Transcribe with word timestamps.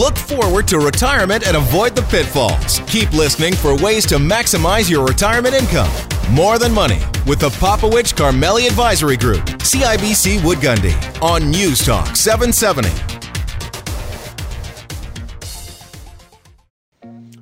Look 0.00 0.16
forward 0.16 0.66
to 0.68 0.78
retirement 0.78 1.46
and 1.46 1.58
avoid 1.58 1.94
the 1.94 2.00
pitfalls. 2.00 2.80
Keep 2.86 3.12
listening 3.12 3.52
for 3.52 3.76
ways 3.76 4.06
to 4.06 4.14
maximize 4.14 4.88
your 4.88 5.04
retirement 5.04 5.54
income. 5.54 5.90
More 6.30 6.58
Than 6.58 6.72
Money 6.72 7.00
with 7.26 7.38
the 7.40 7.50
Popowich 7.50 8.14
Karmali 8.14 8.66
Advisory 8.66 9.18
Group, 9.18 9.44
CIBC 9.60 10.42
Wood 10.42 10.56
Gundy, 10.56 10.94
on 11.20 11.50
News 11.50 11.84
Talk 11.84 12.16
770. 12.16 13.19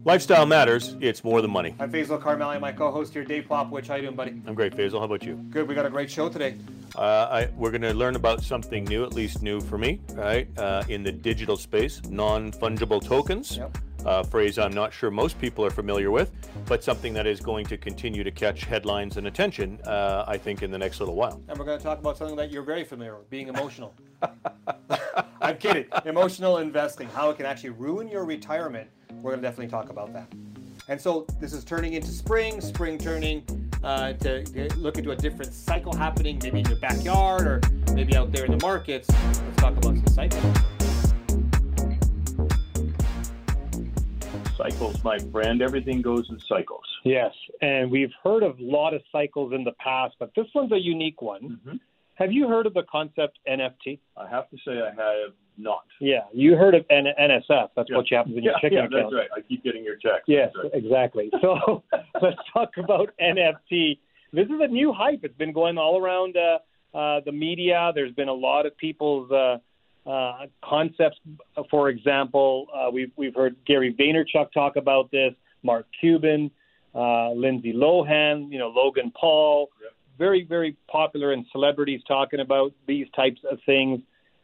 Lifestyle 0.08 0.46
matters. 0.46 0.96
It's 1.02 1.22
more 1.22 1.42
than 1.42 1.50
money. 1.50 1.74
I'm 1.78 1.92
Faisal 1.92 2.18
Karmali, 2.18 2.58
my 2.58 2.72
co-host 2.72 3.12
here, 3.12 3.24
Dave 3.24 3.44
Popowich. 3.44 3.88
How 3.88 3.96
you 3.96 4.04
doing, 4.04 4.16
buddy? 4.16 4.40
I'm 4.46 4.54
great, 4.54 4.74
Faisal. 4.74 5.00
How 5.00 5.04
about 5.04 5.22
you? 5.22 5.34
Good. 5.50 5.68
We 5.68 5.74
got 5.74 5.84
a 5.84 5.90
great 5.90 6.10
show 6.10 6.30
today. 6.30 6.56
Uh, 6.96 7.28
I, 7.30 7.50
we're 7.58 7.70
going 7.70 7.82
to 7.82 7.92
learn 7.92 8.16
about 8.16 8.42
something 8.42 8.84
new, 8.84 9.04
at 9.04 9.12
least 9.12 9.42
new 9.42 9.60
for 9.60 9.76
me, 9.76 10.00
right? 10.14 10.48
Uh, 10.56 10.82
in 10.88 11.02
the 11.02 11.12
digital 11.12 11.58
space, 11.58 12.00
non-fungible 12.08 13.04
tokens. 13.04 13.58
Yep. 13.58 13.76
Uh, 14.06 14.22
phrase 14.22 14.58
I'm 14.58 14.72
not 14.72 14.94
sure 14.94 15.10
most 15.10 15.38
people 15.38 15.62
are 15.62 15.70
familiar 15.70 16.10
with, 16.10 16.32
but 16.64 16.82
something 16.82 17.12
that 17.12 17.26
is 17.26 17.40
going 17.40 17.66
to 17.66 17.76
continue 17.76 18.24
to 18.24 18.30
catch 18.30 18.64
headlines 18.64 19.18
and 19.18 19.26
attention, 19.26 19.78
uh, 19.84 20.24
I 20.26 20.38
think, 20.38 20.62
in 20.62 20.70
the 20.70 20.78
next 20.78 21.00
little 21.00 21.16
while. 21.16 21.38
And 21.48 21.58
we're 21.58 21.66
going 21.66 21.76
to 21.76 21.84
talk 21.84 21.98
about 21.98 22.16
something 22.16 22.36
that 22.36 22.50
you're 22.50 22.62
very 22.62 22.84
familiar 22.84 23.18
with, 23.18 23.28
being 23.28 23.48
emotional. 23.48 23.94
I'm 25.42 25.58
kidding. 25.58 25.84
Emotional 26.06 26.58
investing, 26.58 27.08
how 27.08 27.28
it 27.28 27.36
can 27.36 27.44
actually 27.44 27.70
ruin 27.70 28.08
your 28.08 28.24
retirement 28.24 28.88
we're 29.14 29.30
going 29.32 29.42
to 29.42 29.48
definitely 29.48 29.68
talk 29.68 29.90
about 29.90 30.12
that. 30.12 30.28
And 30.88 30.98
so 31.00 31.26
this 31.38 31.52
is 31.52 31.64
turning 31.64 31.92
into 31.92 32.08
spring, 32.08 32.60
spring 32.62 32.96
turning 32.96 33.44
uh, 33.84 34.14
to, 34.14 34.42
to, 34.44 34.74
look 34.76 34.96
into 34.96 35.10
a 35.10 35.16
different 35.16 35.52
cycle 35.52 35.94
happening, 35.94 36.40
maybe 36.42 36.60
in 36.60 36.66
your 36.66 36.78
backyard 36.78 37.46
or 37.46 37.60
maybe 37.92 38.16
out 38.16 38.32
there 38.32 38.46
in 38.46 38.52
the 38.52 38.64
markets. 38.64 39.08
Let's 39.10 39.56
talk 39.56 39.76
about 39.76 39.96
some 39.96 40.06
cycles. 40.06 40.56
Cycles, 44.56 45.04
my 45.04 45.18
friend. 45.30 45.62
Everything 45.62 46.00
goes 46.00 46.26
in 46.30 46.40
cycles. 46.48 46.84
Yes, 47.04 47.32
and 47.60 47.90
we've 47.90 48.12
heard 48.24 48.42
of 48.42 48.58
a 48.58 48.62
lot 48.62 48.94
of 48.94 49.02
cycles 49.12 49.52
in 49.52 49.64
the 49.64 49.72
past, 49.72 50.16
but 50.18 50.32
this 50.34 50.46
one's 50.54 50.72
a 50.72 50.78
unique 50.78 51.22
one. 51.22 51.42
Mm-hmm. 51.42 51.76
Have 52.14 52.32
you 52.32 52.48
heard 52.48 52.66
of 52.66 52.74
the 52.74 52.82
concept 52.90 53.38
NFT? 53.48 54.00
I 54.16 54.28
have 54.28 54.50
to 54.50 54.56
say 54.66 54.80
I 54.80 54.88
have 54.88 55.32
not. 55.58 55.84
Yeah, 56.00 56.20
you 56.32 56.56
heard 56.56 56.74
of 56.74 56.84
N- 56.90 57.06
NSF. 57.20 57.70
That's 57.76 57.90
yeah. 57.90 57.96
what 57.96 58.06
happens 58.10 58.36
in 58.36 58.42
yeah, 58.42 58.50
your 58.50 58.60
checking 58.60 58.78
yeah, 58.78 58.84
account. 58.84 59.12
that's 59.12 59.14
right. 59.14 59.28
I 59.36 59.40
keep 59.40 59.64
getting 59.64 59.84
your 59.84 59.96
checks. 59.96 60.24
Yes, 60.26 60.50
right. 60.56 60.70
exactly. 60.74 61.30
So 61.40 61.82
let's 62.20 62.36
talk 62.52 62.70
about 62.76 63.10
NFT. 63.20 63.98
This 64.32 64.46
is 64.46 64.60
a 64.60 64.66
new 64.66 64.92
hype. 64.92 65.20
It's 65.22 65.36
been 65.36 65.52
going 65.52 65.78
all 65.78 65.98
around 65.98 66.36
uh, 66.36 66.58
uh, 66.96 67.20
the 67.24 67.32
media. 67.32 67.92
There's 67.94 68.12
been 68.12 68.28
a 68.28 68.34
lot 68.34 68.66
of 68.66 68.76
people's 68.76 69.30
uh, 69.30 69.58
uh, 70.08 70.46
concepts. 70.62 71.18
For 71.70 71.88
example, 71.88 72.66
uh, 72.74 72.90
we've 72.90 73.12
we've 73.16 73.34
heard 73.34 73.56
Gary 73.66 73.94
Vaynerchuk 73.94 74.52
talk 74.52 74.76
about 74.76 75.10
this. 75.10 75.32
Mark 75.62 75.86
Cuban, 76.00 76.50
uh, 76.94 77.32
Lindsay 77.32 77.72
Lohan, 77.72 78.52
you 78.52 78.58
know 78.58 78.68
Logan 78.68 79.12
Paul. 79.18 79.70
Yep 79.82 79.92
very, 80.18 80.44
very 80.44 80.76
popular 80.90 81.32
and 81.32 81.46
celebrities 81.52 82.00
talking 82.06 82.40
about 82.40 82.72
these 82.86 83.06
types 83.14 83.40
of 83.50 83.58
things. 83.64 84.00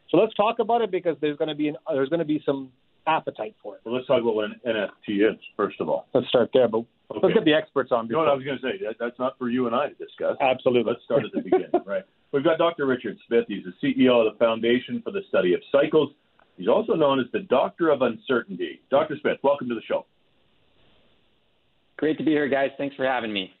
So 0.09 0.17
let's 0.17 0.33
talk 0.35 0.59
about 0.59 0.81
it 0.81 0.91
because 0.91 1.17
there's 1.21 1.37
going 1.37 1.49
to 1.49 1.55
be 1.55 1.69
an, 1.69 1.77
there's 1.89 2.09
going 2.09 2.19
to 2.19 2.25
be 2.25 2.41
some 2.45 2.71
appetite 3.07 3.55
for 3.61 3.75
it. 3.75 3.81
Well, 3.85 3.95
let's 3.95 4.07
talk 4.07 4.21
about 4.21 4.35
what 4.35 4.45
an 4.45 4.59
NFT 4.65 5.29
is 5.29 5.39
first 5.55 5.79
of 5.79 5.89
all. 5.89 6.07
Let's 6.13 6.27
start 6.27 6.49
there, 6.53 6.67
but 6.67 6.79
okay. 6.79 7.19
let's 7.21 7.33
get 7.33 7.45
the 7.45 7.53
experts 7.53 7.91
on. 7.91 8.07
Before. 8.07 8.25
No, 8.25 8.31
I 8.31 8.35
was 8.35 8.43
going 8.43 8.57
to 8.57 8.63
say 8.63 8.83
that, 8.85 8.95
that's 8.99 9.17
not 9.19 9.37
for 9.37 9.49
you 9.49 9.67
and 9.67 9.75
I 9.75 9.89
to 9.89 9.95
discuss. 9.95 10.37
Absolutely. 10.41 10.91
Let's 10.91 11.03
start 11.05 11.23
at 11.25 11.31
the 11.33 11.41
beginning, 11.41 11.69
right? 11.85 12.03
We've 12.31 12.43
got 12.43 12.57
Dr. 12.57 12.85
Richard 12.85 13.17
Smith. 13.27 13.45
He's 13.47 13.63
the 13.63 13.73
CEO 13.81 14.25
of 14.25 14.33
the 14.33 14.37
Foundation 14.39 15.01
for 15.03 15.11
the 15.11 15.21
Study 15.29 15.53
of 15.53 15.61
Cycles. 15.71 16.11
He's 16.57 16.67
also 16.67 16.93
known 16.93 17.19
as 17.19 17.25
the 17.33 17.41
Doctor 17.41 17.89
of 17.89 18.01
Uncertainty. 18.01 18.81
Dr. 18.89 19.17
Smith, 19.21 19.37
welcome 19.43 19.67
to 19.69 19.75
the 19.75 19.81
show. 19.87 20.05
Great 21.97 22.17
to 22.17 22.23
be 22.23 22.31
here, 22.31 22.47
guys. 22.47 22.71
Thanks 22.77 22.95
for 22.95 23.05
having 23.05 23.31
me. 23.31 23.53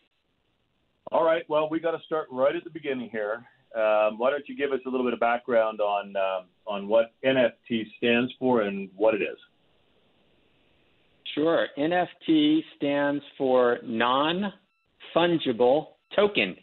All 1.11 1.23
right. 1.23 1.43
Well, 1.47 1.69
we 1.69 1.79
got 1.79 1.91
to 1.91 2.03
start 2.05 2.27
right 2.31 2.55
at 2.55 2.63
the 2.63 2.69
beginning 2.69 3.09
here. 3.09 3.45
Um, 3.75 4.17
why 4.17 4.29
don't 4.31 4.47
you 4.47 4.55
give 4.55 4.71
us 4.71 4.79
a 4.85 4.89
little 4.89 5.05
bit 5.05 5.13
of 5.13 5.19
background 5.19 5.81
on 5.81 6.15
um, 6.15 6.45
on 6.65 6.87
what 6.87 7.11
NFT 7.25 7.83
stands 7.97 8.31
for 8.39 8.61
and 8.61 8.89
what 8.95 9.13
it 9.13 9.21
is? 9.21 9.37
Sure. 11.33 11.67
NFT 11.77 12.61
stands 12.77 13.23
for 13.37 13.79
non 13.83 14.53
fungible 15.15 15.87
token. 16.15 16.55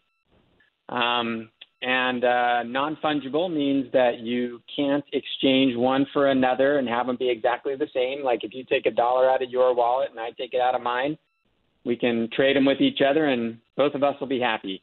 Um, 0.89 1.51
and 1.83 2.25
uh, 2.25 2.62
non 2.62 2.97
fungible 3.05 3.53
means 3.53 3.93
that 3.93 4.21
you 4.21 4.62
can't 4.75 5.05
exchange 5.12 5.77
one 5.77 6.06
for 6.12 6.28
another 6.28 6.78
and 6.78 6.89
have 6.89 7.06
them 7.06 7.17
be 7.17 7.28
exactly 7.28 7.75
the 7.77 7.89
same. 7.93 8.25
Like 8.25 8.45
if 8.45 8.55
you 8.55 8.65
take 8.65 8.87
a 8.87 8.91
dollar 8.91 9.28
out 9.28 9.43
of 9.43 9.51
your 9.51 9.75
wallet 9.75 10.11
and 10.11 10.21
I 10.21 10.31
take 10.31 10.55
it 10.55 10.61
out 10.61 10.75
of 10.75 10.81
mine, 10.81 11.19
we 11.84 11.97
can 11.97 12.31
trade 12.34 12.56
them 12.56 12.65
with 12.65 12.81
each 12.81 13.01
other 13.06 13.27
and 13.27 13.59
both 13.77 13.95
of 13.95 14.03
us 14.03 14.15
will 14.21 14.28
be 14.28 14.41
happy. 14.41 14.83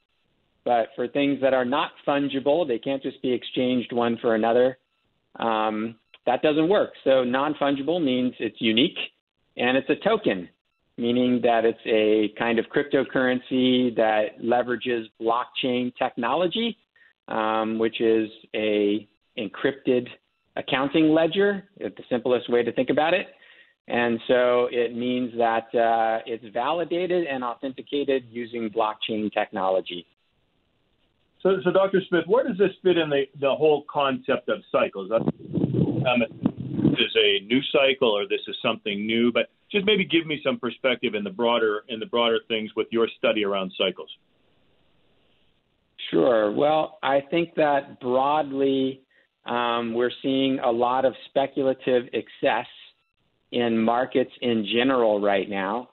But 0.69 0.89
for 0.95 1.07
things 1.07 1.41
that 1.41 1.55
are 1.55 1.65
not 1.65 1.93
fungible, 2.07 2.67
they 2.67 2.77
can't 2.77 3.01
just 3.01 3.19
be 3.23 3.33
exchanged 3.33 3.91
one 3.91 4.19
for 4.21 4.35
another. 4.35 4.77
Um, 5.39 5.95
that 6.27 6.43
doesn't 6.43 6.69
work. 6.69 6.91
So 7.03 7.23
non 7.23 7.55
fungible 7.55 7.99
means 7.99 8.35
it's 8.37 8.57
unique 8.59 8.99
and 9.57 9.75
it's 9.75 9.89
a 9.89 9.95
token, 10.07 10.47
meaning 10.95 11.41
that 11.41 11.65
it's 11.65 11.79
a 11.87 12.37
kind 12.37 12.59
of 12.59 12.65
cryptocurrency 12.65 13.95
that 13.95 14.39
leverages 14.43 15.05
blockchain 15.19 15.91
technology, 15.97 16.77
um, 17.29 17.79
which 17.79 17.99
is 17.99 18.29
a 18.55 19.07
encrypted 19.39 20.07
accounting 20.55 21.09
ledger, 21.15 21.63
the 21.79 21.91
simplest 22.11 22.47
way 22.47 22.61
to 22.61 22.71
think 22.73 22.91
about 22.91 23.15
it. 23.15 23.25
And 23.87 24.19
so 24.27 24.67
it 24.71 24.95
means 24.95 25.33
that 25.35 25.73
uh, 25.73 26.21
it's 26.27 26.45
validated 26.53 27.25
and 27.25 27.43
authenticated 27.43 28.25
using 28.29 28.69
blockchain 28.69 29.33
technology. 29.33 30.05
So, 31.41 31.57
so 31.63 31.71
Dr. 31.71 32.01
Smith, 32.09 32.25
where 32.27 32.45
does 32.47 32.57
this 32.57 32.71
fit 32.83 32.97
in 32.97 33.09
the, 33.09 33.23
the 33.39 33.49
whole 33.49 33.85
concept 33.89 34.49
of 34.49 34.59
cycles? 34.71 35.09
Um, 35.11 36.23
this 36.81 36.99
is 36.99 37.15
a 37.15 37.45
new 37.45 37.61
cycle 37.71 38.09
or 38.09 38.27
this 38.27 38.41
is 38.47 38.55
something 38.61 39.05
new, 39.05 39.31
but 39.31 39.49
just 39.71 39.85
maybe 39.85 40.03
give 40.03 40.25
me 40.25 40.41
some 40.43 40.59
perspective 40.59 41.15
in 41.15 41.23
the 41.23 41.29
broader 41.29 41.83
in 41.87 41.99
the 41.99 42.05
broader 42.05 42.39
things 42.47 42.71
with 42.75 42.87
your 42.91 43.07
study 43.17 43.45
around 43.45 43.71
cycles. 43.77 44.09
Sure. 46.11 46.51
Well, 46.51 46.97
I 47.03 47.21
think 47.21 47.55
that 47.55 47.99
broadly 47.99 49.01
um, 49.45 49.93
we're 49.93 50.11
seeing 50.21 50.59
a 50.59 50.71
lot 50.71 51.05
of 51.05 51.13
speculative 51.29 52.05
excess 52.13 52.67
in 53.51 53.77
markets 53.77 54.31
in 54.41 54.67
general 54.73 55.21
right 55.21 55.49
now. 55.49 55.89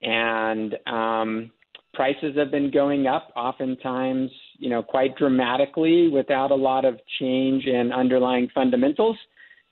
And 0.00 0.76
um, 0.86 1.50
prices 1.94 2.36
have 2.36 2.50
been 2.50 2.70
going 2.70 3.06
up, 3.06 3.32
oftentimes, 3.36 4.30
you 4.58 4.70
know, 4.70 4.82
quite 4.82 5.16
dramatically 5.16 6.08
without 6.08 6.50
a 6.50 6.54
lot 6.54 6.84
of 6.84 6.98
change 7.18 7.64
in 7.64 7.92
underlying 7.92 8.48
fundamentals. 8.54 9.16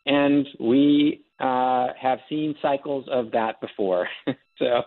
And 0.07 0.47
we 0.61 1.25
uh, 1.41 1.89
have 2.01 2.19
seen 2.29 2.55
cycles 2.63 3.05
of 3.11 3.31
that 3.33 3.61
before. 3.61 4.09
so, 4.59 4.83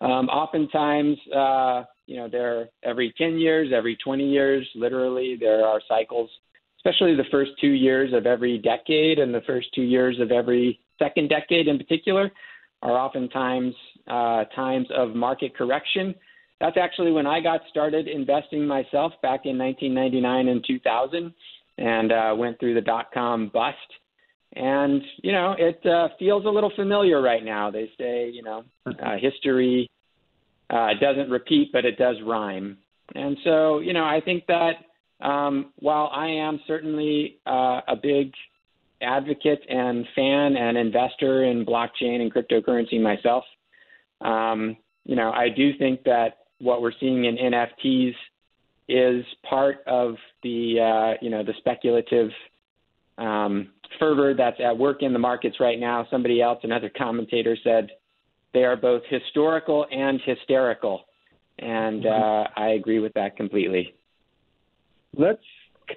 um, 0.00 0.28
oftentimes, 0.28 1.18
uh, 1.34 1.84
you 2.06 2.16
know, 2.16 2.28
there 2.28 2.68
every 2.82 3.12
10 3.18 3.38
years, 3.38 3.72
every 3.74 3.96
20 3.96 4.28
years, 4.28 4.66
literally, 4.74 5.36
there 5.38 5.66
are 5.66 5.80
cycles, 5.88 6.30
especially 6.78 7.14
the 7.14 7.24
first 7.30 7.50
two 7.60 7.72
years 7.72 8.12
of 8.12 8.26
every 8.26 8.58
decade 8.58 9.18
and 9.18 9.34
the 9.34 9.42
first 9.46 9.68
two 9.74 9.82
years 9.82 10.18
of 10.20 10.30
every 10.30 10.80
second 10.98 11.28
decade 11.28 11.68
in 11.68 11.78
particular 11.78 12.30
are 12.82 12.98
oftentimes 12.98 13.74
uh, 14.08 14.44
times 14.54 14.86
of 14.94 15.14
market 15.14 15.56
correction. 15.56 16.14
That's 16.62 16.76
actually 16.76 17.10
when 17.10 17.26
I 17.26 17.40
got 17.40 17.62
started 17.68 18.06
investing 18.06 18.64
myself 18.64 19.12
back 19.20 19.46
in 19.46 19.58
1999 19.58 20.46
and 20.46 20.64
2000 20.64 21.34
and 21.78 22.12
uh, 22.12 22.34
went 22.38 22.60
through 22.60 22.74
the 22.74 22.80
dot 22.80 23.08
com 23.12 23.50
bust. 23.52 23.76
And, 24.54 25.02
you 25.24 25.32
know, 25.32 25.56
it 25.58 25.84
uh, 25.84 26.10
feels 26.20 26.44
a 26.44 26.48
little 26.48 26.70
familiar 26.76 27.20
right 27.20 27.44
now. 27.44 27.72
They 27.72 27.90
say, 27.98 28.30
you 28.30 28.44
know, 28.44 28.62
uh, 28.86 29.16
history 29.20 29.90
uh, 30.70 30.90
doesn't 31.00 31.30
repeat, 31.30 31.72
but 31.72 31.84
it 31.84 31.98
does 31.98 32.14
rhyme. 32.24 32.78
And 33.16 33.36
so, 33.42 33.80
you 33.80 33.92
know, 33.92 34.04
I 34.04 34.20
think 34.24 34.44
that 34.46 34.74
um, 35.20 35.72
while 35.80 36.10
I 36.14 36.28
am 36.28 36.60
certainly 36.68 37.38
uh, 37.44 37.80
a 37.88 37.96
big 38.00 38.30
advocate 39.02 39.64
and 39.68 40.06
fan 40.14 40.56
and 40.56 40.78
investor 40.78 41.42
in 41.42 41.66
blockchain 41.66 42.20
and 42.20 42.32
cryptocurrency 42.32 43.00
myself. 43.00 43.42
Um, 44.20 44.76
you 45.04 45.16
know, 45.16 45.32
I 45.32 45.48
do 45.48 45.76
think 45.76 46.04
that 46.04 46.41
what 46.62 46.80
we're 46.80 46.92
seeing 47.00 47.24
in 47.24 47.36
NFTs 47.36 48.14
is 48.88 49.24
part 49.48 49.78
of 49.86 50.14
the 50.42 50.78
uh, 50.80 51.18
you 51.20 51.30
know 51.30 51.42
the 51.42 51.54
speculative 51.58 52.30
um, 53.18 53.70
fervor 53.98 54.34
that's 54.34 54.58
at 54.64 54.76
work 54.76 55.02
in 55.02 55.12
the 55.12 55.18
markets 55.18 55.56
right 55.60 55.78
now. 55.78 56.06
Somebody 56.10 56.40
else, 56.40 56.58
another 56.62 56.90
commentator, 56.96 57.56
said 57.62 57.90
they 58.54 58.64
are 58.64 58.76
both 58.76 59.02
historical 59.08 59.86
and 59.90 60.20
hysterical, 60.24 61.02
and 61.58 62.04
mm-hmm. 62.04 62.22
uh, 62.22 62.62
I 62.62 62.70
agree 62.70 63.00
with 63.00 63.12
that 63.14 63.36
completely. 63.36 63.94
Let's 65.16 65.42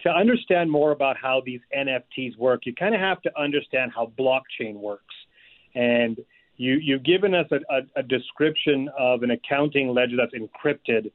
to 0.04 0.10
understand 0.10 0.70
more 0.70 0.92
about 0.92 1.16
how 1.16 1.42
these 1.46 1.62
NFTs 1.78 2.38
work, 2.38 2.66
you 2.66 2.74
kind 2.74 2.96
of 2.96 3.02
have 3.02 3.22
to 3.22 3.32
understand 3.40 3.92
how 3.96 4.12
blockchain 4.18 4.76
works. 4.76 5.16
and 5.74 6.18
you 6.58 6.78
you've 6.82 7.04
given 7.04 7.34
us 7.34 7.48
a, 7.52 7.58
a, 7.74 8.00
a 8.00 8.04
description 8.04 8.90
of 8.98 9.24
an 9.24 9.32
accounting 9.32 9.90
ledger 9.90 10.16
that's 10.18 10.34
encrypted, 10.34 11.12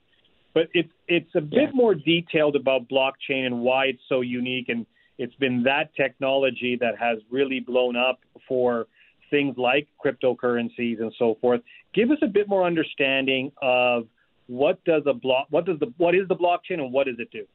but 0.55 0.69
it's 0.75 0.93
it's 1.09 1.35
a 1.35 1.41
bit 1.41 1.69
yeah. 1.69 1.71
more 1.75 1.95
detailed 1.95 2.57
about 2.57 2.89
blockchain 2.89 3.47
and 3.47 3.61
why 3.61 3.87
it's 3.87 4.03
so 4.09 4.21
unique, 4.21 4.69
and 4.69 4.87
it's 5.19 5.35
been 5.37 5.63
that 5.65 5.95
technology 5.95 6.77
that 6.81 6.99
has 6.99 7.19
really 7.31 7.61
blown 7.61 7.97
up 7.97 8.21
for 8.49 8.87
things 9.31 9.57
like 9.57 9.87
cryptocurrencies 10.05 11.01
and 11.01 11.13
so 11.19 11.37
forth. 11.41 11.61
Give 11.95 12.11
us 12.11 12.19
a 12.23 12.27
bit 12.27 12.49
more 12.49 12.65
understanding 12.65 13.53
of 13.63 14.09
what 14.47 14.83
does 14.85 15.03
a 15.07 15.15
block 15.15 15.47
what 15.51 15.65
does 15.65 15.79
the 15.79 15.93
what 15.97 16.15
is 16.15 16.27
the 16.29 16.37
blockchain 16.37 16.81
and 16.81 16.93
what 16.93 17.07
does 17.07 17.17
it 17.19 17.31
do? 17.31 17.47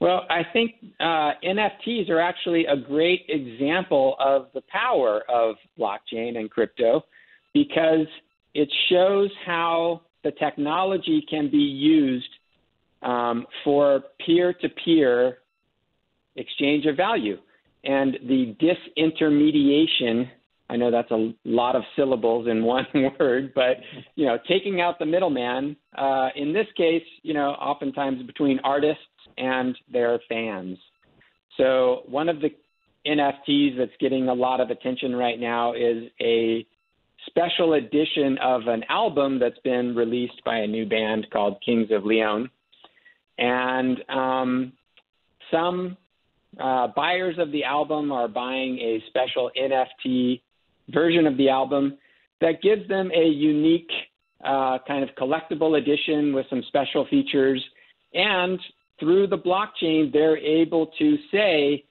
Well, 0.00 0.22
I 0.30 0.42
think 0.52 0.76
uh, 0.98 1.32
NFTs 1.44 2.08
are 2.08 2.20
actually 2.20 2.64
a 2.64 2.76
great 2.76 3.26
example 3.28 4.16
of 4.18 4.46
the 4.54 4.62
power 4.72 5.22
of 5.28 5.56
blockchain 5.78 6.38
and 6.38 6.50
crypto 6.50 7.04
because 7.52 8.06
it 8.54 8.68
shows 8.88 9.30
how 9.44 10.00
the 10.24 10.32
technology 10.32 11.24
can 11.28 11.50
be 11.50 11.58
used 11.58 12.28
um, 13.02 13.46
for 13.62 14.02
peer 14.24 14.54
to 14.54 14.68
peer 14.84 15.38
exchange 16.36 16.86
of 16.86 16.96
value. 16.96 17.36
And 17.84 18.18
the 18.26 18.56
disintermediation, 18.60 20.30
I 20.70 20.76
know 20.76 20.90
that's 20.90 21.10
a 21.10 21.32
lot 21.44 21.76
of 21.76 21.82
syllables 21.94 22.46
in 22.48 22.62
one 22.64 22.86
word, 23.18 23.52
but 23.54 23.76
you 24.14 24.24
know, 24.24 24.38
taking 24.48 24.80
out 24.80 24.98
the 24.98 25.06
middleman, 25.06 25.76
uh, 25.96 26.28
in 26.36 26.54
this 26.54 26.66
case, 26.74 27.04
you 27.22 27.34
know, 27.34 27.50
oftentimes 27.50 28.22
between 28.22 28.60
artists 28.60 29.02
and 29.38 29.76
their 29.92 30.20
fans. 30.28 30.78
So 31.56 32.02
one 32.06 32.28
of 32.28 32.40
the 32.40 32.50
NFTs 33.06 33.78
that's 33.78 33.96
getting 34.00 34.28
a 34.28 34.34
lot 34.34 34.60
of 34.60 34.70
attention 34.70 35.14
right 35.14 35.38
now 35.38 35.74
is 35.74 36.04
a 36.20 36.66
special 37.26 37.74
edition 37.74 38.38
of 38.42 38.62
an 38.66 38.84
album 38.88 39.38
that's 39.38 39.58
been 39.64 39.94
released 39.94 40.42
by 40.44 40.58
a 40.58 40.66
new 40.66 40.86
band 40.86 41.26
called 41.32 41.62
Kings 41.64 41.88
of 41.90 42.04
Leon. 42.04 42.50
And 43.38 43.98
um, 44.08 44.72
some 45.50 45.96
uh, 46.58 46.88
buyers 46.94 47.36
of 47.38 47.52
the 47.52 47.64
album 47.64 48.12
are 48.12 48.28
buying 48.28 48.78
a 48.78 49.02
special 49.08 49.50
NFT 49.58 50.40
version 50.88 51.26
of 51.26 51.36
the 51.36 51.48
album 51.48 51.98
that 52.40 52.62
gives 52.62 52.86
them 52.88 53.10
a 53.14 53.24
unique 53.24 53.90
uh, 54.44 54.78
kind 54.86 55.02
of 55.02 55.10
collectible 55.16 55.78
edition 55.78 56.34
with 56.34 56.46
some 56.50 56.62
special 56.68 57.06
features. 57.08 57.62
And 58.14 58.58
through 59.00 59.26
the 59.26 59.38
blockchain, 59.38 60.12
they're 60.12 60.38
able 60.38 60.88
to 60.98 61.16
say, 61.32 61.84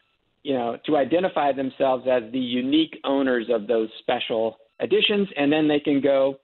you 0.43 0.53
know, 0.53 0.77
to 0.85 0.95
identify 0.95 1.51
themselves 1.51 2.05
as 2.09 2.23
the 2.31 2.39
unique 2.39 2.97
owners 3.03 3.47
of 3.49 3.67
those 3.67 3.89
special 3.99 4.57
editions, 4.81 5.27
and 5.35 5.51
then 5.51 5.67
they 5.67 5.79
can 5.79 5.99
go 5.99 6.39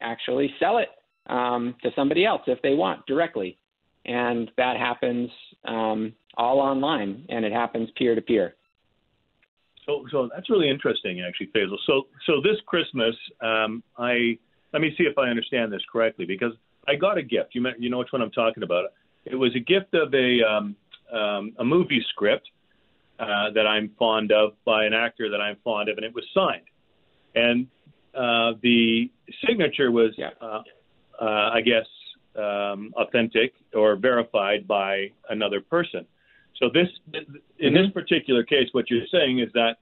actually 0.00 0.52
sell 0.58 0.78
it 0.78 0.88
um, 1.30 1.74
to 1.82 1.90
somebody 1.94 2.24
else 2.24 2.42
if 2.46 2.60
they 2.62 2.74
want 2.74 3.06
directly. 3.06 3.58
And 4.04 4.50
that 4.56 4.76
happens 4.76 5.30
um, 5.66 6.14
all 6.36 6.58
online, 6.60 7.26
and 7.28 7.44
it 7.44 7.52
happens 7.52 7.90
peer 7.96 8.14
to 8.14 8.22
peer. 8.22 8.54
So, 9.84 10.06
so 10.10 10.28
that's 10.34 10.50
really 10.50 10.68
interesting, 10.68 11.22
actually, 11.26 11.48
Faisal. 11.54 11.76
So, 11.86 12.08
so 12.26 12.40
this 12.42 12.56
Christmas, 12.66 13.14
um, 13.40 13.82
I 13.96 14.38
let 14.72 14.82
me 14.82 14.94
see 14.98 15.04
if 15.04 15.16
I 15.16 15.28
understand 15.28 15.72
this 15.72 15.80
correctly 15.90 16.26
because 16.26 16.52
I 16.86 16.94
got 16.94 17.18
a 17.18 17.22
gift. 17.22 17.54
You, 17.54 17.66
you 17.78 17.90
know 17.90 17.98
which 17.98 18.12
one 18.12 18.22
I'm 18.22 18.30
talking 18.30 18.62
about. 18.62 18.84
It 19.30 19.36
was 19.36 19.54
a 19.54 19.60
gift 19.60 19.94
of 19.94 20.12
a 20.14 20.42
um, 20.42 20.76
um, 21.12 21.52
a 21.58 21.64
movie 21.64 22.04
script 22.10 22.48
uh, 23.18 23.50
that 23.54 23.66
I'm 23.66 23.90
fond 23.98 24.32
of 24.32 24.52
by 24.64 24.84
an 24.84 24.94
actor 24.94 25.30
that 25.30 25.40
I'm 25.40 25.56
fond 25.64 25.88
of, 25.88 25.96
and 25.96 26.04
it 26.04 26.14
was 26.14 26.24
signed. 26.34 26.66
And 27.34 27.66
uh, 28.14 28.58
the 28.62 29.10
signature 29.46 29.90
was, 29.90 30.12
yeah. 30.16 30.30
uh, 30.40 30.62
uh, 31.20 31.50
I 31.52 31.60
guess, 31.60 31.86
um, 32.36 32.92
authentic 32.96 33.54
or 33.74 33.96
verified 33.96 34.66
by 34.66 35.10
another 35.28 35.60
person. 35.60 36.06
So 36.56 36.68
this, 36.72 36.88
in 37.14 37.24
mm-hmm. 37.24 37.74
this 37.74 37.90
particular 37.92 38.42
case, 38.42 38.68
what 38.72 38.90
you're 38.90 39.06
saying 39.10 39.40
is 39.40 39.48
that 39.54 39.76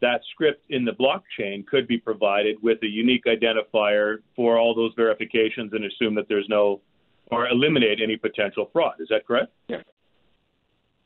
that 0.00 0.20
script 0.32 0.64
in 0.70 0.84
the 0.84 0.92
blockchain 0.92 1.66
could 1.66 1.86
be 1.86 1.98
provided 1.98 2.56
with 2.62 2.82
a 2.82 2.86
unique 2.86 3.24
identifier 3.26 4.18
for 4.34 4.58
all 4.58 4.74
those 4.74 4.92
verifications 4.96 5.72
and 5.72 5.84
assume 5.84 6.14
that 6.14 6.26
there's 6.28 6.48
no 6.48 6.80
or 7.30 7.48
eliminate 7.48 8.00
any 8.02 8.16
potential 8.16 8.68
fraud. 8.72 8.94
Is 9.00 9.08
that 9.10 9.26
correct? 9.26 9.52
Yeah. 9.68 9.82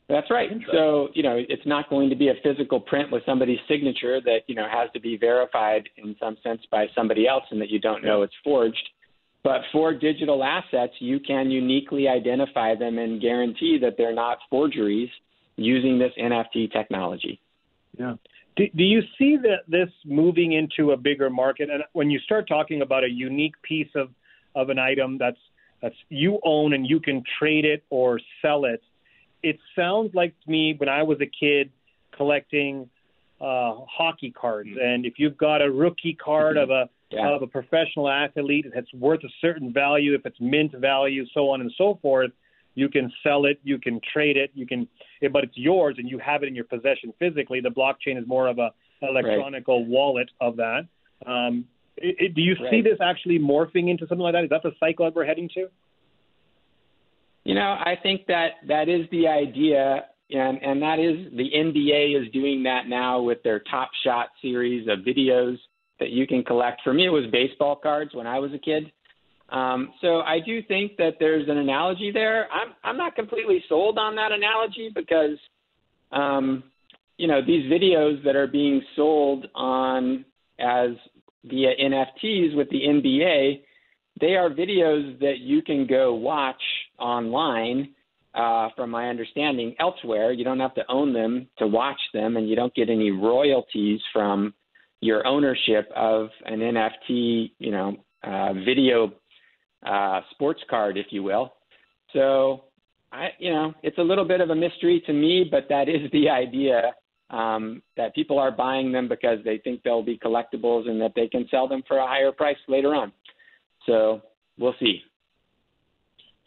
That's 0.07 0.29
right. 0.29 0.49
So, 0.71 1.09
you 1.15 1.23
know, 1.23 1.35
it's 1.49 1.65
not 1.65 1.89
going 1.89 2.11
to 2.11 2.15
be 2.15 2.27
a 2.27 2.35
physical 2.43 2.79
print 2.79 3.11
with 3.11 3.23
somebody's 3.25 3.57
signature 3.67 4.21
that, 4.21 4.41
you 4.45 4.53
know, 4.53 4.67
has 4.71 4.91
to 4.93 4.99
be 4.99 5.17
verified 5.17 5.89
in 5.97 6.15
some 6.19 6.37
sense 6.43 6.61
by 6.69 6.85
somebody 6.93 7.27
else 7.27 7.43
and 7.49 7.59
that 7.59 7.69
you 7.69 7.79
don't 7.79 8.03
know 8.03 8.21
it's 8.21 8.35
forged. 8.43 8.89
But 9.43 9.61
for 9.71 9.93
digital 9.93 10.43
assets, 10.43 10.93
you 10.99 11.19
can 11.19 11.49
uniquely 11.49 12.07
identify 12.07 12.75
them 12.75 12.99
and 12.99 13.19
guarantee 13.19 13.79
that 13.81 13.95
they're 13.97 14.13
not 14.13 14.37
forgeries 14.49 15.09
using 15.55 15.97
this 15.97 16.11
NFT 16.19 16.71
technology. 16.71 17.39
Yeah. 17.97 18.15
Do, 18.57 18.65
do 18.75 18.83
you 18.83 19.01
see 19.17 19.37
that 19.37 19.59
this 19.67 19.89
moving 20.05 20.53
into 20.53 20.91
a 20.91 20.97
bigger 20.97 21.29
market? 21.29 21.69
And 21.69 21.83
when 21.93 22.09
you 22.09 22.19
start 22.19 22.47
talking 22.47 22.81
about 22.81 23.03
a 23.03 23.09
unique 23.09 23.55
piece 23.63 23.89
of, 23.95 24.09
of 24.55 24.69
an 24.69 24.79
item 24.79 25.17
that's 25.17 25.37
that's 25.81 25.95
you 26.09 26.39
own 26.43 26.73
and 26.73 26.87
you 26.87 26.99
can 26.99 27.23
trade 27.39 27.65
it 27.65 27.83
or 27.89 28.19
sell 28.41 28.65
it, 28.65 28.81
it 29.43 29.59
sounds 29.75 30.13
like 30.13 30.33
to 30.43 30.51
me 30.51 30.75
when 30.77 30.89
I 30.89 31.03
was 31.03 31.19
a 31.21 31.27
kid 31.27 31.71
collecting 32.15 32.89
uh, 33.41 33.75
hockey 33.89 34.31
cards, 34.31 34.69
mm-hmm. 34.69 34.79
and 34.79 35.05
if 35.05 35.13
you've 35.17 35.37
got 35.37 35.61
a 35.61 35.69
rookie 35.69 36.13
card 36.15 36.57
of 36.57 36.69
a 36.69 36.89
yeah. 37.11 37.29
of 37.29 37.41
a 37.41 37.47
professional 37.47 38.09
athlete 38.09 38.65
that's 38.73 38.91
worth 38.93 39.23
a 39.23 39.29
certain 39.41 39.71
value, 39.71 40.15
if 40.15 40.25
it's 40.25 40.39
mint 40.39 40.71
value, 40.73 41.25
so 41.33 41.49
on 41.49 41.61
and 41.61 41.71
so 41.77 41.99
forth, 42.01 42.31
you 42.75 42.89
can 42.89 43.11
sell 43.23 43.45
it, 43.45 43.59
you 43.63 43.77
can 43.77 43.99
trade 44.13 44.37
it, 44.37 44.51
you 44.53 44.65
can, 44.65 44.87
but 45.31 45.43
it's 45.43 45.57
yours 45.57 45.95
and 45.97 46.09
you 46.09 46.19
have 46.19 46.43
it 46.43 46.47
in 46.47 46.55
your 46.55 46.65
possession 46.65 47.13
physically. 47.19 47.61
The 47.61 47.69
blockchain 47.69 48.17
is 48.19 48.27
more 48.27 48.47
of 48.47 48.59
a 48.59 48.71
electronical 49.01 49.79
right. 49.79 49.87
wallet 49.87 50.29
of 50.41 50.57
that. 50.57 50.87
Um, 51.25 51.65
it, 51.97 52.15
it, 52.19 52.35
do 52.35 52.41
you 52.41 52.55
right. 52.61 52.71
see 52.71 52.81
this 52.81 52.97
actually 53.01 53.39
morphing 53.39 53.89
into 53.89 54.07
something 54.07 54.19
like 54.19 54.33
that? 54.33 54.43
Is 54.43 54.49
that 54.49 54.63
the 54.63 54.73
cycle 54.79 55.05
that 55.05 55.15
we're 55.15 55.25
heading 55.25 55.49
to? 55.55 55.67
You 57.43 57.53
know, 57.55 57.61
I 57.79 57.95
think 58.01 58.25
that 58.27 58.53
that 58.67 58.89
is 58.89 59.05
the 59.11 59.27
idea, 59.27 60.05
and 60.31 60.61
and 60.61 60.81
that 60.81 60.99
is 60.99 61.31
the 61.31 61.49
NBA 61.55 62.19
is 62.19 62.31
doing 62.31 62.63
that 62.63 62.87
now 62.87 63.21
with 63.21 63.43
their 63.43 63.59
Top 63.59 63.91
Shot 64.03 64.29
series 64.41 64.87
of 64.87 64.99
videos 64.99 65.57
that 65.99 66.09
you 66.09 66.27
can 66.27 66.43
collect. 66.43 66.81
For 66.83 66.93
me, 66.93 67.05
it 67.05 67.09
was 67.09 67.25
baseball 67.31 67.75
cards 67.75 68.11
when 68.13 68.27
I 68.27 68.39
was 68.39 68.51
a 68.53 68.57
kid. 68.57 68.91
Um, 69.49 69.93
so 70.01 70.21
I 70.21 70.39
do 70.43 70.63
think 70.63 70.97
that 70.97 71.17
there's 71.19 71.47
an 71.47 71.57
analogy 71.57 72.11
there. 72.11 72.51
I'm 72.51 72.73
I'm 72.83 72.97
not 72.97 73.15
completely 73.15 73.63
sold 73.69 73.99
on 73.99 74.15
that 74.15 74.31
analogy 74.31 74.91
because, 74.93 75.37
um, 76.11 76.63
you 77.17 77.27
know, 77.27 77.41
these 77.45 77.71
videos 77.71 78.23
that 78.25 78.35
are 78.35 78.47
being 78.47 78.81
sold 78.95 79.45
on 79.53 80.25
as 80.59 80.91
via 81.45 81.69
NFTs 81.81 82.55
with 82.55 82.69
the 82.69 82.81
NBA, 82.81 83.61
they 84.19 84.35
are 84.35 84.49
videos 84.49 85.19
that 85.19 85.39
you 85.39 85.61
can 85.61 85.87
go 85.87 86.13
watch 86.13 86.61
online. 86.99 87.93
Uh, 88.33 88.67
from 88.75 88.89
my 88.89 89.07
understanding, 89.07 89.73
elsewhere, 89.79 90.33
you 90.33 90.43
don't 90.43 90.59
have 90.59 90.75
to 90.75 90.83
own 90.89 91.13
them 91.13 91.47
to 91.57 91.65
watch 91.65 91.99
them, 92.13 92.35
and 92.35 92.49
you 92.49 92.55
don't 92.57 92.75
get 92.75 92.89
any 92.89 93.09
royalties 93.09 94.01
from 94.11 94.53
your 94.99 95.25
ownership 95.25 95.89
of 95.95 96.27
an 96.45 96.59
NFT, 96.59 97.51
you 97.59 97.71
know, 97.71 97.95
uh, 98.23 98.51
video 98.53 99.13
uh, 99.85 100.19
sports 100.31 100.59
card, 100.69 100.97
if 100.97 101.05
you 101.11 101.23
will. 101.23 101.53
So, 102.11 102.65
I, 103.11 103.29
you 103.39 103.53
know, 103.53 103.73
it's 103.83 103.97
a 103.99 104.01
little 104.01 104.25
bit 104.25 104.41
of 104.41 104.49
a 104.49 104.55
mystery 104.55 105.01
to 105.05 105.13
me, 105.13 105.47
but 105.49 105.67
that 105.69 105.87
is 105.87 106.11
the 106.11 106.29
idea 106.43 106.91
um, 107.29 107.81
that 107.97 108.13
people 108.13 108.39
are 108.39 108.51
buying 108.51 108.91
them 108.91 109.07
because 109.07 109.39
they 109.43 109.57
think 109.57 109.81
they'll 109.83 110.03
be 110.03 110.17
collectibles 110.17 110.87
and 110.87 111.01
that 111.01 111.13
they 111.15 111.27
can 111.27 111.47
sell 111.49 111.67
them 111.67 111.83
for 111.87 111.97
a 111.97 112.07
higher 112.07 112.31
price 112.31 112.57
later 112.67 112.93
on. 112.93 113.11
So 113.85 114.21
we'll 114.57 114.75
see. 114.79 115.01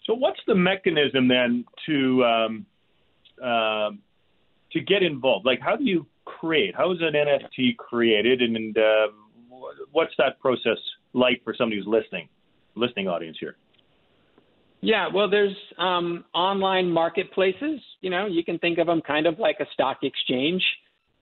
So 0.07 0.15
what's 0.15 0.41
the 0.47 0.55
mechanism 0.55 1.29
then 1.29 1.65
to 1.87 2.25
um, 2.25 2.67
uh, 3.43 3.91
to 4.73 4.81
get 4.81 5.03
involved? 5.03 5.45
Like, 5.45 5.61
how 5.61 5.77
do 5.77 5.85
you 5.85 6.07
create? 6.25 6.75
How 6.75 6.93
is 6.93 6.99
an 7.01 7.15
NFT 7.15 7.77
created, 7.77 8.41
and, 8.41 8.57
and 8.57 8.79
uh, 8.79 9.09
what's 9.93 10.13
that 10.19 10.41
process 10.41 10.79
like 11.13 11.43
for 11.45 11.55
somebody 11.57 11.77
who's 11.77 11.87
listening, 11.87 12.29
listening 12.75 13.09
audience 13.09 13.37
here? 13.39 13.57
Yeah, 14.81 15.09
well, 15.13 15.29
there's 15.29 15.57
um, 15.77 16.25
online 16.35 16.91
marketplaces. 16.91 17.81
You 18.01 18.11
know, 18.11 18.27
you 18.27 18.45
can 18.45 18.59
think 18.59 18.79
of 18.79 18.87
them 18.87 19.03
kind 19.05 19.27
of 19.27 19.39
like 19.39 19.57
a 19.61 19.67
stock 19.73 19.99
exchange. 20.03 20.63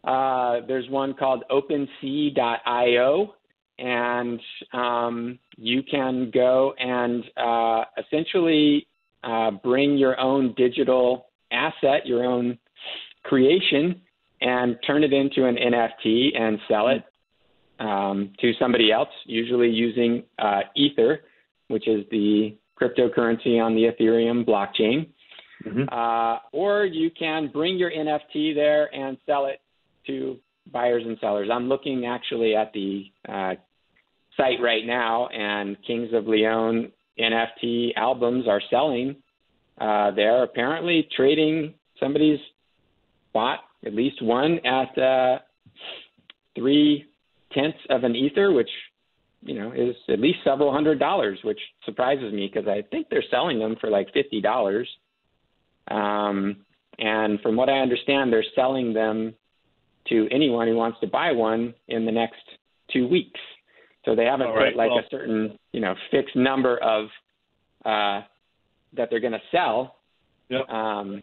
Uh, 0.04 0.60
there's 0.68 0.88
one 0.90 1.14
called 1.14 1.42
OpenSea.io, 1.50 3.34
and 3.78 4.40
um, 4.72 5.38
you 5.56 5.82
can 5.82 6.30
go 6.32 6.74
and 6.78 7.24
uh, 7.36 7.84
essentially 7.98 8.86
uh, 9.24 9.50
bring 9.50 9.96
your 9.96 10.20
own 10.20 10.54
digital 10.56 11.26
asset, 11.50 12.06
your 12.06 12.24
own 12.24 12.58
creation, 13.24 14.00
and 14.40 14.76
turn 14.86 15.02
it 15.02 15.12
into 15.12 15.46
an 15.46 15.56
NFT 15.56 16.38
and 16.38 16.58
sell 16.68 16.88
it 16.88 17.02
um, 17.80 18.32
to 18.40 18.52
somebody 18.58 18.92
else, 18.92 19.08
usually 19.24 19.70
using 19.70 20.24
uh, 20.38 20.60
Ether, 20.76 21.20
which 21.68 21.88
is 21.88 22.04
the 22.10 22.56
cryptocurrency 22.80 23.60
on 23.62 23.74
the 23.74 23.90
Ethereum 23.90 24.46
blockchain. 24.46 25.08
Mm-hmm. 25.64 25.84
Uh, 25.90 26.38
or 26.52 26.84
you 26.84 27.10
can 27.10 27.48
bring 27.52 27.76
your 27.78 27.90
NFT 27.90 28.54
there 28.54 28.94
and 28.94 29.16
sell 29.26 29.46
it 29.46 29.60
to 30.06 30.36
buyers 30.72 31.02
and 31.06 31.16
sellers. 31.20 31.48
I'm 31.52 31.68
looking 31.68 32.06
actually 32.06 32.54
at 32.54 32.72
the 32.72 33.04
uh, 33.28 33.54
site 34.36 34.60
right 34.62 34.84
now, 34.84 35.28
and 35.28 35.76
Kings 35.86 36.10
of 36.12 36.26
Leon 36.26 36.92
NFT 37.18 37.90
albums 37.96 38.46
are 38.48 38.60
selling 38.70 39.16
uh, 39.80 40.10
there. 40.10 40.42
Apparently, 40.42 41.08
trading 41.16 41.74
somebody's 41.98 42.40
bought 43.32 43.60
at 43.84 43.94
least 43.94 44.22
one 44.22 44.58
at 44.66 44.98
uh, 44.98 45.38
three 46.54 47.06
tenths 47.52 47.78
of 47.90 48.04
an 48.04 48.14
ether, 48.14 48.52
which 48.52 48.70
you 49.46 49.54
know 49.58 49.72
is 49.72 49.94
at 50.08 50.20
least 50.20 50.38
several 50.44 50.72
hundred 50.72 50.98
dollars, 50.98 51.38
which 51.42 51.60
surprises 51.84 52.32
me 52.32 52.50
because 52.52 52.68
I 52.68 52.82
think 52.90 53.08
they're 53.08 53.24
selling 53.30 53.58
them 53.58 53.76
for 53.80 53.90
like 53.90 54.12
fifty 54.12 54.40
dollars. 54.40 54.88
Um, 55.88 56.56
and 56.98 57.40
from 57.40 57.56
what 57.56 57.68
I 57.68 57.78
understand, 57.78 58.32
they're 58.32 58.44
selling 58.54 58.92
them 58.92 59.34
to 60.08 60.28
anyone 60.30 60.68
who 60.68 60.76
wants 60.76 60.98
to 61.00 61.06
buy 61.06 61.32
one 61.32 61.74
in 61.88 62.06
the 62.06 62.12
next 62.12 62.40
two 62.92 63.06
weeks. 63.06 63.40
So 64.04 64.14
they 64.14 64.24
haven't 64.24 64.52
put 64.52 64.76
like 64.76 64.90
well, 64.90 65.00
a 65.00 65.08
certain, 65.10 65.58
you 65.72 65.80
know, 65.80 65.94
fixed 66.10 66.36
number 66.36 66.78
of 66.78 67.06
uh, 67.84 68.22
that 68.96 69.08
they're 69.10 69.20
going 69.20 69.32
to 69.32 69.40
sell. 69.50 69.96
Yep. 70.48 70.68
Um, 70.68 71.22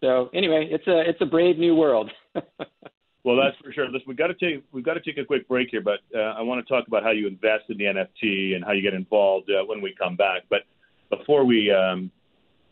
so 0.00 0.30
anyway, 0.34 0.68
it's 0.70 0.86
a 0.86 1.08
it's 1.08 1.20
a 1.20 1.26
brave 1.26 1.58
new 1.58 1.74
world. 1.74 2.10
well, 3.24 3.36
that's 3.36 3.56
for 3.64 3.72
sure. 3.72 3.86
Listen, 3.86 4.04
we've 4.06 4.18
got 4.18 4.26
to 4.26 4.34
take 4.34 4.62
we've 4.70 4.84
got 4.84 4.94
to 4.94 5.00
take 5.00 5.16
a 5.16 5.24
quick 5.24 5.48
break 5.48 5.68
here, 5.70 5.80
but 5.80 6.00
uh, 6.14 6.34
I 6.38 6.42
want 6.42 6.64
to 6.64 6.72
talk 6.72 6.86
about 6.86 7.02
how 7.02 7.10
you 7.10 7.26
invest 7.26 7.64
in 7.70 7.78
the 7.78 7.84
NFT 7.84 8.54
and 8.54 8.62
how 8.62 8.72
you 8.72 8.82
get 8.82 8.92
involved 8.92 9.50
uh, 9.50 9.64
when 9.64 9.80
we 9.80 9.94
come 9.98 10.14
back. 10.14 10.42
But 10.50 10.60
before 11.10 11.44
we 11.44 11.70
um, 11.70 12.10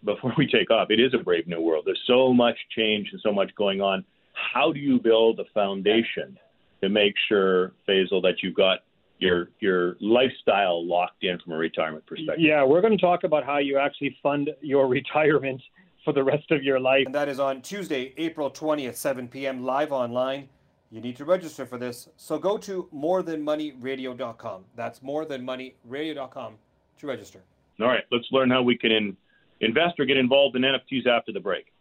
before 0.04 0.34
we 0.36 0.46
take 0.46 0.70
off, 0.70 0.90
it 0.90 1.00
is 1.00 1.14
a 1.14 1.22
brave 1.22 1.46
new 1.46 1.60
world. 1.60 1.84
There's 1.86 2.02
so 2.06 2.34
much 2.34 2.56
change 2.76 3.08
and 3.12 3.20
so 3.22 3.32
much 3.32 3.50
going 3.56 3.80
on. 3.80 4.04
How 4.34 4.72
do 4.72 4.78
you 4.78 5.00
build 5.00 5.40
a 5.40 5.44
foundation 5.54 6.38
to 6.82 6.88
make 6.90 7.14
sure, 7.28 7.72
Faisal, 7.88 8.20
that 8.22 8.42
you've 8.42 8.54
got 8.54 8.80
your 9.18 9.48
your 9.60 9.96
lifestyle 10.00 10.86
locked 10.86 11.24
in 11.24 11.38
from 11.38 11.54
a 11.54 11.56
retirement 11.56 12.04
perspective? 12.04 12.44
Yeah, 12.44 12.62
we're 12.64 12.82
going 12.82 12.96
to 12.96 13.02
talk 13.02 13.24
about 13.24 13.44
how 13.44 13.56
you 13.56 13.78
actually 13.78 14.16
fund 14.22 14.50
your 14.60 14.86
retirement 14.98 15.62
for 16.04 16.12
the 16.12 16.22
rest 16.22 16.50
of 16.50 16.62
your 16.62 16.80
life. 16.80 17.04
And 17.06 17.14
that 17.14 17.28
is 17.28 17.38
on 17.38 17.62
Tuesday, 17.62 18.12
April 18.16 18.50
20th, 18.50 18.96
7 18.96 19.28
p.m. 19.28 19.64
live 19.64 19.92
online. 19.92 20.48
You 20.90 21.00
need 21.00 21.16
to 21.16 21.24
register 21.24 21.64
for 21.64 21.78
this. 21.78 22.08
So 22.16 22.38
go 22.38 22.58
to 22.58 22.88
morethanmoneyradio.com. 22.94 24.64
That's 24.76 25.00
morethanmoneyradio.com 25.00 26.54
to 26.98 27.06
register. 27.06 27.40
All 27.80 27.88
right, 27.88 28.04
let's 28.10 28.26
learn 28.30 28.50
how 28.50 28.62
we 28.62 28.76
can 28.76 28.92
in, 28.92 29.16
invest 29.60 29.98
or 29.98 30.04
get 30.04 30.16
involved 30.16 30.56
in 30.56 30.62
NFTs 30.62 31.06
after 31.06 31.32
the 31.32 31.40
break. 31.40 31.72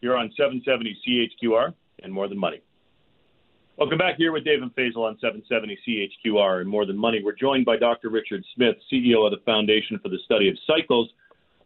You're 0.00 0.16
on 0.16 0.30
770 0.36 0.96
CHQR 1.06 1.72
and 2.02 2.12
More 2.12 2.28
Than 2.28 2.38
Money. 2.38 2.60
Welcome 3.76 3.96
back 3.96 4.16
here 4.16 4.32
with 4.32 4.44
Dave 4.44 4.62
and 4.62 4.74
Faisal 4.74 5.08
on 5.08 5.18
770 5.20 5.78
CHQR 6.26 6.60
and 6.60 6.68
More 6.68 6.84
Than 6.84 6.98
Money. 6.98 7.22
We're 7.24 7.32
joined 7.32 7.64
by 7.64 7.78
Dr. 7.78 8.10
Richard 8.10 8.44
Smith, 8.54 8.76
CEO 8.92 9.24
of 9.24 9.30
the 9.30 9.42
Foundation 9.46 9.98
for 10.02 10.10
the 10.10 10.18
Study 10.26 10.48
of 10.50 10.56
Cycles, 10.66 11.08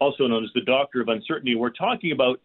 also 0.00 0.26
known 0.26 0.44
as 0.44 0.50
the 0.54 0.62
Doctor 0.62 1.00
of 1.00 1.08
Uncertainty. 1.08 1.54
We're 1.54 1.70
talking 1.70 2.12
about 2.12 2.40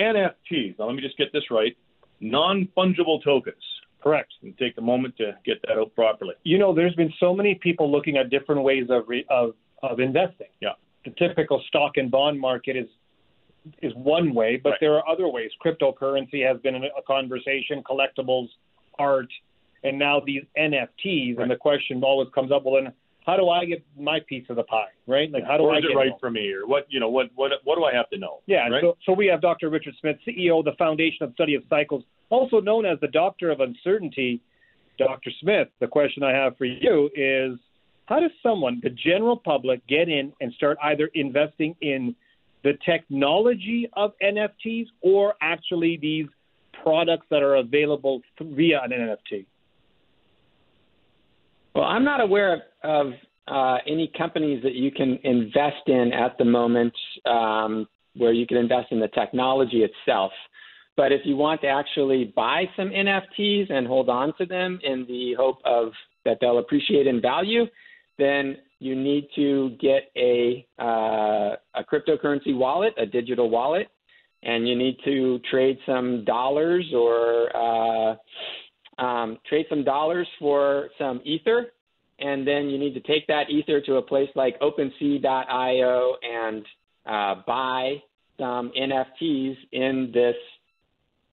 NFTs. 0.00 0.78
Now, 0.78 0.86
let 0.86 0.94
me 0.94 1.02
just 1.02 1.16
get 1.16 1.32
this 1.32 1.44
right 1.50 1.76
non 2.20 2.68
fungible 2.76 3.22
tokens. 3.22 3.62
Correct. 4.02 4.32
And 4.42 4.56
take 4.58 4.76
a 4.76 4.82
moment 4.82 5.16
to 5.16 5.32
get 5.46 5.62
that 5.62 5.78
out 5.78 5.94
properly. 5.94 6.34
You 6.42 6.58
know, 6.58 6.74
there's 6.74 6.94
been 6.94 7.12
so 7.18 7.34
many 7.34 7.54
people 7.54 7.90
looking 7.90 8.18
at 8.18 8.28
different 8.28 8.62
ways 8.62 8.84
of, 8.90 9.04
re- 9.08 9.24
of, 9.30 9.54
of 9.82 9.98
investing. 9.98 10.48
Yeah. 10.60 10.72
The 11.06 11.12
typical 11.12 11.62
stock 11.68 11.92
and 11.96 12.10
bond 12.10 12.38
market 12.38 12.76
is 12.76 12.86
is 13.80 13.94
one 13.94 14.34
way, 14.34 14.60
but 14.62 14.70
right. 14.70 14.78
there 14.80 14.94
are 14.94 15.08
other 15.08 15.26
ways. 15.26 15.50
Cryptocurrency 15.64 16.46
has 16.46 16.60
been 16.60 16.74
a 16.74 17.02
conversation, 17.06 17.82
collectibles, 17.82 18.48
art, 18.98 19.28
and 19.84 19.98
now 19.98 20.20
these 20.20 20.42
NFTs. 20.58 21.36
Right. 21.36 21.42
And 21.42 21.50
the 21.50 21.56
question 21.56 22.02
always 22.02 22.28
comes 22.34 22.52
up: 22.52 22.64
Well, 22.64 22.82
then 22.82 22.92
how 23.24 23.36
do 23.36 23.48
I 23.48 23.64
get 23.64 23.84
my 23.98 24.20
piece 24.28 24.44
of 24.50 24.56
the 24.56 24.62
pie? 24.64 24.88
Right? 25.06 25.30
Like 25.30 25.44
how 25.44 25.56
do 25.56 25.70
I 25.70 25.80
get 25.80 25.90
it 25.90 25.96
right 25.96 26.12
for 26.20 26.30
me, 26.30 26.52
or 26.52 26.66
what? 26.66 26.86
You 26.88 27.00
know, 27.00 27.08
what 27.08 27.30
what 27.34 27.52
what 27.64 27.76
do 27.76 27.84
I 27.84 27.94
have 27.94 28.08
to 28.10 28.18
know? 28.18 28.40
Yeah. 28.46 28.68
Right? 28.68 28.82
So 28.82 28.96
so 29.06 29.12
we 29.12 29.26
have 29.26 29.40
Dr. 29.40 29.70
Richard 29.70 29.94
Smith, 30.00 30.16
CEO 30.26 30.58
of 30.58 30.64
the 30.64 30.74
Foundation 30.78 31.24
of 31.24 31.32
Study 31.34 31.54
of 31.54 31.62
Cycles, 31.68 32.04
also 32.30 32.60
known 32.60 32.86
as 32.86 32.98
the 33.00 33.08
Doctor 33.08 33.50
of 33.50 33.60
Uncertainty. 33.60 34.40
Dr. 34.96 35.30
Smith, 35.40 35.66
the 35.80 35.88
question 35.88 36.22
I 36.22 36.30
have 36.30 36.56
for 36.56 36.66
you 36.66 37.10
is 37.16 37.58
how 38.06 38.20
does 38.20 38.30
someone, 38.42 38.80
the 38.82 38.90
general 38.90 39.36
public, 39.36 39.84
get 39.88 40.08
in 40.08 40.32
and 40.40 40.52
start 40.52 40.78
either 40.82 41.10
investing 41.14 41.74
in 41.80 42.14
the 42.62 42.74
technology 42.84 43.88
of 43.94 44.12
NFTs 44.22 44.86
or 45.00 45.34
actually 45.40 45.98
these 46.00 46.26
products 46.82 47.26
that 47.30 47.42
are 47.42 47.56
available 47.56 48.20
via 48.40 48.82
an 48.82 48.90
NFT? 48.90 49.46
Well, 51.74 51.84
I'm 51.84 52.04
not 52.04 52.20
aware 52.20 52.54
of, 52.54 52.60
of 52.84 53.12
uh, 53.48 53.78
any 53.86 54.10
companies 54.16 54.62
that 54.62 54.74
you 54.74 54.90
can 54.90 55.18
invest 55.24 55.86
in 55.86 56.12
at 56.12 56.38
the 56.38 56.44
moment 56.44 56.94
um, 57.26 57.86
where 58.16 58.32
you 58.32 58.46
can 58.46 58.56
invest 58.56 58.92
in 58.92 59.00
the 59.00 59.08
technology 59.08 59.84
itself. 59.84 60.32
But 60.96 61.10
if 61.10 61.22
you 61.24 61.36
want 61.36 61.60
to 61.62 61.66
actually 61.66 62.32
buy 62.36 62.64
some 62.76 62.90
NFTs 62.90 63.72
and 63.72 63.86
hold 63.86 64.08
on 64.08 64.32
to 64.38 64.46
them 64.46 64.78
in 64.84 65.04
the 65.08 65.34
hope 65.36 65.58
of 65.64 65.92
that 66.24 66.38
they'll 66.40 66.58
appreciate 66.58 67.06
in 67.08 67.20
value, 67.20 67.64
then 68.18 68.56
you 68.78 68.94
need 68.94 69.28
to 69.34 69.70
get 69.80 70.10
a 70.16 70.64
uh, 70.78 71.56
a 71.74 71.84
cryptocurrency 71.92 72.56
wallet, 72.56 72.94
a 72.96 73.06
digital 73.06 73.50
wallet, 73.50 73.88
and 74.44 74.68
you 74.68 74.76
need 74.76 74.96
to 75.04 75.40
trade 75.50 75.78
some 75.84 76.24
dollars 76.24 76.84
or 76.94 77.48
uh, 77.56 78.14
um, 78.98 79.38
trade 79.48 79.66
some 79.68 79.84
dollars 79.84 80.28
for 80.38 80.88
some 80.98 81.20
ether, 81.24 81.72
and 82.18 82.46
then 82.46 82.68
you 82.68 82.78
need 82.78 82.94
to 82.94 83.00
take 83.00 83.26
that 83.26 83.50
ether 83.50 83.80
to 83.80 83.96
a 83.96 84.02
place 84.02 84.28
like 84.34 84.58
OpenSea.io 84.60 86.14
and 86.22 86.64
uh, 87.06 87.42
buy 87.46 87.96
some 88.38 88.72
NFTs 88.78 89.56
in 89.72 90.10
this 90.12 90.36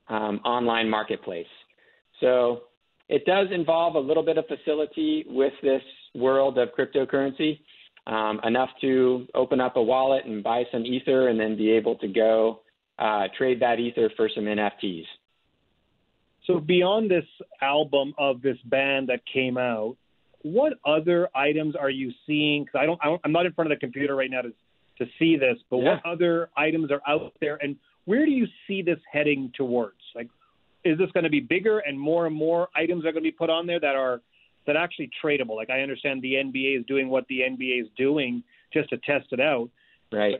um, 0.09 0.39
online 0.43 0.89
marketplace. 0.89 1.47
So 2.19 2.63
it 3.09 3.25
does 3.25 3.47
involve 3.51 3.95
a 3.95 3.99
little 3.99 4.23
bit 4.23 4.37
of 4.37 4.45
facility 4.47 5.25
with 5.27 5.53
this 5.61 5.81
world 6.15 6.57
of 6.57 6.69
cryptocurrency, 6.77 7.59
um, 8.07 8.39
enough 8.43 8.69
to 8.81 9.27
open 9.35 9.59
up 9.59 9.75
a 9.75 9.81
wallet 9.81 10.25
and 10.25 10.43
buy 10.43 10.63
some 10.71 10.85
ether, 10.85 11.29
and 11.29 11.39
then 11.39 11.55
be 11.55 11.71
able 11.71 11.95
to 11.95 12.07
go 12.07 12.61
uh, 12.99 13.27
trade 13.37 13.59
that 13.61 13.79
ether 13.79 14.09
for 14.15 14.29
some 14.33 14.45
NFTs. 14.45 15.05
So 16.47 16.59
beyond 16.59 17.09
this 17.09 17.25
album 17.61 18.13
of 18.17 18.41
this 18.41 18.57
band 18.65 19.09
that 19.09 19.21
came 19.31 19.57
out, 19.57 19.95
what 20.41 20.73
other 20.85 21.29
items 21.35 21.75
are 21.75 21.89
you 21.89 22.11
seeing? 22.25 22.63
Because 22.63 22.79
I 22.81 22.85
don't, 22.85 22.99
I 23.03 23.17
am 23.23 23.31
not 23.31 23.45
in 23.45 23.53
front 23.53 23.71
of 23.71 23.77
the 23.77 23.79
computer 23.79 24.15
right 24.15 24.29
now 24.29 24.41
to 24.41 24.53
to 24.97 25.05
see 25.17 25.35
this, 25.35 25.57
but 25.69 25.77
yeah. 25.77 25.95
what 25.95 26.05
other 26.05 26.49
items 26.55 26.91
are 26.91 27.01
out 27.07 27.33
there, 27.41 27.57
and 27.61 27.75
where 28.05 28.25
do 28.25 28.31
you 28.31 28.45
see 28.67 28.81
this 28.81 28.99
heading 29.11 29.51
towards? 29.55 29.97
Like, 30.15 30.29
is 30.83 30.97
this 30.97 31.09
going 31.11 31.23
to 31.23 31.29
be 31.29 31.39
bigger 31.39 31.79
and 31.79 31.99
more 31.99 32.27
and 32.27 32.35
more 32.35 32.69
items 32.75 33.05
are 33.05 33.11
going 33.11 33.23
to 33.23 33.27
be 33.27 33.31
put 33.31 33.49
on 33.49 33.65
there 33.67 33.79
that 33.79 33.95
are 33.95 34.21
that 34.67 34.75
actually 34.75 35.09
tradable? 35.23 35.55
Like, 35.55 35.69
I 35.69 35.81
understand 35.81 36.21
the 36.21 36.33
NBA 36.33 36.79
is 36.79 36.85
doing 36.85 37.09
what 37.09 37.27
the 37.27 37.39
NBA 37.39 37.81
is 37.81 37.87
doing 37.97 38.43
just 38.73 38.89
to 38.89 38.97
test 38.97 39.27
it 39.31 39.39
out. 39.39 39.69
Right. 40.11 40.35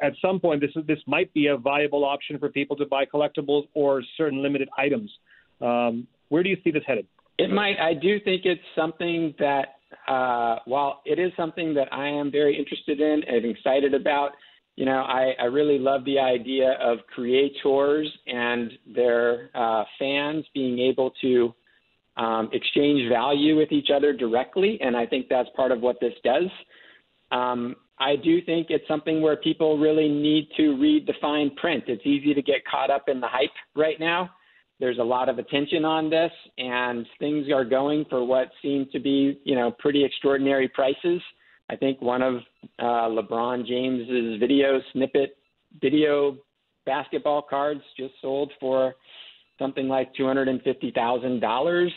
But 0.00 0.06
at 0.06 0.12
some 0.22 0.40
point, 0.40 0.60
this 0.60 0.70
this 0.86 0.98
might 1.06 1.32
be 1.34 1.48
a 1.48 1.56
viable 1.56 2.04
option 2.04 2.38
for 2.38 2.48
people 2.48 2.76
to 2.76 2.86
buy 2.86 3.04
collectibles 3.04 3.68
or 3.74 4.02
certain 4.16 4.42
limited 4.42 4.68
items. 4.78 5.10
Um, 5.60 6.06
where 6.28 6.42
do 6.42 6.48
you 6.48 6.56
see 6.62 6.70
this 6.70 6.82
headed? 6.86 7.06
It 7.38 7.50
might. 7.50 7.78
I 7.80 7.94
do 7.94 8.20
think 8.20 8.42
it's 8.44 8.60
something 8.76 9.34
that, 9.38 9.76
uh, 10.08 10.56
while 10.66 11.00
it 11.04 11.18
is 11.18 11.32
something 11.36 11.74
that 11.74 11.92
I 11.92 12.08
am 12.08 12.30
very 12.30 12.58
interested 12.58 13.00
in 13.00 13.22
and 13.26 13.44
excited 13.44 13.94
about, 13.94 14.32
you 14.76 14.84
know, 14.84 15.00
I, 15.00 15.34
I 15.40 15.44
really 15.44 15.78
love 15.78 16.04
the 16.04 16.18
idea 16.18 16.72
of 16.80 16.98
creators 17.14 18.10
and 18.26 18.72
their 18.94 19.50
uh, 19.54 19.84
fans 19.98 20.44
being 20.54 20.78
able 20.78 21.12
to 21.22 21.54
um, 22.16 22.50
exchange 22.52 23.08
value 23.08 23.56
with 23.56 23.72
each 23.72 23.88
other 23.94 24.12
directly, 24.12 24.78
and 24.80 24.96
I 24.96 25.06
think 25.06 25.26
that's 25.28 25.48
part 25.56 25.72
of 25.72 25.80
what 25.80 25.96
this 26.00 26.14
does. 26.22 26.50
Um, 27.30 27.76
I 27.98 28.16
do 28.16 28.40
think 28.42 28.68
it's 28.70 28.86
something 28.88 29.20
where 29.20 29.36
people 29.36 29.78
really 29.78 30.08
need 30.08 30.48
to 30.56 30.76
read 30.80 31.06
the 31.06 31.14
fine 31.20 31.50
print. 31.56 31.84
It's 31.86 32.04
easy 32.06 32.34
to 32.34 32.42
get 32.42 32.64
caught 32.70 32.90
up 32.90 33.08
in 33.08 33.20
the 33.20 33.28
hype 33.28 33.50
right 33.76 34.00
now. 34.00 34.30
There's 34.80 34.98
a 34.98 35.04
lot 35.04 35.28
of 35.28 35.38
attention 35.38 35.84
on 35.84 36.08
this, 36.08 36.32
and 36.58 37.06
things 37.18 37.48
are 37.54 37.64
going 37.64 38.06
for 38.08 38.24
what 38.24 38.50
seem 38.62 38.88
to 38.92 38.98
be, 38.98 39.38
you 39.44 39.54
know, 39.54 39.70
pretty 39.78 40.02
extraordinary 40.04 40.68
prices. 40.68 41.20
I 41.68 41.76
think 41.76 42.00
one 42.00 42.22
of 42.22 42.36
uh, 42.78 43.08
LeBron 43.08 43.66
James's 43.66 44.40
video 44.40 44.80
snippet 44.92 45.36
video 45.80 46.36
basketball 46.86 47.42
cards 47.42 47.82
just 47.96 48.14
sold 48.20 48.52
for 48.58 48.94
something 49.58 49.86
like 49.86 50.12
$250,000. 50.14 51.90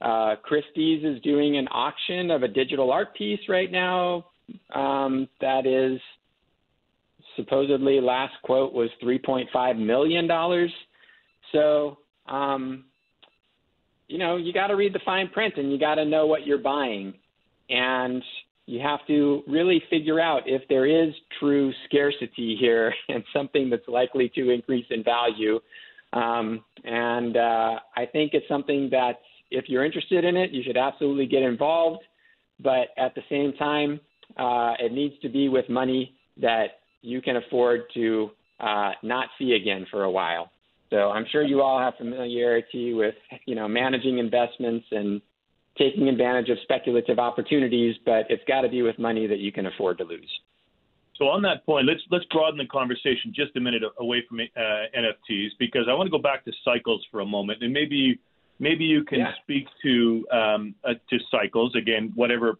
Uh, 0.00 0.36
Christie's 0.42 1.04
is 1.04 1.22
doing 1.22 1.56
an 1.56 1.68
auction 1.68 2.30
of 2.30 2.42
a 2.42 2.48
digital 2.48 2.92
art 2.92 3.14
piece 3.14 3.40
right 3.48 3.70
now 3.70 4.26
um, 4.74 5.28
that 5.40 5.66
is 5.66 6.00
supposedly 7.36 8.00
last 8.00 8.34
quote 8.42 8.72
was 8.72 8.90
$3.5 9.02 9.78
million. 9.78 10.28
So, 11.52 11.98
um, 12.26 12.84
you 14.08 14.18
know, 14.18 14.36
you 14.36 14.52
got 14.52 14.68
to 14.68 14.76
read 14.76 14.92
the 14.92 15.00
fine 15.04 15.28
print 15.28 15.54
and 15.56 15.72
you 15.72 15.78
got 15.78 15.96
to 15.96 16.04
know 16.04 16.26
what 16.26 16.46
you're 16.46 16.58
buying. 16.58 17.14
And 17.70 18.22
you 18.66 18.80
have 18.80 19.00
to 19.06 19.42
really 19.46 19.82
figure 19.90 20.20
out 20.20 20.42
if 20.46 20.62
there 20.68 20.86
is 20.86 21.12
true 21.38 21.72
scarcity 21.86 22.56
here 22.58 22.94
and 23.08 23.24
something 23.32 23.70
that's 23.70 23.88
likely 23.88 24.30
to 24.34 24.50
increase 24.50 24.86
in 24.90 25.02
value. 25.02 25.60
Um, 26.12 26.64
and 26.84 27.36
uh, 27.36 27.78
I 27.96 28.06
think 28.06 28.34
it's 28.34 28.48
something 28.48 28.88
that 28.90 29.20
if 29.50 29.68
you're 29.68 29.84
interested 29.84 30.24
in 30.24 30.36
it, 30.36 30.50
you 30.50 30.62
should 30.62 30.76
absolutely 30.76 31.26
get 31.26 31.42
involved. 31.42 32.02
But 32.60 32.88
at 32.96 33.14
the 33.14 33.22
same 33.28 33.52
time, 33.54 34.00
uh, 34.36 34.74
it 34.78 34.92
needs 34.92 35.14
to 35.22 35.28
be 35.28 35.48
with 35.48 35.68
money 35.68 36.14
that 36.40 36.78
you 37.02 37.20
can 37.20 37.36
afford 37.36 37.82
to 37.94 38.30
uh, 38.60 38.92
not 39.02 39.28
see 39.38 39.52
again 39.52 39.86
for 39.90 40.04
a 40.04 40.10
while. 40.10 40.50
So 40.94 41.10
I'm 41.10 41.26
sure 41.32 41.42
you 41.42 41.60
all 41.60 41.80
have 41.80 41.94
familiarity 41.96 42.94
with, 42.94 43.16
you 43.46 43.56
know, 43.56 43.66
managing 43.66 44.18
investments 44.18 44.86
and 44.92 45.20
taking 45.76 46.08
advantage 46.08 46.50
of 46.50 46.58
speculative 46.62 47.18
opportunities, 47.18 47.96
but 48.06 48.26
it's 48.28 48.44
got 48.46 48.60
to 48.60 48.68
be 48.68 48.82
with 48.82 48.96
money 48.96 49.26
that 49.26 49.40
you 49.40 49.50
can 49.50 49.66
afford 49.66 49.98
to 49.98 50.04
lose. 50.04 50.30
So 51.16 51.24
on 51.24 51.42
that 51.42 51.66
point, 51.66 51.86
let's 51.86 52.00
let's 52.12 52.24
broaden 52.26 52.58
the 52.58 52.66
conversation 52.66 53.32
just 53.34 53.56
a 53.56 53.60
minute 53.60 53.82
away 53.98 54.22
from 54.28 54.38
uh, 54.38 54.60
NFTs 54.96 55.48
because 55.58 55.82
I 55.90 55.94
want 55.94 56.06
to 56.06 56.12
go 56.12 56.22
back 56.22 56.44
to 56.44 56.52
cycles 56.64 57.04
for 57.10 57.20
a 57.20 57.26
moment, 57.26 57.62
and 57.62 57.72
maybe 57.72 58.20
maybe 58.60 58.84
you 58.84 59.02
can 59.02 59.18
yeah. 59.18 59.32
speak 59.42 59.66
to 59.82 60.26
um, 60.30 60.74
uh, 60.84 60.94
to 61.10 61.18
cycles 61.28 61.74
again, 61.74 62.12
whatever 62.14 62.58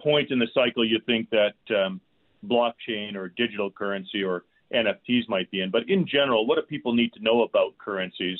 point 0.00 0.32
in 0.32 0.40
the 0.40 0.48
cycle 0.54 0.84
you 0.84 1.00
think 1.06 1.30
that 1.30 1.54
um, 1.76 2.00
blockchain 2.46 3.14
or 3.14 3.28
digital 3.28 3.70
currency 3.70 4.24
or 4.24 4.44
NFTs 4.74 5.28
might 5.28 5.50
be 5.50 5.60
in. 5.62 5.70
But 5.70 5.88
in 5.88 6.06
general, 6.06 6.46
what 6.46 6.56
do 6.56 6.62
people 6.62 6.94
need 6.94 7.12
to 7.14 7.22
know 7.22 7.42
about 7.42 7.76
currencies 7.78 8.38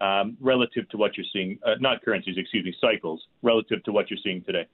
um, 0.00 0.36
relative 0.40 0.88
to 0.90 0.96
what 0.96 1.16
you're 1.16 1.26
seeing? 1.32 1.58
Uh, 1.64 1.74
not 1.80 2.02
currencies, 2.04 2.36
excuse 2.38 2.64
me, 2.64 2.74
cycles 2.80 3.22
relative 3.42 3.82
to 3.84 3.92
what 3.92 4.10
you're 4.10 4.18
seeing 4.22 4.42
today. 4.42 4.66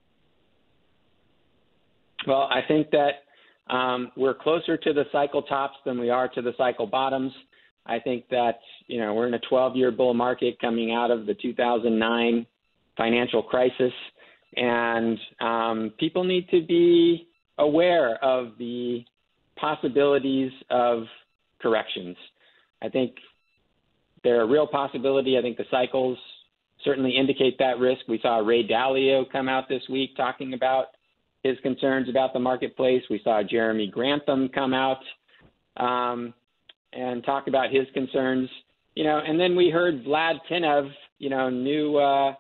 Well, 2.26 2.49
I 2.50 2.61
think 2.66 2.88
that 2.90 3.75
um, 3.75 4.12
we're 4.16 4.35
closer 4.35 4.76
to 4.76 4.92
the 4.92 5.04
cycle 5.12 5.42
tops 5.42 5.76
than 5.85 5.99
we 5.99 6.11
are 6.11 6.28
to 6.28 6.42
the 6.42 6.52
cycle 6.59 6.87
bottoms. 6.87 7.33
I 7.87 7.99
think 7.99 8.28
that 8.28 8.61
you 8.88 9.00
know 9.00 9.14
we're 9.14 9.26
in 9.26 9.35
a 9.35 9.40
12-year 9.50 9.90
bull 9.92 10.14
market 10.14 10.61
coming 10.61 10.92
out 10.92 11.11
of 11.11 11.26
the 11.26 11.35
2009 11.35 12.47
financial 12.97 13.42
crisis, 13.42 13.92
and 14.57 15.19
um, 15.40 15.92
people 15.99 16.25
need 16.25 16.49
to 16.50 16.64
be 16.66 17.28
aware 17.59 18.23
of 18.23 18.52
the 18.59 19.04
possibilities 19.61 20.52
of 20.71 21.05
corrections. 21.61 22.17
I 22.83 22.88
think 22.88 23.14
they're 24.25 24.43
a 24.43 24.47
real 24.47 24.67
possibility. 24.67 25.38
I 25.38 25.43
think 25.43 25.57
the 25.57 25.64
cycles 25.71 26.19
certainly 26.85 27.17
indicate 27.17 27.59
that 27.59 27.79
risk. 27.79 28.02
We 28.09 28.19
saw 28.23 28.38
Ray 28.38 28.67
Dalio 28.67 29.31
come 29.31 29.49
out 29.49 29.69
this 29.69 29.83
week 29.90 30.17
talking 30.17 30.55
about 30.55 30.87
his 31.43 31.57
concerns 31.62 32.09
about 32.09 32.33
the 32.33 32.38
marketplace. 32.38 33.02
We 33.11 33.21
saw 33.25 33.43
Jeremy 33.43 33.87
Grantham 33.87 34.49
come 34.49 34.75
out 34.75 35.00
um, 35.76 36.35
and 36.93 37.25
talk 37.25 37.49
about 37.49 37.71
his 37.71 37.87
concerns. 37.95 38.49
You 38.95 39.05
know, 39.05 39.21
and 39.25 39.38
then 39.38 39.57
we 39.57 39.71
heard 39.71 40.05
Vlad 40.05 40.35
Tenev, 40.50 40.90
you 41.19 41.31
know, 41.31 41.49
new 41.49 41.97
uh, 41.97 42.35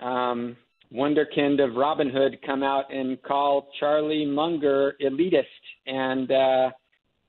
um, 0.00 0.56
wonderkind 0.94 1.62
of 1.62 1.74
Robinhood 1.74 2.44
come 2.44 2.62
out 2.62 2.92
and 2.92 3.20
call 3.22 3.68
Charlie 3.80 4.26
Munger 4.26 4.94
elitist 5.02 5.44
and 5.86 6.30
uh, 6.30 6.70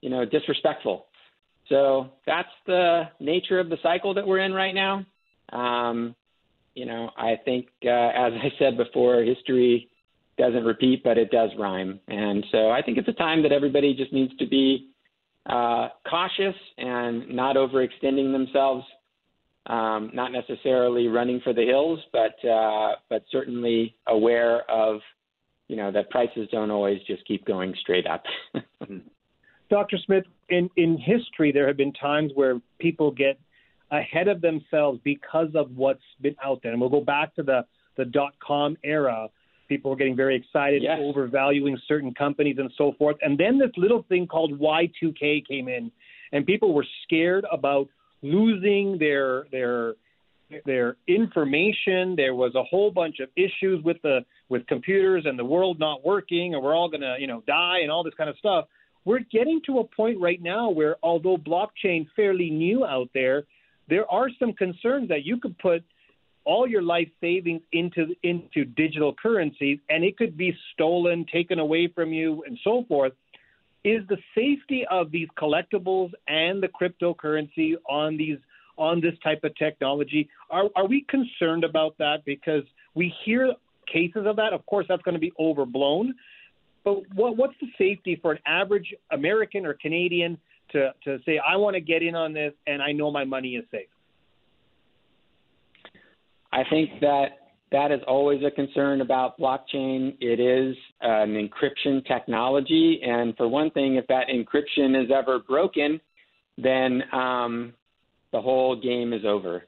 you 0.02 0.10
know 0.10 0.26
disrespectful. 0.26 1.08
So 1.70 2.12
that's 2.26 2.50
the 2.68 3.04
nature 3.20 3.60
of 3.60 3.70
the 3.70 3.78
cycle 3.82 4.14
that 4.16 4.28
we're 4.28 4.40
in 4.40 4.54
right 4.54 4.76
now. 4.76 5.06
Um, 5.52 6.16
you 6.76 6.86
know, 6.86 7.12
I 7.18 7.36
think, 7.46 7.68
uh, 7.86 7.90
as 7.90 8.34
I 8.34 8.52
said 8.60 8.78
before, 8.78 9.22
history 9.24 9.90
doesn't 10.38 10.64
repeat, 10.64 11.04
but 11.04 11.18
it 11.18 11.32
does 11.32 11.52
rhyme. 11.58 12.00
And 12.08 12.44
so 12.52 12.70
I 12.70 12.82
think 12.82 12.98
it's 12.98 13.08
a 13.08 13.14
time 13.14 13.44
that 13.44 13.52
everybody 13.52 13.94
just 13.94 14.12
needs 14.12 14.36
to 14.38 14.48
be 14.48 14.90
uh, 15.46 15.90
cautious 16.10 16.56
and 16.78 17.30
not 17.30 17.56
overextending 17.56 18.32
themselves. 18.32 18.86
Um, 19.66 20.12
not 20.14 20.34
necessarily 20.34 21.08
running 21.08 21.40
for 21.42 21.54
the 21.54 21.64
hills, 21.64 22.00
but 22.12 22.36
uh, 22.48 22.96
but 23.10 23.24
certainly 23.32 23.96
aware 24.08 24.70
of, 24.70 25.00
you 25.70 25.78
know, 25.78 25.90
that 25.90 26.10
prices 26.10 26.50
don't 26.52 26.70
always 26.70 27.00
just 27.08 27.26
keep 27.26 27.46
going 27.46 27.74
straight 27.80 28.06
up. 28.06 28.24
Dr. 29.70 29.98
Smith, 30.06 30.26
in, 30.50 30.70
in 30.76 30.98
history, 30.98 31.52
there 31.52 31.66
have 31.66 31.78
been 31.78 31.94
times 31.94 32.32
where 32.36 32.60
people 32.78 33.10
get 33.10 33.40
ahead 33.90 34.28
of 34.28 34.42
themselves 34.42 35.00
because 35.04 35.48
of 35.56 35.72
what's 35.76 36.04
been 36.22 36.36
out 36.44 36.60
there. 36.62 36.74
And 36.74 36.82
we'll 36.82 36.90
go 36.90 37.02
back 37.02 37.34
to 37.36 37.44
the, 37.44 37.62
the 37.98 38.06
dot 38.06 38.34
com 38.46 38.76
era. 38.84 39.30
People 39.70 39.92
were 39.92 39.98
getting 39.98 40.16
very 40.16 40.36
excited, 40.36 40.84
yes. 40.84 41.00
overvaluing 41.02 41.78
certain 41.88 42.14
companies 42.14 42.58
and 42.60 42.72
so 42.78 42.94
forth. 43.00 43.16
And 43.22 43.38
then 43.40 43.58
this 43.58 43.72
little 43.78 44.04
thing 44.10 44.28
called 44.28 44.60
Y2K 44.60 45.48
came 45.48 45.70
in, 45.70 45.90
and 46.34 46.46
people 46.46 46.74
were 46.74 46.86
scared 47.04 47.46
about 47.52 47.88
losing 48.24 48.98
their 48.98 49.46
their 49.52 49.94
their 50.66 50.98
information. 51.08 52.16
There 52.16 52.34
was 52.34 52.56
a 52.56 52.64
whole 52.64 52.90
bunch 52.92 53.20
of 53.20 53.30
issues 53.36 53.84
with 53.84 54.02
the 54.02 54.26
with 54.50 54.66
computers 54.66 55.26
and 55.26 55.38
the 55.38 55.46
world 55.46 55.80
not 55.80 56.04
working, 56.04 56.56
and 56.56 56.64
we're 56.64 56.76
all 56.76 56.90
gonna 56.90 57.18
you 57.20 57.28
know 57.28 57.44
die 57.46 57.80
and 57.84 57.92
all 57.92 58.04
this 58.04 58.16
kind 58.16 58.30
of 58.30 58.38
stuff 58.38 58.66
we're 59.06 59.20
getting 59.20 59.62
to 59.66 59.80
a 59.80 59.84
point 59.84 60.20
right 60.20 60.42
now 60.42 60.70
where, 60.70 60.96
although 61.04 61.38
blockchain 61.38 62.08
fairly 62.16 62.50
new 62.50 62.86
out 62.86 63.10
there, 63.14 63.44
there 63.90 64.10
are 64.10 64.30
some 64.40 64.54
concerns 64.54 65.10
that 65.10 65.26
you 65.26 65.38
could 65.38 65.58
put 65.60 65.84
all 66.46 66.68
your 66.68 66.82
life 66.82 67.08
savings 67.22 67.62
into 67.72 68.16
into 68.24 68.66
digital 68.66 69.14
currencies 69.14 69.80
and 69.90 70.04
it 70.04 70.18
could 70.18 70.36
be 70.38 70.56
stolen, 70.74 71.26
taken 71.32 71.60
away 71.60 71.88
from 71.88 72.12
you, 72.12 72.44
and 72.46 72.58
so 72.64 72.84
forth. 72.88 73.14
Is 73.84 74.02
the 74.08 74.18
safety 74.34 74.86
of 74.90 75.12
these 75.12 75.28
collectibles 75.38 76.12
and 76.28 76.64
the 76.64 76.70
cryptocurrency 76.70 77.74
on 77.90 78.18
these 78.18 78.38
on 78.78 79.02
this 79.02 79.14
type 79.24 79.44
of 79.44 79.56
technology 79.56 80.30
are 80.50 80.70
are 80.76 80.88
we 80.88 81.06
concerned 81.10 81.64
about 81.64 81.96
that 82.00 82.24
because 82.26 82.64
we 82.96 83.14
hear 83.24 83.54
cases 83.92 84.26
of 84.26 84.36
that? 84.38 84.54
Of 84.54 84.66
course, 84.66 84.86
that's 84.88 85.02
going 85.04 85.16
to 85.16 85.20
be 85.20 85.34
overblown, 85.40 86.16
but 86.84 87.02
what, 87.14 87.38
what's 87.38 87.54
the 87.62 87.68
safety 87.78 88.20
for 88.22 88.34
an 88.34 88.40
average 88.46 88.94
American 89.12 89.66
or 89.66 89.74
Canadian 89.74 90.38
to, 90.72 90.94
to 91.04 91.20
say, 91.26 91.40
I 91.40 91.56
want 91.56 91.76
to 91.76 91.82
get 91.82 92.04
in 92.04 92.16
on 92.16 92.34
this 92.34 92.54
and 92.68 92.82
I 92.82 92.92
know 92.92 93.12
my 93.12 93.24
money 93.24 93.56
is 93.56 93.66
safe? 93.72 93.88
I 96.52 96.64
think 96.70 96.90
that 97.02 97.43
that 97.74 97.92
is 97.92 98.00
always 98.08 98.42
a 98.44 98.52
concern 98.52 99.02
about 99.02 99.38
blockchain. 99.40 100.16
It 100.22 100.40
is 100.40 100.78
an 101.02 101.34
encryption 101.34 102.06
technology. 102.06 103.02
And 103.04 103.36
for 103.36 103.48
one 103.48 103.72
thing, 103.72 103.96
if 103.96 104.06
that 104.08 104.28
encryption 104.28 105.04
is 105.04 105.10
ever 105.12 105.40
broken, 105.40 106.00
then 106.58 107.02
um, 107.12 107.74
the 108.32 108.40
whole 108.40 108.80
game 108.80 109.12
is 109.12 109.26
over. 109.26 109.64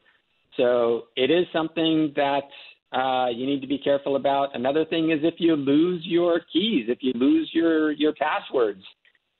So 0.56 1.06
it 1.15 1.32
is 1.32 1.48
something 1.52 2.13
that 2.15 2.48
uh, 2.96 3.30
you 3.30 3.48
need 3.48 3.62
to 3.62 3.68
be 3.68 3.80
careful 3.80 4.18
about. 4.18 4.56
Another 4.56 4.86
thing 4.86 5.10
is 5.10 5.20
if 5.24 5.36
you 5.39 5.56
lose 5.56 6.04
your 6.06 6.41
keys, 6.54 6.86
if 6.88 7.00
you 7.02 7.12
lose 7.15 7.50
your 7.54 7.91
your 7.91 8.13
passwords, 8.13 8.84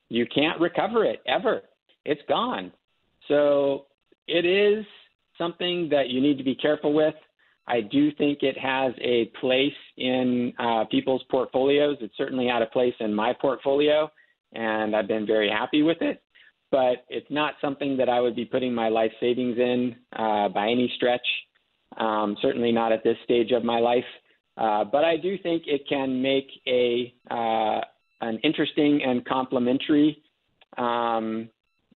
you 0.10 0.26
can't 0.26 0.60
recover 0.60 1.06
it 1.06 1.22
ever. 1.28 1.62
It's 2.04 2.22
gone. 2.28 2.72
So 3.28 3.86
it 4.28 4.44
is 4.44 4.86
something 5.38 5.88
that 5.90 6.10
you 6.10 6.20
need 6.20 6.40
to 6.40 6.44
be 6.44 6.56
careful 6.56 6.94
with. 6.94 7.14
I 7.68 7.82
do 7.82 8.12
think 8.12 8.40
it 8.44 8.58
has 8.58 8.94
a 9.02 9.26
place 9.40 9.74
in 9.98 10.54
uh, 10.60 10.86
people's 10.86 11.24
portfolios. 11.30 11.98
It 12.00 12.12
certainly 12.16 12.48
had 12.48 12.62
a 12.62 12.68
place 12.68 12.94
in 13.00 13.14
my 13.14 13.34
portfolio, 13.34 14.12
and 14.54 14.96
I've 14.96 15.08
been 15.08 15.26
very 15.26 15.50
happy 15.50 15.82
with 15.82 16.02
it. 16.02 16.22
But 16.72 17.06
it's 17.10 17.30
not 17.30 17.56
something 17.62 17.98
that 17.98 18.10
I 18.10 18.20
would 18.20 18.36
be 18.36 18.46
putting 18.46 18.74
my 18.74 18.90
life 18.90 19.12
savings 19.20 19.58
in 19.58 19.96
uh, 20.16 20.50
by 20.50 20.68
any 20.68 20.92
stretch. 20.96 21.26
Um, 21.98 22.36
certainly 22.42 22.72
not 22.72 22.92
at 22.92 23.04
this 23.04 23.18
stage 23.24 23.52
of 23.52 23.64
my 23.64 23.80
life, 23.80 24.04
uh, 24.58 24.84
but 24.84 25.04
I 25.04 25.18
do 25.18 25.38
think 25.38 25.64
it 25.66 25.88
can 25.88 26.22
make 26.22 26.50
a 26.68 27.14
uh, 27.32 27.82
an 28.22 28.40
interesting 28.44 29.02
and 29.06 29.24
complementary 29.26 30.22
um, 30.78 31.50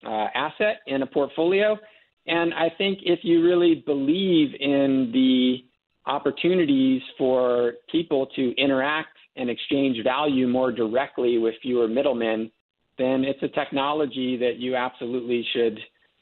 uh, 0.04 0.26
asset 0.34 0.80
in 0.86 1.02
a 1.02 1.06
portfolio. 1.06 1.78
And 2.26 2.52
I 2.54 2.68
think 2.76 3.00
if 3.02 3.20
you 3.22 3.42
really 3.44 3.82
believe 3.86 4.54
in 4.58 5.10
the 5.12 5.58
opportunities 6.06 7.02
for 7.18 7.74
people 7.90 8.26
to 8.36 8.54
interact 8.56 9.16
and 9.36 9.50
exchange 9.50 10.02
value 10.02 10.48
more 10.48 10.72
directly 10.72 11.38
with 11.38 11.54
fewer 11.62 11.86
middlemen, 11.88 12.50
then 12.98 13.24
it's 13.24 13.42
a 13.42 13.48
technology 13.48 14.36
that 14.38 14.56
you 14.56 14.74
absolutely 14.76 15.44
should 15.52 15.78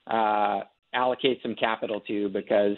uh, 0.09 0.61
allocate 0.93 1.41
some 1.43 1.55
capital 1.55 2.01
to 2.01 2.29
because 2.31 2.77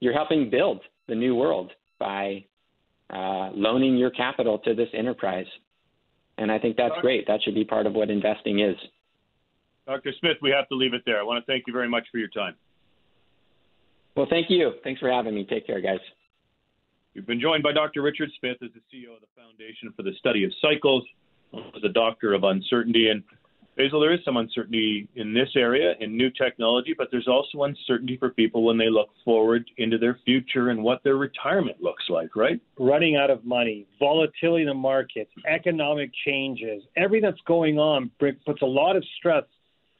you're 0.00 0.14
helping 0.14 0.50
build 0.50 0.80
the 1.08 1.14
new 1.14 1.34
world 1.34 1.70
by 1.98 2.44
uh, 3.10 3.50
loaning 3.54 3.96
your 3.96 4.10
capital 4.10 4.58
to 4.60 4.74
this 4.74 4.88
enterprise. 4.94 5.46
And 6.38 6.50
I 6.50 6.58
think 6.58 6.76
that's 6.76 6.94
great. 7.00 7.26
That 7.26 7.40
should 7.42 7.54
be 7.54 7.64
part 7.64 7.86
of 7.86 7.92
what 7.92 8.10
investing 8.10 8.60
is. 8.60 8.76
Dr. 9.86 10.12
Smith, 10.18 10.38
we 10.40 10.50
have 10.50 10.66
to 10.68 10.74
leave 10.74 10.94
it 10.94 11.02
there. 11.04 11.20
I 11.20 11.22
want 11.22 11.44
to 11.44 11.52
thank 11.52 11.64
you 11.66 11.72
very 11.72 11.88
much 11.88 12.04
for 12.10 12.18
your 12.18 12.28
time. 12.28 12.54
Well, 14.16 14.26
thank 14.30 14.48
you. 14.48 14.74
Thanks 14.84 15.00
for 15.00 15.10
having 15.10 15.34
me. 15.34 15.44
Take 15.44 15.66
care, 15.66 15.80
guys. 15.80 15.98
We've 17.14 17.26
been 17.26 17.40
joined 17.40 17.62
by 17.62 17.72
Dr. 17.72 18.02
Richard 18.02 18.30
Smith 18.38 18.56
as 18.62 18.70
the 18.72 18.80
CEO 18.92 19.14
of 19.14 19.20
the 19.20 19.26
Foundation 19.36 19.92
for 19.96 20.02
the 20.02 20.12
Study 20.18 20.44
of 20.44 20.52
Cycles, 20.60 21.04
as 21.54 21.82
a 21.84 21.88
doctor 21.88 22.32
of 22.32 22.44
uncertainty. 22.44 23.08
And 23.08 23.22
Faisal, 23.78 24.00
there 24.00 24.12
is 24.12 24.20
some 24.24 24.36
uncertainty 24.36 25.08
in 25.16 25.34
this 25.34 25.48
area 25.56 25.94
in 25.98 26.16
new 26.16 26.30
technology, 26.30 26.94
but 26.96 27.08
there's 27.10 27.26
also 27.26 27.64
uncertainty 27.64 28.16
for 28.16 28.30
people 28.30 28.64
when 28.64 28.76
they 28.76 28.88
look 28.88 29.08
forward 29.24 29.68
into 29.78 29.98
their 29.98 30.18
future 30.24 30.70
and 30.70 30.82
what 30.82 31.02
their 31.02 31.16
retirement 31.16 31.80
looks 31.80 32.04
like, 32.08 32.36
right? 32.36 32.60
Running 32.78 33.16
out 33.16 33.30
of 33.30 33.44
money, 33.44 33.86
volatility 33.98 34.62
in 34.62 34.68
the 34.68 34.74
markets, 34.74 35.30
economic 35.48 36.10
changes, 36.24 36.84
everything 36.96 37.28
that's 37.28 37.42
going 37.46 37.78
on 37.78 38.10
puts 38.20 38.62
a 38.62 38.66
lot 38.66 38.94
of 38.94 39.04
stress 39.18 39.44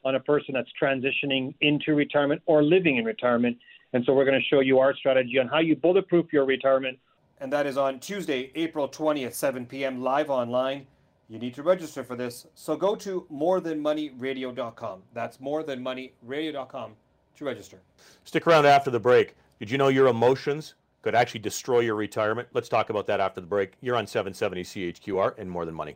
on 0.05 0.15
a 0.15 0.19
person 0.19 0.53
that's 0.53 0.69
transitioning 0.81 1.53
into 1.61 1.95
retirement 1.95 2.41
or 2.45 2.63
living 2.63 2.97
in 2.97 3.05
retirement. 3.05 3.57
And 3.93 4.03
so 4.05 4.13
we're 4.13 4.25
going 4.25 4.39
to 4.39 4.47
show 4.47 4.59
you 4.59 4.79
our 4.79 4.95
strategy 4.95 5.39
on 5.39 5.47
how 5.47 5.59
you 5.59 5.75
bulletproof 5.75 6.33
your 6.33 6.45
retirement. 6.45 6.99
And 7.39 7.51
that 7.53 7.65
is 7.65 7.77
on 7.77 7.99
Tuesday, 7.99 8.51
April 8.55 8.87
20th, 8.89 9.33
7 9.33 9.65
p.m., 9.65 10.01
live 10.01 10.29
online 10.29 10.87
you 11.27 11.39
need 11.39 11.55
to 11.55 11.63
register 11.63 12.03
for 12.03 12.15
this. 12.15 12.45
So 12.53 12.75
go 12.75 12.95
to 12.97 13.25
morethanmoneyradio.com. 13.31 15.03
That's 15.13 15.37
morethanmoneyradio.com 15.37 16.91
to 17.37 17.45
register. 17.45 17.79
Stick 18.23 18.45
around 18.45 18.65
after 18.65 18.91
the 18.91 18.99
break. 18.99 19.35
Did 19.59 19.71
you 19.71 19.77
know 19.77 19.87
your 19.87 20.07
emotions 20.07 20.75
could 21.01 21.15
actually 21.15 21.39
destroy 21.39 21.79
your 21.79 21.95
retirement? 21.95 22.47
Let's 22.53 22.69
talk 22.69 22.89
about 22.89 23.07
that 23.07 23.19
after 23.19 23.41
the 23.41 23.47
break. 23.47 23.73
You're 23.81 23.95
on 23.95 24.05
770 24.05 24.63
CHQR 24.63 25.37
and 25.37 25.49
More 25.49 25.65
Than 25.65 25.75
Money. 25.75 25.95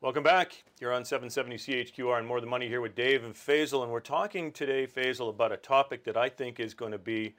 Welcome 0.00 0.22
back. 0.22 0.62
You're 0.80 0.92
on 0.92 1.04
770 1.04 1.56
CHQR 1.56 2.18
and 2.18 2.26
More 2.26 2.40
Than 2.40 2.48
Money 2.48 2.68
here 2.68 2.80
with 2.80 2.94
Dave 2.94 3.24
and 3.24 3.34
Faisal. 3.34 3.82
And 3.82 3.90
we're 3.90 3.98
talking 3.98 4.52
today, 4.52 4.86
Faisal, 4.86 5.28
about 5.28 5.50
a 5.50 5.56
topic 5.56 6.04
that 6.04 6.16
I 6.16 6.28
think 6.28 6.60
is 6.60 6.72
going 6.72 6.92
to 6.92 6.98
be 6.98 7.34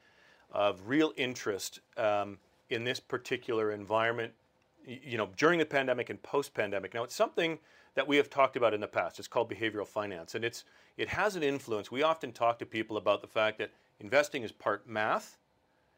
of 0.52 0.82
real 0.86 1.14
interest 1.16 1.80
um, 1.96 2.38
in 2.70 2.84
this 2.84 3.00
particular 3.00 3.72
environment 3.72 4.34
you 4.86 5.18
know, 5.18 5.30
during 5.38 5.58
the 5.58 5.66
pandemic 5.66 6.10
and 6.10 6.22
post-pandemic. 6.22 6.94
Now, 6.94 7.04
it's 7.04 7.16
something 7.16 7.60
that 7.96 8.06
we 8.06 8.18
have 8.18 8.30
talked 8.30 8.58
about 8.58 8.74
in 8.74 8.82
the 8.82 8.88
past. 8.88 9.20
It's 9.20 9.28
called 9.30 9.50
behavioral 9.50 9.88
finance, 9.88 10.36
and 10.36 10.44
it's 10.44 10.66
it 10.98 11.08
has 11.08 11.38
an 11.38 11.44
influence. 11.44 11.90
We 11.92 12.04
often 12.04 12.34
talk 12.34 12.60
to 12.60 12.66
people 12.66 12.98
about 12.98 13.22
the 13.22 13.28
fact 13.28 13.60
that 13.60 13.72
investing 14.02 14.44
is 14.44 14.52
part 14.52 14.86
math 14.86 15.38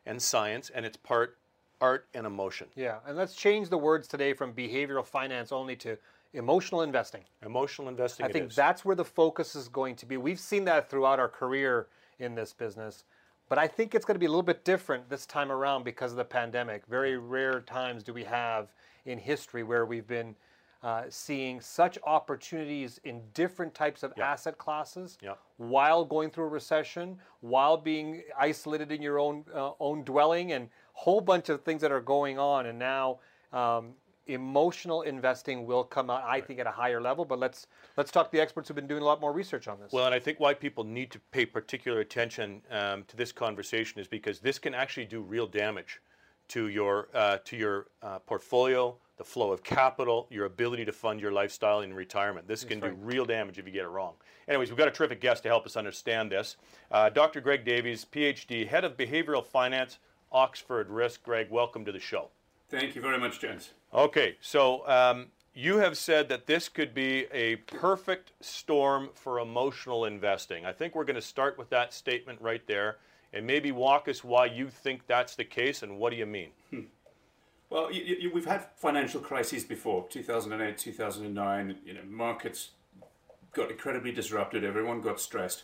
and 0.05 0.21
science, 0.21 0.69
and 0.69 0.85
it's 0.85 0.97
part 0.97 1.39
art 1.81 2.07
and 2.13 2.27
emotion. 2.27 2.67
Yeah, 2.75 2.99
and 3.07 3.17
let's 3.17 3.35
change 3.35 3.69
the 3.69 3.79
words 3.79 4.07
today 4.07 4.33
from 4.33 4.53
behavioral 4.53 5.03
finance 5.03 5.51
only 5.51 5.75
to 5.77 5.97
emotional 6.33 6.81
investing. 6.81 7.23
Emotional 7.45 7.87
investing. 7.87 8.25
I 8.25 8.29
think 8.29 8.51
is. 8.51 8.55
that's 8.55 8.85
where 8.85 8.95
the 8.95 9.05
focus 9.05 9.55
is 9.55 9.67
going 9.67 9.95
to 9.97 10.05
be. 10.05 10.17
We've 10.17 10.39
seen 10.39 10.65
that 10.65 10.89
throughout 10.89 11.19
our 11.19 11.29
career 11.29 11.87
in 12.19 12.35
this 12.35 12.53
business. 12.53 13.03
But 13.49 13.57
I 13.57 13.67
think 13.67 13.95
it's 13.95 14.05
going 14.05 14.15
to 14.15 14.19
be 14.19 14.27
a 14.27 14.29
little 14.29 14.43
bit 14.43 14.63
different 14.63 15.09
this 15.09 15.25
time 15.25 15.51
around 15.51 15.83
because 15.83 16.11
of 16.11 16.17
the 16.17 16.23
pandemic. 16.23 16.85
Very 16.87 17.17
rare 17.17 17.59
times 17.59 18.01
do 18.01 18.13
we 18.13 18.23
have 18.23 18.71
in 19.05 19.17
history 19.17 19.63
where 19.63 19.85
we've 19.85 20.07
been 20.07 20.35
uh, 20.83 21.03
seeing 21.09 21.59
such 21.59 21.99
opportunities 22.05 22.99
in 23.03 23.21
different 23.33 23.73
types 23.73 24.03
of 24.03 24.13
asset 24.19 24.57
classes 24.57 25.17
while 25.57 26.03
going 26.05 26.29
through 26.29 26.45
a 26.45 26.47
recession, 26.47 27.19
while 27.41 27.77
being 27.77 28.23
isolated 28.39 28.91
in 28.91 29.01
your 29.01 29.19
own 29.19 29.43
uh, 29.53 29.71
own 29.79 30.03
dwelling, 30.03 30.53
and 30.53 30.69
whole 30.93 31.21
bunch 31.21 31.49
of 31.49 31.61
things 31.61 31.81
that 31.81 31.91
are 31.91 32.01
going 32.01 32.39
on. 32.39 32.65
And 32.67 32.79
now 32.79 33.19
um, 33.53 33.93
emotional 34.27 35.01
investing 35.01 35.65
will 35.65 35.83
come 35.83 36.09
out, 36.09 36.23
I 36.23 36.41
think, 36.41 36.59
at 36.59 36.67
a 36.67 36.71
higher 36.71 37.01
level. 37.01 37.25
But 37.25 37.39
let's 37.39 37.67
let's 37.97 38.11
talk 38.11 38.27
to 38.27 38.31
the 38.31 38.41
experts 38.41 38.67
who've 38.67 38.75
been 38.75 38.87
doing 38.87 39.01
a 39.01 39.05
lot 39.05 39.21
more 39.21 39.33
research 39.33 39.67
on 39.67 39.79
this. 39.79 39.91
Well, 39.91 40.05
and 40.05 40.15
I 40.15 40.19
think 40.19 40.39
why 40.39 40.53
people 40.53 40.83
need 40.83 41.11
to 41.11 41.19
pay 41.31 41.45
particular 41.45 41.99
attention 41.99 42.61
um, 42.69 43.03
to 43.07 43.17
this 43.17 43.31
conversation 43.31 43.99
is 43.99 44.07
because 44.07 44.39
this 44.39 44.59
can 44.59 44.73
actually 44.73 45.05
do 45.05 45.21
real 45.21 45.47
damage 45.47 46.01
to 46.49 46.67
your 46.67 47.07
uh, 47.13 47.37
to 47.45 47.55
your 47.55 47.87
uh, 48.01 48.19
portfolio, 48.19 48.95
the 49.17 49.23
flow 49.23 49.51
of 49.51 49.63
capital, 49.63 50.27
your 50.29 50.45
ability 50.45 50.85
to 50.85 50.91
fund 50.91 51.19
your 51.19 51.31
lifestyle 51.31 51.81
in 51.81 51.93
retirement. 51.93 52.47
This 52.47 52.63
can 52.63 52.79
right. 52.79 52.91
do 52.91 52.97
real 53.01 53.25
damage 53.25 53.57
if 53.57 53.65
you 53.65 53.71
get 53.71 53.85
it 53.85 53.89
wrong. 53.89 54.15
Anyways, 54.47 54.69
we've 54.69 54.77
got 54.77 54.87
a 54.87 54.91
terrific 54.91 55.21
guest 55.21 55.43
to 55.43 55.49
help 55.49 55.65
us 55.65 55.77
understand 55.77 56.31
this. 56.31 56.57
Uh, 56.91 57.09
Dr. 57.09 57.39
Greg 57.39 57.63
Davies, 57.63 58.05
PhD, 58.11 58.67
head 58.67 58.83
of 58.83 58.97
behavioral 58.97 59.45
finance, 59.45 59.99
Oxford 60.31 60.89
Risk. 60.89 61.23
Greg, 61.23 61.49
welcome 61.49 61.85
to 61.85 61.91
the 61.91 61.99
show. 61.99 62.29
Thank 62.69 62.95
you 62.95 63.01
very 63.01 63.19
much, 63.19 63.39
gents. 63.39 63.71
Okay, 63.93 64.37
so 64.39 64.87
um, 64.87 65.27
you 65.53 65.77
have 65.77 65.97
said 65.97 66.29
that 66.29 66.47
this 66.47 66.69
could 66.69 66.93
be 66.93 67.25
a 67.33 67.57
perfect 67.57 68.31
storm 68.39 69.09
for 69.13 69.39
emotional 69.39 70.05
investing. 70.05 70.65
I 70.65 70.71
think 70.71 70.95
we're 70.95 71.03
going 71.03 71.15
to 71.15 71.21
start 71.21 71.57
with 71.57 71.69
that 71.71 71.93
statement 71.93 72.39
right 72.41 72.65
there 72.67 72.97
and 73.33 73.45
maybe 73.45 73.71
walk 73.71 74.07
us 74.07 74.23
why 74.23 74.45
you 74.45 74.69
think 74.69 75.07
that's 75.07 75.35
the 75.35 75.43
case 75.43 75.83
and 75.83 75.97
what 75.97 76.11
do 76.11 76.15
you 76.15 76.25
mean? 76.25 76.49
Hmm. 76.69 76.81
Well, 77.69 77.91
you, 77.91 78.03
you, 78.03 78.31
we've 78.33 78.45
had 78.45 78.67
financial 78.77 79.19
crises 79.21 79.63
before 79.63 80.05
2008, 80.09 80.77
2009. 80.77 81.77
You 81.85 81.93
know, 81.93 82.01
markets 82.07 82.71
got 83.53 83.71
incredibly 83.71 84.11
disrupted, 84.11 84.63
everyone 84.63 85.01
got 85.01 85.19
stressed. 85.19 85.63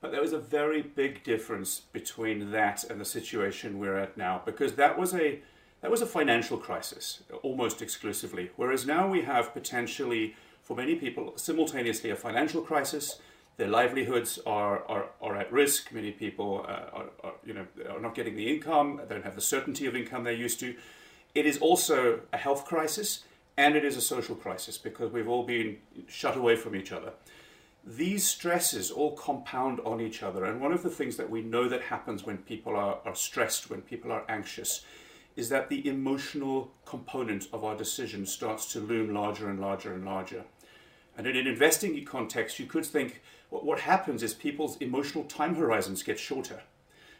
But 0.00 0.12
there 0.12 0.20
was 0.20 0.32
a 0.32 0.38
very 0.38 0.82
big 0.82 1.22
difference 1.22 1.82
between 1.92 2.50
that 2.52 2.84
and 2.84 3.00
the 3.00 3.04
situation 3.04 3.78
we're 3.78 3.98
at 3.98 4.16
now 4.16 4.42
because 4.44 4.74
that 4.74 4.98
was 4.98 5.14
a 5.14 5.40
that 5.80 5.90
was 5.90 6.02
a 6.02 6.06
financial 6.06 6.58
crisis, 6.58 7.22
almost 7.42 7.80
exclusively. 7.80 8.50
Whereas 8.56 8.86
now 8.86 9.08
we 9.08 9.22
have 9.22 9.52
potentially, 9.54 10.34
for 10.62 10.76
many 10.76 10.94
people, 10.94 11.32
simultaneously 11.36 12.10
a 12.10 12.16
financial 12.16 12.60
crisis. 12.60 13.20
Their 13.56 13.68
livelihoods 13.68 14.38
are, 14.46 14.84
are, 14.88 15.06
are 15.22 15.36
at 15.36 15.52
risk. 15.52 15.92
Many 15.92 16.12
people 16.12 16.64
uh, 16.66 16.72
are, 16.92 17.06
are, 17.24 17.32
you 17.44 17.54
know, 17.54 17.66
are 17.90 18.00
not 18.00 18.14
getting 18.14 18.36
the 18.36 18.48
income, 18.48 19.00
they 19.08 19.14
don't 19.14 19.24
have 19.24 19.34
the 19.34 19.40
certainty 19.40 19.86
of 19.86 19.96
income 19.96 20.24
they 20.24 20.34
used 20.34 20.60
to. 20.60 20.74
It 21.34 21.46
is 21.46 21.58
also 21.58 22.20
a 22.32 22.36
health 22.36 22.64
crisis 22.64 23.24
and 23.56 23.76
it 23.76 23.84
is 23.84 23.96
a 23.96 24.00
social 24.00 24.34
crisis 24.34 24.78
because 24.78 25.12
we've 25.12 25.28
all 25.28 25.44
been 25.44 25.78
shut 26.08 26.36
away 26.36 26.56
from 26.56 26.74
each 26.74 26.92
other. 26.92 27.12
These 27.84 28.26
stresses 28.26 28.90
all 28.90 29.12
compound 29.12 29.80
on 29.80 30.00
each 30.00 30.22
other. 30.22 30.44
And 30.44 30.60
one 30.60 30.72
of 30.72 30.82
the 30.82 30.90
things 30.90 31.16
that 31.16 31.30
we 31.30 31.42
know 31.42 31.68
that 31.68 31.82
happens 31.82 32.24
when 32.24 32.38
people 32.38 32.76
are, 32.76 32.98
are 33.04 33.14
stressed, 33.14 33.70
when 33.70 33.80
people 33.80 34.12
are 34.12 34.24
anxious, 34.28 34.84
is 35.36 35.48
that 35.48 35.68
the 35.68 35.86
emotional 35.86 36.72
component 36.84 37.46
of 37.52 37.64
our 37.64 37.76
decision 37.76 38.26
starts 38.26 38.70
to 38.72 38.80
loom 38.80 39.14
larger 39.14 39.48
and 39.48 39.60
larger 39.60 39.94
and 39.94 40.04
larger. 40.04 40.44
And 41.16 41.26
in 41.26 41.36
an 41.36 41.46
investing 41.46 42.02
context, 42.04 42.58
you 42.58 42.66
could 42.66 42.86
think 42.86 43.22
well, 43.50 43.64
what 43.64 43.80
happens 43.80 44.22
is 44.22 44.34
people's 44.34 44.76
emotional 44.78 45.24
time 45.24 45.56
horizons 45.56 46.02
get 46.02 46.18
shorter. 46.18 46.62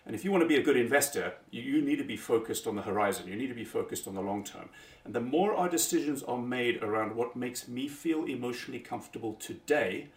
And 0.06 0.14
if 0.14 0.24
you 0.24 0.32
want 0.32 0.42
to 0.42 0.48
be 0.48 0.56
a 0.56 0.62
good 0.62 0.76
investor, 0.76 1.34
you, 1.50 1.62
you 1.62 1.82
need 1.82 1.96
to 1.96 2.04
be 2.04 2.16
focused 2.16 2.66
on 2.66 2.76
the 2.76 2.82
horizon. 2.82 3.28
You 3.28 3.36
need 3.36 3.48
to 3.48 3.54
be 3.54 3.64
focused 3.64 4.08
on 4.08 4.14
the 4.14 4.22
long 4.22 4.44
term. 4.44 4.68
And 5.04 5.14
the 5.14 5.20
more 5.20 5.54
our 5.54 5.68
decisions 5.68 6.22
are 6.22 6.38
made 6.38 6.82
around 6.82 7.14
what 7.14 7.36
makes 7.36 7.68
me 7.68 7.88
feel 7.88 8.24
emotionally 8.24 8.80
comfortable 8.80 9.34
today, 9.34 10.08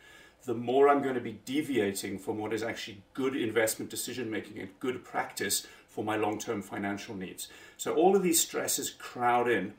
the 0.45 0.53
more 0.53 0.89
I'm 0.89 1.01
going 1.01 1.15
to 1.15 1.21
be 1.21 1.39
deviating 1.45 2.19
from 2.19 2.37
what 2.37 2.53
is 2.53 2.63
actually 2.63 3.01
good 3.13 3.35
investment 3.35 3.89
decision 3.89 4.29
making 4.29 4.59
and 4.59 4.69
good 4.79 5.03
practice 5.03 5.67
for 5.93 6.03
my 6.03 6.15
long 6.15 6.39
term 6.39 6.61
financial 6.61 7.15
needs. 7.15 7.47
So 7.77 7.93
all 7.93 8.15
of 8.15 8.23
these 8.23 8.41
stresses 8.41 8.89
crowd 8.89 9.47
in. 9.47 9.73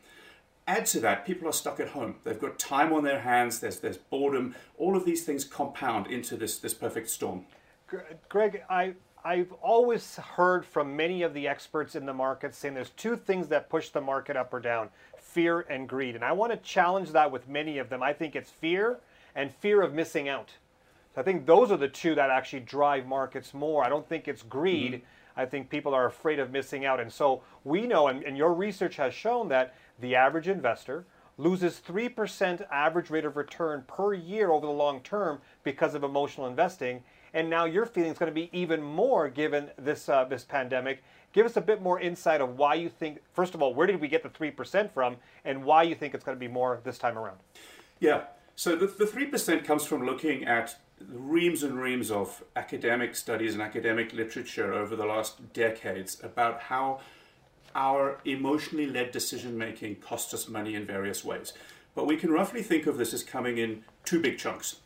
Add 0.67 0.87
to 0.87 1.01
that, 1.01 1.27
people 1.27 1.47
are 1.47 1.53
stuck 1.53 1.79
at 1.79 1.89
home. 1.89 2.15
They've 2.25 2.41
got 2.41 2.59
time 2.59 2.93
on 2.95 3.05
their 3.05 3.21
hands, 3.21 3.61
there's, 3.61 3.81
there's 3.81 3.99
boredom. 3.99 4.55
All 4.79 4.97
of 4.97 5.05
these 5.05 5.23
things 5.25 5.45
compound 5.45 6.07
into 6.07 6.37
this, 6.37 6.59
this 6.59 6.73
perfect 6.73 7.11
storm. 7.11 7.45
Greg, 8.31 8.63
I, 8.71 8.95
I've 9.23 9.53
always 9.61 10.17
heard 10.17 10.65
from 10.65 10.97
many 10.97 11.23
of 11.23 11.35
the 11.35 11.47
experts 11.49 11.95
in 11.95 12.07
the 12.07 12.15
market 12.15 12.55
saying 12.55 12.75
there's 12.75 12.91
two 12.91 13.17
things 13.17 13.49
that 13.49 13.69
push 13.69 13.91
the 13.91 14.01
market 14.01 14.37
up 14.37 14.55
or 14.55 14.61
down 14.61 14.89
fear 15.19 15.61
and 15.61 15.89
greed. 15.89 16.15
And 16.15 16.25
I 16.25 16.33
want 16.33 16.53
to 16.53 16.59
challenge 16.59 17.11
that 17.11 17.31
with 17.31 17.49
many 17.49 17.79
of 17.79 17.91
them. 17.91 18.03
I 18.03 18.13
think 18.13 18.37
it's 18.37 18.51
fear 18.51 18.99
and 19.35 19.53
fear 19.53 19.83
of 19.83 19.93
missing 19.93 20.29
out. 20.29 20.51
So 21.15 21.21
I 21.21 21.25
think 21.25 21.45
those 21.47 21.71
are 21.71 21.77
the 21.77 21.89
two 21.89 22.15
that 22.15 22.31
actually 22.31 22.61
drive 22.61 23.07
markets 23.07 23.53
more. 23.53 23.85
I 23.85 23.89
don't 23.89 24.09
think 24.09 24.29
it's 24.29 24.43
greed. 24.43 24.93
Mm-hmm. 24.93 25.05
I 25.37 25.47
think 25.47 25.71
people 25.71 25.95
are 25.95 26.07
afraid 26.07 26.39
of 26.39 26.51
missing 26.51 26.85
out. 26.85 27.01
And 27.01 27.13
so 27.13 27.43
we 27.65 27.87
know, 27.87 28.09
and, 28.09 28.23
and 28.23 28.37
your 28.37 28.55
research 28.55 28.97
has 28.97 29.15
shown 29.15 29.49
that 29.49 29.75
the 30.01 30.15
average 30.15 30.49
investor 30.49 31.07
loses 31.37 31.81
3% 31.87 32.65
average 32.71 33.11
rate 33.11 33.25
of 33.25 33.37
return 33.37 33.85
per 33.87 34.15
year 34.15 34.51
over 34.51 34.67
the 34.67 34.73
long 34.73 35.01
term 35.01 35.41
because 35.65 35.95
of 35.95 36.05
emotional 36.05 36.47
investing. 36.47 37.03
And 37.33 37.51
now 37.51 37.65
your 37.65 37.87
feeling 37.87 38.13
is 38.13 38.19
going 38.19 38.31
to 38.31 38.35
be 38.35 38.49
even 38.53 38.81
more 38.81 39.29
given 39.29 39.71
this, 39.77 40.09
uh, 40.09 40.25
this 40.25 40.45
pandemic. 40.45 41.03
Give 41.33 41.45
us 41.45 41.57
a 41.57 41.61
bit 41.61 41.83
more 41.83 41.99
insight 41.99 42.41
of 42.41 42.57
why 42.57 42.75
you 42.75 42.89
think, 42.89 43.19
first 43.33 43.55
of 43.55 43.63
all, 43.63 43.75
where 43.75 43.89
did 43.89 44.01
we 44.01 44.07
get 44.07 44.23
the 44.23 44.29
3% 44.29 44.93
from, 44.93 45.17
and 45.45 45.65
why 45.65 45.83
you 45.83 45.97
think 45.97 46.15
it's 46.15 46.23
going 46.23 46.37
to 46.37 46.41
be 46.41 46.47
more 46.47 46.81
this 46.85 46.97
time 46.97 47.19
around. 47.19 47.39
Yeah. 47.99 48.23
So 48.55 48.77
the, 48.77 48.87
the 48.87 49.05
3% 49.05 49.65
comes 49.65 49.85
from 49.85 50.07
looking 50.07 50.45
at 50.45 50.77
reams 51.01 51.63
and 51.63 51.81
reams 51.81 52.11
of 52.11 52.45
academic 52.57 53.15
studies 53.15 53.55
and 53.55 53.63
academic 53.63 54.13
literature 54.13 54.73
over 54.73 54.97
the 54.97 55.07
last 55.07 55.53
decades 55.53 56.19
about 56.23 56.61
how 56.61 57.01
our 57.75 58.21
emotionally 58.25 58.87
led 58.87 59.11
decision 59.11 59.59
making 59.59 59.97
costs 59.97 60.33
us 60.33 60.49
money 60.49 60.75
in 60.75 60.85
various 60.85 61.25
ways. 61.25 61.53
But 61.95 62.07
we 62.07 62.17
can 62.17 62.31
roughly 62.31 62.63
think 62.63 62.87
of 62.87 62.99
this 62.99 63.13
as 63.13 63.23
coming 63.23 63.59
in 63.59 63.85
two 64.05 64.21
big 64.21 64.39
chunks. 64.39 64.77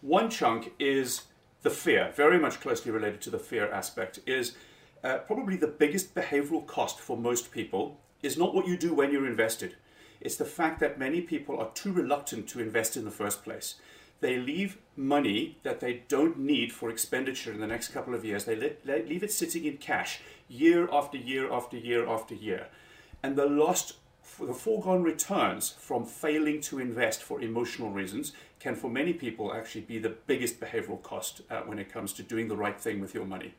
One 0.00 0.30
chunk 0.30 0.72
is 0.78 1.22
the 1.62 1.70
fear, 1.70 2.12
very 2.14 2.38
much 2.38 2.60
closely 2.60 2.90
related 2.90 3.20
to 3.22 3.30
the 3.30 3.38
fear 3.38 3.70
aspect, 3.70 4.18
is 4.26 4.56
uh, 5.04 5.18
probably 5.18 5.56
the 5.56 5.66
biggest 5.66 6.14
behavioral 6.14 6.66
cost 6.66 6.98
for 6.98 7.16
most 7.16 7.52
people 7.52 8.00
is 8.22 8.38
not 8.38 8.54
what 8.54 8.66
you 8.66 8.76
do 8.76 8.94
when 8.94 9.12
you're 9.12 9.26
invested. 9.26 9.76
It's 10.20 10.36
the 10.36 10.44
fact 10.44 10.80
that 10.80 10.98
many 10.98 11.20
people 11.20 11.58
are 11.58 11.70
too 11.74 11.92
reluctant 11.92 12.48
to 12.50 12.60
invest 12.60 12.96
in 12.96 13.04
the 13.04 13.10
first 13.10 13.42
place. 13.42 13.76
They 14.22 14.36
leave 14.36 14.78
money 14.96 15.58
that 15.64 15.80
they 15.80 16.04
don't 16.06 16.38
need 16.38 16.72
for 16.72 16.88
expenditure 16.90 17.52
in 17.52 17.58
the 17.58 17.66
next 17.66 17.88
couple 17.88 18.14
of 18.14 18.24
years. 18.24 18.44
They, 18.44 18.54
let, 18.54 18.86
they 18.86 19.02
leave 19.02 19.24
it 19.24 19.32
sitting 19.32 19.64
in 19.64 19.78
cash 19.78 20.20
year 20.48 20.88
after 20.92 21.18
year 21.18 21.52
after 21.52 21.76
year 21.76 22.08
after 22.08 22.36
year. 22.36 22.68
And 23.20 23.34
the 23.34 23.46
lost, 23.46 23.96
the 24.38 24.54
foregone 24.54 25.02
returns 25.02 25.70
from 25.70 26.06
failing 26.06 26.60
to 26.62 26.78
invest 26.78 27.20
for 27.20 27.42
emotional 27.42 27.90
reasons 27.90 28.32
can, 28.60 28.76
for 28.76 28.88
many 28.88 29.12
people, 29.12 29.52
actually 29.52 29.80
be 29.80 29.98
the 29.98 30.14
biggest 30.28 30.60
behavioral 30.60 31.02
cost 31.02 31.40
uh, 31.50 31.62
when 31.62 31.80
it 31.80 31.92
comes 31.92 32.12
to 32.12 32.22
doing 32.22 32.46
the 32.46 32.56
right 32.56 32.80
thing 32.80 33.00
with 33.00 33.14
your 33.14 33.26
money. 33.26 33.54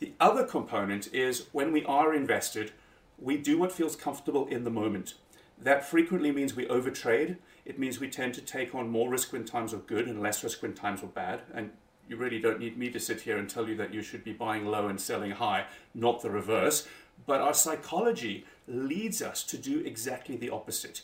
The 0.00 0.14
other 0.18 0.42
component 0.42 1.14
is 1.14 1.46
when 1.52 1.70
we 1.70 1.84
are 1.84 2.12
invested, 2.12 2.72
we 3.20 3.36
do 3.36 3.56
what 3.56 3.70
feels 3.70 3.94
comfortable 3.94 4.48
in 4.48 4.64
the 4.64 4.70
moment. 4.70 5.14
That 5.56 5.88
frequently 5.88 6.32
means 6.32 6.56
we 6.56 6.66
overtrade. 6.66 7.36
It 7.66 7.78
means 7.80 7.98
we 7.98 8.08
tend 8.08 8.32
to 8.34 8.40
take 8.40 8.74
on 8.74 8.88
more 8.88 9.10
risk 9.10 9.32
when 9.32 9.44
times 9.44 9.74
are 9.74 9.78
good 9.78 10.06
and 10.06 10.22
less 10.22 10.42
risk 10.44 10.62
when 10.62 10.72
times 10.72 11.02
are 11.02 11.08
bad. 11.08 11.40
And 11.52 11.72
you 12.08 12.16
really 12.16 12.38
don't 12.38 12.60
need 12.60 12.78
me 12.78 12.90
to 12.90 13.00
sit 13.00 13.22
here 13.22 13.36
and 13.36 13.50
tell 13.50 13.68
you 13.68 13.76
that 13.76 13.92
you 13.92 14.02
should 14.02 14.22
be 14.22 14.32
buying 14.32 14.64
low 14.64 14.86
and 14.86 15.00
selling 15.00 15.32
high, 15.32 15.66
not 15.92 16.22
the 16.22 16.30
reverse. 16.30 16.86
But 17.26 17.40
our 17.40 17.54
psychology 17.54 18.46
leads 18.68 19.20
us 19.20 19.42
to 19.44 19.58
do 19.58 19.80
exactly 19.80 20.36
the 20.36 20.50
opposite. 20.50 21.02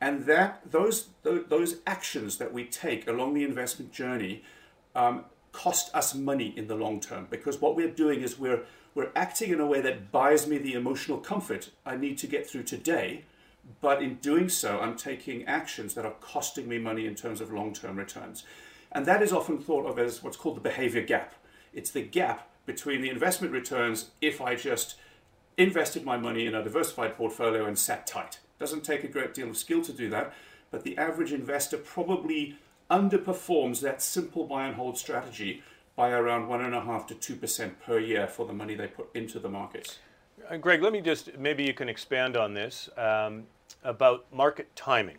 And 0.00 0.26
that 0.26 0.60
those 0.70 1.08
those 1.24 1.78
actions 1.84 2.38
that 2.38 2.52
we 2.52 2.64
take 2.64 3.08
along 3.08 3.34
the 3.34 3.42
investment 3.42 3.90
journey 3.90 4.44
um, 4.94 5.24
cost 5.50 5.92
us 5.94 6.14
money 6.14 6.54
in 6.56 6.68
the 6.68 6.76
long 6.76 7.00
term 7.00 7.26
because 7.30 7.60
what 7.60 7.74
we're 7.74 7.90
doing 7.90 8.20
is 8.20 8.38
we're 8.38 8.62
we're 8.94 9.10
acting 9.16 9.50
in 9.50 9.60
a 9.60 9.66
way 9.66 9.80
that 9.80 10.12
buys 10.12 10.46
me 10.46 10.58
the 10.58 10.74
emotional 10.74 11.18
comfort 11.18 11.70
I 11.84 11.96
need 11.96 12.18
to 12.18 12.28
get 12.28 12.48
through 12.48 12.64
today, 12.64 13.24
but 13.80 14.02
in 14.02 14.14
doing 14.16 14.48
so, 14.48 14.80
I'm 14.80 14.96
taking 14.96 15.44
actions 15.44 15.94
that 15.94 16.04
are 16.04 16.14
costing 16.20 16.68
me 16.68 16.78
money 16.78 17.06
in 17.06 17.14
terms 17.14 17.40
of 17.40 17.52
long 17.52 17.72
term 17.72 17.96
returns. 17.96 18.44
And 18.90 19.04
that 19.06 19.22
is 19.22 19.32
often 19.32 19.58
thought 19.58 19.86
of 19.86 19.98
as 19.98 20.22
what's 20.22 20.36
called 20.36 20.56
the 20.56 20.60
behavior 20.60 21.02
gap. 21.02 21.34
It's 21.74 21.90
the 21.90 22.02
gap 22.02 22.48
between 22.64 23.02
the 23.02 23.10
investment 23.10 23.52
returns 23.52 24.10
if 24.20 24.40
I 24.40 24.54
just 24.54 24.96
invested 25.56 26.04
my 26.04 26.16
money 26.16 26.46
in 26.46 26.54
a 26.54 26.62
diversified 26.62 27.16
portfolio 27.16 27.66
and 27.66 27.78
sat 27.78 28.06
tight. 28.06 28.38
Doesn't 28.58 28.84
take 28.84 29.04
a 29.04 29.08
great 29.08 29.34
deal 29.34 29.50
of 29.50 29.56
skill 29.56 29.82
to 29.82 29.92
do 29.92 30.08
that, 30.10 30.32
but 30.70 30.84
the 30.84 30.96
average 30.96 31.32
investor 31.32 31.76
probably 31.76 32.56
underperforms 32.90 33.80
that 33.80 34.00
simple 34.00 34.44
buy 34.44 34.66
and 34.66 34.76
hold 34.76 34.96
strategy 34.96 35.62
by 35.96 36.10
around 36.10 36.46
one 36.46 36.64
and 36.64 36.74
a 36.74 36.80
half 36.80 37.06
to 37.08 37.14
two 37.14 37.34
percent 37.34 37.80
per 37.80 37.98
year 37.98 38.26
for 38.26 38.46
the 38.46 38.52
money 38.52 38.74
they 38.74 38.86
put 38.86 39.08
into 39.14 39.38
the 39.38 39.48
markets. 39.48 39.98
Greg, 40.56 40.80
let 40.80 40.94
me 40.94 41.02
just 41.02 41.36
maybe 41.36 41.62
you 41.62 41.74
can 41.74 41.90
expand 41.90 42.34
on 42.34 42.54
this 42.54 42.88
um, 42.96 43.44
about 43.84 44.24
market 44.32 44.74
timing. 44.74 45.18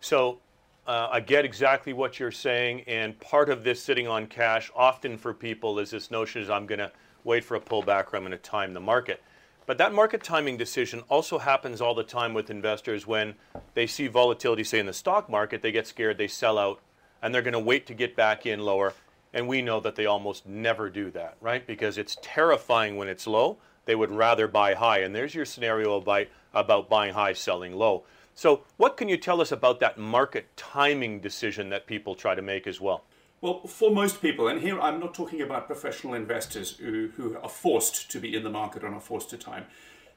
So 0.00 0.38
uh, 0.86 1.08
I 1.12 1.20
get 1.20 1.44
exactly 1.44 1.92
what 1.92 2.18
you're 2.18 2.32
saying, 2.32 2.82
and 2.86 3.18
part 3.20 3.50
of 3.50 3.62
this 3.62 3.82
sitting 3.82 4.08
on 4.08 4.26
cash 4.26 4.70
often 4.74 5.18
for 5.18 5.34
people 5.34 5.78
is 5.78 5.90
this 5.90 6.10
notion 6.10 6.40
is 6.40 6.48
I'm 6.48 6.66
going 6.66 6.78
to 6.78 6.90
wait 7.24 7.44
for 7.44 7.56
a 7.56 7.60
pullback 7.60 8.12
or 8.12 8.16
I'm 8.16 8.22
going 8.22 8.30
to 8.30 8.38
time 8.38 8.72
the 8.72 8.80
market. 8.80 9.22
But 9.66 9.76
that 9.78 9.92
market 9.92 10.22
timing 10.22 10.56
decision 10.56 11.02
also 11.08 11.38
happens 11.38 11.80
all 11.80 11.94
the 11.94 12.02
time 12.02 12.32
with 12.32 12.50
investors 12.50 13.06
when 13.06 13.34
they 13.74 13.86
see 13.86 14.08
volatility, 14.08 14.64
say 14.64 14.78
in 14.78 14.86
the 14.86 14.92
stock 14.92 15.28
market, 15.28 15.62
they 15.62 15.72
get 15.72 15.86
scared, 15.86 16.16
they 16.16 16.28
sell 16.28 16.58
out, 16.58 16.80
and 17.22 17.34
they're 17.34 17.42
going 17.42 17.52
to 17.52 17.58
wait 17.58 17.86
to 17.86 17.94
get 17.94 18.16
back 18.16 18.46
in 18.46 18.60
lower. 18.60 18.94
And 19.32 19.48
we 19.48 19.62
know 19.62 19.80
that 19.80 19.96
they 19.96 20.06
almost 20.06 20.46
never 20.46 20.88
do 20.88 21.10
that, 21.10 21.36
right? 21.40 21.66
Because 21.66 21.98
it's 21.98 22.16
terrifying 22.22 22.96
when 22.96 23.08
it's 23.08 23.26
low. 23.26 23.58
They 23.84 23.94
would 23.94 24.10
rather 24.10 24.48
buy 24.48 24.74
high. 24.74 24.98
And 24.98 25.14
there's 25.14 25.34
your 25.34 25.44
scenario 25.44 25.96
about, 25.96 26.26
about 26.52 26.88
buying 26.88 27.14
high, 27.14 27.32
selling 27.32 27.74
low. 27.74 28.04
So, 28.34 28.64
what 28.76 28.96
can 28.96 29.08
you 29.08 29.16
tell 29.16 29.40
us 29.40 29.52
about 29.52 29.78
that 29.80 29.96
market 29.96 30.56
timing 30.56 31.20
decision 31.20 31.68
that 31.68 31.86
people 31.86 32.14
try 32.14 32.34
to 32.34 32.42
make 32.42 32.66
as 32.66 32.80
well? 32.80 33.04
Well, 33.40 33.66
for 33.66 33.90
most 33.90 34.22
people, 34.22 34.48
and 34.48 34.60
here 34.60 34.80
I'm 34.80 34.98
not 34.98 35.14
talking 35.14 35.42
about 35.42 35.66
professional 35.66 36.14
investors 36.14 36.78
who, 36.78 37.10
who 37.16 37.36
are 37.36 37.48
forced 37.48 38.10
to 38.10 38.18
be 38.18 38.34
in 38.34 38.42
the 38.42 38.50
market 38.50 38.82
and 38.82 38.94
are 38.94 39.00
forced 39.00 39.30
to 39.30 39.36
time. 39.36 39.66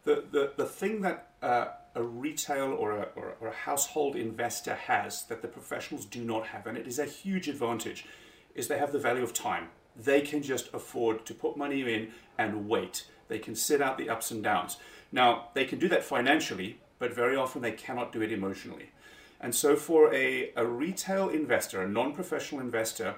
The, 0.05 0.23
the, 0.31 0.53
the 0.55 0.65
thing 0.65 1.01
that 1.01 1.27
uh, 1.41 1.65
a 1.93 2.01
retail 2.01 2.71
or 2.71 2.91
a, 2.91 3.07
or, 3.15 3.35
or 3.41 3.49
a 3.49 3.53
household 3.53 4.15
investor 4.15 4.75
has 4.75 5.23
that 5.23 5.41
the 5.41 5.47
professionals 5.47 6.05
do 6.05 6.23
not 6.23 6.47
have, 6.47 6.67
and 6.67 6.77
it 6.77 6.87
is 6.87 6.99
a 6.99 7.05
huge 7.05 7.49
advantage, 7.49 8.05
is 8.55 8.67
they 8.67 8.77
have 8.77 8.93
the 8.93 8.99
value 8.99 9.23
of 9.23 9.33
time. 9.33 9.67
They 9.95 10.21
can 10.21 10.41
just 10.41 10.73
afford 10.73 11.25
to 11.25 11.33
put 11.33 11.57
money 11.57 11.81
in 11.81 12.11
and 12.37 12.69
wait. 12.69 13.07
They 13.27 13.39
can 13.39 13.55
sit 13.55 13.81
out 13.81 13.97
the 13.97 14.09
ups 14.09 14.31
and 14.31 14.43
downs. 14.43 14.77
Now, 15.11 15.49
they 15.53 15.65
can 15.65 15.79
do 15.79 15.87
that 15.89 16.03
financially, 16.03 16.79
but 16.99 17.13
very 17.13 17.35
often 17.35 17.61
they 17.61 17.71
cannot 17.71 18.11
do 18.11 18.21
it 18.21 18.31
emotionally. 18.31 18.89
And 19.39 19.53
so, 19.53 19.75
for 19.75 20.13
a, 20.13 20.51
a 20.55 20.65
retail 20.65 21.29
investor, 21.29 21.81
a 21.81 21.87
non 21.87 22.13
professional 22.13 22.61
investor, 22.61 23.15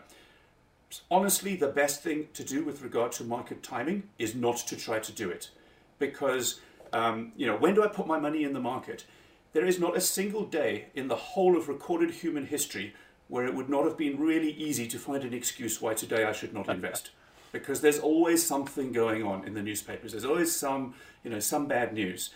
honestly, 1.10 1.56
the 1.56 1.67
best 1.67 2.04
thing 2.04 2.28
to 2.34 2.43
do 2.43 2.63
with 2.63 2.82
regard 2.82 3.12
to 3.13 3.24
market 3.24 3.63
timing 3.63 4.04
is 4.17 4.36
not 4.36 4.58
to 4.67 4.76
try 4.76 5.00
to 5.00 5.12
do 5.12 5.30
it. 5.30 5.50
Because, 5.98 6.60
um, 6.93 7.32
you 7.38 7.48
know, 7.48 7.56
when 7.56 7.74
do 7.74 7.84
I 7.84 7.88
put 7.88 8.08
my 8.08 8.19
money 8.19 8.43
in 8.43 8.54
the 8.54 8.60
market? 8.60 9.06
There 9.54 9.65
is 9.65 9.80
not 9.80 9.98
a 9.98 10.02
single 10.02 10.45
day 10.45 10.88
in 10.93 11.08
the 11.08 11.15
whole 11.15 11.58
of 11.58 11.67
recorded 11.67 12.12
human 12.12 12.45
history 12.45 12.93
where 13.30 13.45
it 13.45 13.56
would 13.56 13.69
not 13.69 13.86
have 13.86 13.98
been 13.98 14.19
really 14.19 14.52
easy 14.52 14.88
to 14.88 15.00
find 15.00 15.24
an 15.24 15.34
excuse 15.34 15.82
why 15.82 15.93
today 15.93 16.24
I 16.24 16.34
should 16.34 16.54
not 16.54 16.67
invest. 16.67 17.12
Because 17.52 17.82
there's 17.82 18.00
always 18.00 18.46
something 18.46 18.92
going 18.92 19.24
on 19.24 19.46
in 19.46 19.54
the 19.54 19.62
newspapers. 19.62 20.12
There's 20.12 20.26
always 20.26 20.56
some, 20.56 20.94
you 21.24 21.32
know, 21.32 21.40
some 21.40 21.68
bad 21.68 21.94
news. 21.94 22.32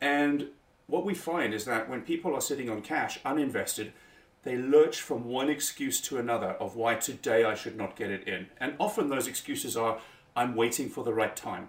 And 0.00 0.48
what 0.86 1.04
we 1.04 1.14
find 1.14 1.54
is 1.54 1.64
that 1.64 1.88
when 1.88 2.02
people 2.02 2.34
are 2.34 2.40
sitting 2.40 2.68
on 2.70 2.82
cash 2.82 3.20
uninvested, 3.24 3.92
they 4.44 4.56
lurch 4.56 5.00
from 5.00 5.24
one 5.24 5.50
excuse 5.50 6.00
to 6.02 6.18
another 6.18 6.50
of 6.52 6.76
why 6.76 6.94
today 6.94 7.44
I 7.44 7.54
should 7.54 7.76
not 7.76 7.96
get 7.96 8.10
it 8.10 8.26
in. 8.26 8.46
And 8.58 8.74
often 8.78 9.08
those 9.08 9.26
excuses 9.26 9.76
are, 9.76 9.98
I'm 10.36 10.54
waiting 10.54 10.88
for 10.88 11.04
the 11.04 11.12
right 11.12 11.34
time. 11.34 11.68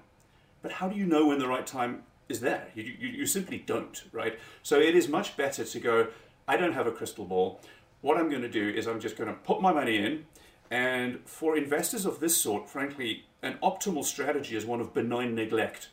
But 0.61 0.73
how 0.73 0.87
do 0.87 0.95
you 0.95 1.05
know 1.05 1.27
when 1.27 1.39
the 1.39 1.47
right 1.47 1.65
time 1.65 2.03
is 2.27 2.41
there? 2.41 2.67
You, 2.75 2.83
you, 2.83 3.07
you 3.09 3.25
simply 3.25 3.57
don't, 3.57 4.03
right? 4.11 4.37
So 4.61 4.79
it 4.79 4.95
is 4.95 5.07
much 5.07 5.35
better 5.35 5.63
to 5.63 5.79
go, 5.79 6.07
I 6.47 6.57
don't 6.57 6.73
have 6.73 6.87
a 6.87 6.91
crystal 6.91 7.25
ball. 7.25 7.61
What 8.01 8.17
I'm 8.17 8.29
going 8.29 8.43
to 8.43 8.49
do 8.49 8.69
is 8.69 8.87
I'm 8.87 8.99
just 8.99 9.17
going 9.17 9.29
to 9.29 9.35
put 9.35 9.61
my 9.61 9.73
money 9.73 9.97
in. 9.97 10.25
And 10.71 11.21
for 11.25 11.57
investors 11.57 12.05
of 12.05 12.19
this 12.19 12.37
sort, 12.37 12.69
frankly, 12.69 13.25
an 13.41 13.57
optimal 13.63 14.03
strategy 14.05 14.55
is 14.55 14.65
one 14.65 14.81
of 14.81 14.93
benign 14.93 15.33
neglect 15.33 15.89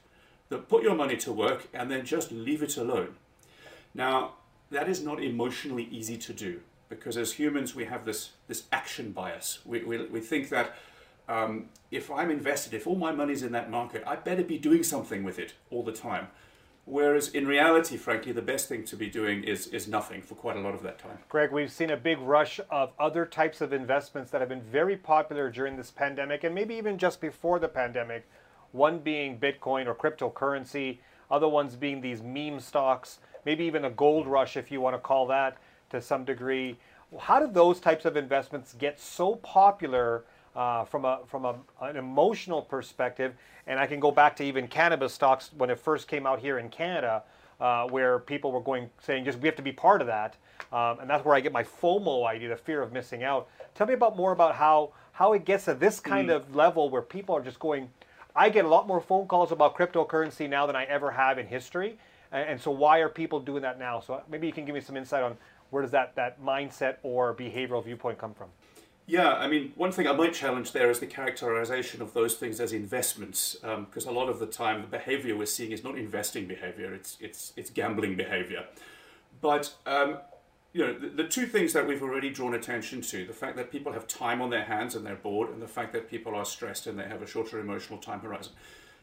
that 0.49 0.69
put 0.69 0.83
your 0.83 0.95
money 0.95 1.17
to 1.17 1.33
work 1.33 1.69
and 1.73 1.91
then 1.91 2.05
just 2.05 2.31
leave 2.31 2.63
it 2.63 2.77
alone. 2.77 3.15
Now, 3.95 4.35
that 4.71 4.89
is 4.89 5.03
not 5.03 5.23
emotionally 5.23 5.89
easy 5.91 6.19
to 6.19 6.33
do 6.33 6.61
because 6.89 7.17
as 7.17 7.33
humans 7.33 7.75
we 7.75 7.85
have 7.87 8.05
this, 8.05 8.31
this 8.47 8.65
action 8.71 9.13
bias. 9.13 9.61
We, 9.65 9.83
we, 9.83 10.07
we 10.07 10.21
think 10.21 10.51
that 10.51 10.77
um, 11.29 11.67
if 11.91 12.11
I'm 12.11 12.31
invested, 12.31 12.75
if 12.75 12.87
all 12.87 12.95
my 12.95 13.13
money's 13.13 13.43
in 13.43 13.53
that 13.53 13.71
market, 13.71 14.05
I 14.07 14.17
better 14.17 14.45
be 14.45 14.59
doing 14.59 14.83
something 14.83 15.25
with 15.25 15.39
it 15.39 15.55
all 15.71 15.83
the 15.83 15.93
time. 15.93 16.29
Whereas 16.89 17.29
in 17.29 17.49
reality, 17.49 17.97
frankly, 17.97 18.31
the 18.31 18.43
best 18.43 18.69
thing 18.69 18.85
to 18.85 18.97
be 18.97 19.11
doing 19.11 19.43
is, 19.43 19.67
is 19.67 19.89
nothing 19.89 20.23
for 20.23 20.37
quite 20.37 20.57
a 20.57 20.61
lot 20.61 20.73
of 20.73 20.85
that 20.85 21.01
time. 21.01 21.19
Greg, 21.29 21.51
we've 21.51 21.73
seen 21.73 21.91
a 21.91 21.97
big 21.97 22.21
rush 22.21 22.61
of 22.71 22.93
other 22.97 23.27
types 23.27 23.61
of 23.61 23.73
investments 23.73 24.31
that 24.31 24.41
have 24.41 24.49
been 24.49 24.63
very 24.63 24.97
popular 24.97 25.51
during 25.51 25.77
this 25.77 25.91
pandemic 25.91 26.45
and 26.45 26.55
maybe 26.55 26.77
even 26.77 26.97
just 26.97 27.21
before 27.21 27.59
the 27.59 27.67
pandemic 27.67 28.29
one 28.71 29.01
being 29.01 29.39
Bitcoin 29.39 29.87
or 29.87 29.95
cryptocurrency, 29.95 30.99
other 31.29 31.49
ones 31.49 31.75
being 31.75 32.01
these 32.01 32.23
meme 32.23 32.61
stocks, 32.61 33.19
maybe 33.45 33.65
even 33.65 33.85
a 33.85 33.91
gold 33.91 34.29
rush, 34.29 34.57
if 34.57 34.71
you 34.71 34.81
want 34.81 34.95
to 34.95 35.01
call 35.01 35.27
that 35.27 35.57
to 35.91 36.01
some 36.01 36.25
degree. 36.25 36.77
How 37.19 37.41
did 37.41 37.55
those 37.55 37.81
types 37.81 38.05
of 38.05 38.17
investments 38.17 38.75
get 38.79 39.01
so 39.01 39.37
popular 39.37 40.25
uh, 40.57 40.85
from 40.85 41.05
a 41.05 41.21
from 41.27 41.45
a, 41.45 41.55
an 41.83 41.97
emotional 41.97 42.63
perspective? 42.63 43.35
And 43.69 43.79
I 43.79 43.87
can 43.87 44.01
go 44.01 44.11
back 44.11 44.37
to 44.37 44.45
even 44.45 44.67
cannabis 44.69 45.13
stocks 45.13 45.51
when 45.57 45.71
it 45.71 45.79
first 45.79 46.09
came 46.09 46.27
out 46.27 46.41
here 46.41 46.59
in 46.59 46.69
Canada, 46.69 47.23
uh, 47.61 47.87
where 47.89 48.19
people 48.19 48.51
were 48.51 48.61
going 48.61 48.91
saying 49.01 49.25
just 49.25 49.39
we 49.39 49.47
have 49.47 49.57
to 49.57 49.63
be 49.63 49.73
part 49.73 50.01
of 50.01 50.07
that, 50.07 50.37
um, 50.73 51.01
and 51.01 51.11
that's 51.11 51.25
where 51.25 51.35
I 51.35 51.41
get 51.41 51.53
my 51.53 51.63
FOMO 51.63 52.27
idea, 52.27 52.49
the 52.49 52.57
fear 52.57 52.83
of 52.83 52.93
missing 52.93 53.23
out. 53.23 53.49
Tell 53.75 53.87
me 53.87 53.95
about 53.95 54.17
more 54.17 54.33
about 54.33 54.55
how 54.55 54.93
how 55.13 55.33
it 55.33 55.45
gets 55.45 55.67
to 55.67 55.75
this 55.75 56.01
kind 56.01 56.29
mm. 56.29 56.37
of 56.37 56.57
level 56.57 56.91
where 56.91 57.03
people 57.03 57.35
are 57.37 57.43
just 57.43 57.59
going 57.59 57.89
I 58.37 58.51
get 58.51 58.67
a 58.67 58.69
lot 58.69 58.87
more 58.87 59.01
phone 59.01 59.27
calls 59.27 59.51
about 59.51 59.75
cryptocurrency 59.75 60.49
now 60.49 60.67
than 60.67 60.77
I 60.77 60.85
ever 60.85 61.11
have 61.11 61.39
in 61.39 61.47
history. 61.47 61.97
And 62.31 62.61
so 62.61 62.71
why 62.71 62.99
are 62.99 63.09
people 63.09 63.41
doing 63.41 63.63
that 63.63 63.79
now? 63.79 64.01
So 64.01 64.21
maybe 64.31 64.47
you 64.47 64.53
can 64.53 64.67
give 64.67 64.75
me 64.75 64.81
some 64.83 64.97
insight 64.97 65.23
on 65.23 65.39
where 65.71 65.83
does 65.83 65.93
that, 65.93 66.15
that 66.17 66.43
mindset 66.43 66.97
or 67.03 67.35
behavioral 67.35 67.83
viewpoint 67.83 68.19
come 68.19 68.35
from? 68.35 68.49
Yeah, 69.09 69.35
I 69.35 69.47
mean, 69.47 69.73
one 69.77 69.93
thing 69.93 70.09
I 70.09 70.13
might 70.13 70.35
challenge 70.35 70.73
there 70.73 70.91
is 70.91 70.99
the 70.99 71.07
characterization 71.07 72.03
of 72.03 72.13
those 72.13 72.35
things 72.35 72.59
as 72.59 72.73
investments, 72.73 73.55
because 73.55 74.07
um, 74.07 74.15
a 74.15 74.19
lot 74.19 74.29
of 74.29 74.41
the 74.41 74.47
time 74.47 74.83
the 74.83 74.89
behavior 74.89 75.37
we're 75.37 75.47
seeing 75.47 75.71
is 75.71 75.85
not 75.85 75.97
investing 75.97 76.47
behavior; 76.47 76.93
it's 76.93 77.17
it's 77.21 77.53
it's 77.57 77.71
gambling 77.71 78.17
behavior. 78.17 78.65
But 79.41 79.73
um, 79.87 80.19
you 80.73 80.85
know, 80.85 80.99
the, 80.99 81.09
the, 81.09 81.25
two 81.25 81.47
things 81.47 81.73
that 81.73 81.87
we've 81.87 82.03
already 82.03 82.31
drawn 82.31 82.55
attention 82.55 83.01
to: 83.03 83.25
the 83.25 83.33
fact 83.33 83.57
that 83.59 83.71
people 83.71 83.93
have 83.93 84.09
time 84.09 84.43
on 84.43 84.51
their 84.51 84.65
hands 84.65 84.97
and 84.97 85.07
they're 85.07 85.15
bored, 85.15 85.51
and 85.51 85.63
the 85.63 85.69
fact 85.69 85.93
that 85.93 86.11
people 86.11 86.35
are 86.35 86.45
stressed 86.45 86.89
and 86.89 86.99
they 86.99 87.05
have 87.05 87.23
a 87.23 87.27
shorter 87.29 87.61
emotional 87.61 88.01
time 88.01 88.19
horizon. 88.21 88.53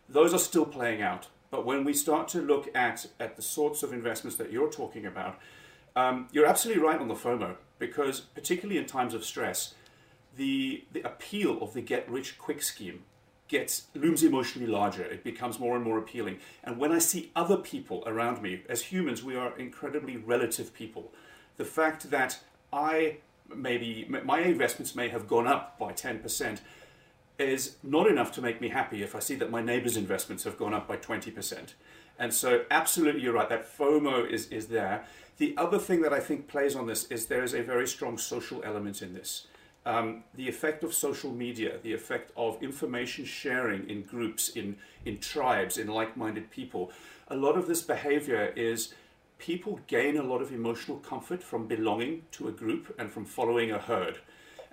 Those 0.10 0.34
are 0.34 0.40
still 0.40 0.66
playing 0.66 1.02
out. 1.02 1.28
But 1.50 1.66
when 1.66 1.86
we 1.86 1.94
start 1.94 2.28
to 2.30 2.42
look 2.42 2.68
at 2.76 3.08
at 3.22 3.38
the 3.38 3.42
sorts 3.42 3.84
of 3.84 3.94
investments 3.94 4.38
that 4.38 4.52
you're 4.52 4.72
talking 4.72 5.06
about, 5.06 5.40
um, 5.96 6.28
you're 6.34 6.46
absolutely 6.46 6.84
right 6.84 7.00
on 7.00 7.08
the 7.08 7.16
FOMO, 7.16 7.56
because 7.80 8.20
particularly 8.20 8.78
in 8.78 8.86
times 8.86 9.14
of 9.14 9.24
stress 9.24 9.76
the, 10.36 10.86
the 10.92 11.02
appeal 11.02 11.62
of 11.62 11.74
the 11.74 11.82
get 11.82 12.10
rich 12.10 12.38
quick 12.38 12.62
scheme 12.62 13.04
gets 13.48 13.88
looms 13.94 14.24
emotionally 14.24 14.70
larger. 14.70 15.04
It 15.04 15.24
becomes 15.24 15.60
more 15.60 15.76
and 15.76 15.84
more 15.84 15.98
appealing. 15.98 16.40
And 16.64 16.78
when 16.78 16.92
I 16.92 17.00
see 17.00 17.32
other 17.36 17.58
people 17.58 18.04
around 18.08 18.42
me, 18.42 18.64
as 18.68 18.84
humans, 18.84 19.24
we 19.24 19.36
are 19.36 19.58
incredibly 19.58 20.18
relative 20.18 20.74
people. 20.74 21.12
The 21.58 21.66
fact 21.66 22.10
that 22.10 22.40
I 22.72 23.18
maybe 23.54 24.08
my 24.10 24.40
investments 24.40 24.96
may 24.96 25.10
have 25.10 25.28
gone 25.28 25.48
up 25.48 25.78
by 25.78 25.92
10% 25.92 26.60
is 27.38 27.78
not 27.84 28.08
enough 28.08 28.32
to 28.32 28.42
make 28.42 28.62
me 28.62 28.70
happy 28.70 29.04
if 29.04 29.16
I 29.16 29.20
see 29.20 29.36
that 29.36 29.52
my 29.52 29.62
neighbor's 29.62 29.98
investments 29.98 30.44
have 30.44 30.58
gone 30.58 30.74
up 30.74 30.88
by 30.88 30.98
20%. 30.98 31.74
And 32.20 32.34
so, 32.34 32.64
absolutely, 32.70 33.22
you're 33.22 33.34
right, 33.34 33.50
that 33.50 33.78
FOMO 33.78 34.30
is, 34.30 34.48
is 34.48 34.68
there. 34.68 35.06
The 35.38 35.56
other 35.58 35.80
thing 35.80 36.02
that 36.04 36.14
I 36.14 36.20
think 36.20 36.48
plays 36.48 36.76
on 36.76 36.86
this 36.86 37.06
is 37.06 37.26
there 37.26 37.44
is 37.44 37.54
a 37.54 37.64
very 37.64 37.88
strong 37.88 38.18
social 38.18 38.62
element 38.64 39.02
in 39.02 39.14
this 39.14 39.48
um, 39.86 40.24
the 40.36 40.48
effect 40.48 40.84
of 40.84 40.94
social 40.94 41.32
media, 41.32 41.78
the 41.84 41.94
effect 41.94 42.32
of 42.38 42.62
information 42.64 43.26
sharing 43.26 43.90
in 43.90 44.04
groups, 44.04 44.50
in, 44.50 44.78
in 45.06 45.20
tribes, 45.20 45.78
in 45.78 45.88
like 45.88 46.16
minded 46.16 46.50
people. 46.50 46.92
A 47.28 47.36
lot 47.36 47.58
of 47.58 47.68
this 47.68 47.82
behavior 47.82 48.54
is 48.56 48.94
people 49.38 49.80
gain 49.88 50.18
a 50.18 50.24
lot 50.24 50.42
of 50.42 50.52
emotional 50.52 50.98
comfort 50.98 51.44
from 51.44 51.68
belonging 51.68 52.24
to 52.32 52.48
a 52.48 52.52
group 52.52 52.96
and 52.98 53.12
from 53.12 53.26
following 53.26 53.72
a 53.72 53.80
herd. 53.80 54.20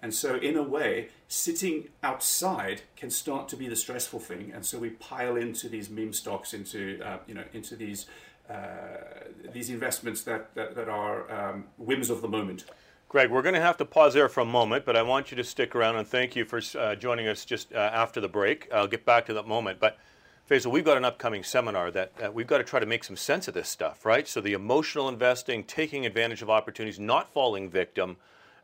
And 0.03 0.15
so, 0.15 0.37
in 0.37 0.57
a 0.57 0.63
way, 0.63 1.09
sitting 1.29 1.89
outside 2.03 2.83
can 2.97 3.11
start 3.11 3.49
to 3.49 3.57
be 3.57 3.69
the 3.69 3.77
stressful 3.77 4.21
thing. 4.21 4.51
And 4.55 4.65
so 4.65 4.79
we 4.79 4.91
pile 4.91 5.37
into 5.37 5.69
these 5.69 5.91
meme 5.91 6.15
stocks, 6.15 6.55
into 6.55 7.01
uh, 7.05 7.19
you 7.27 7.35
know, 7.35 7.45
into 7.53 7.77
these 7.77 8.07
uh, 8.49 8.55
these 9.53 9.69
investments 9.69 10.23
that 10.23 10.55
that, 10.55 10.75
that 10.75 10.89
are 10.89 11.31
um, 11.31 11.65
whims 11.77 12.09
of 12.09 12.23
the 12.23 12.29
moment. 12.29 12.65
Greg, 13.11 13.29
we're 13.29 13.43
going 13.43 13.57
to 13.57 13.61
have 13.61 13.77
to 13.77 13.85
pause 13.85 14.15
there 14.15 14.29
for 14.29 14.39
a 14.39 14.45
moment, 14.45 14.85
but 14.85 14.95
I 14.95 15.03
want 15.03 15.33
you 15.33 15.37
to 15.39 15.43
stick 15.43 15.75
around 15.75 15.97
and 15.97 16.07
thank 16.07 16.37
you 16.37 16.45
for 16.45 16.61
uh, 16.79 16.95
joining 16.95 17.27
us 17.27 17.45
just 17.45 17.73
uh, 17.73 17.77
after 17.77 18.21
the 18.21 18.29
break. 18.29 18.73
I'll 18.73 18.87
get 18.87 19.05
back 19.05 19.27
to 19.27 19.35
that 19.35 19.49
moment. 19.49 19.81
But 19.81 19.99
Faisal, 20.49 20.71
we've 20.71 20.85
got 20.85 20.97
an 20.97 21.05
upcoming 21.05 21.43
seminar 21.43 21.91
that 21.91 22.13
uh, 22.25 22.31
we've 22.31 22.47
got 22.47 22.59
to 22.59 22.65
try 22.65 22.79
to 22.79 22.87
make 22.87 23.03
some 23.03 23.17
sense 23.17 23.49
of 23.49 23.55
this 23.55 23.69
stuff, 23.69 24.07
right? 24.07 24.29
So 24.29 24.41
the 24.41 24.53
emotional 24.53 25.09
investing, 25.09 25.65
taking 25.65 26.07
advantage 26.07 26.41
of 26.41 26.51
opportunities, 26.51 27.01
not 27.01 27.33
falling 27.33 27.69
victim, 27.69 28.17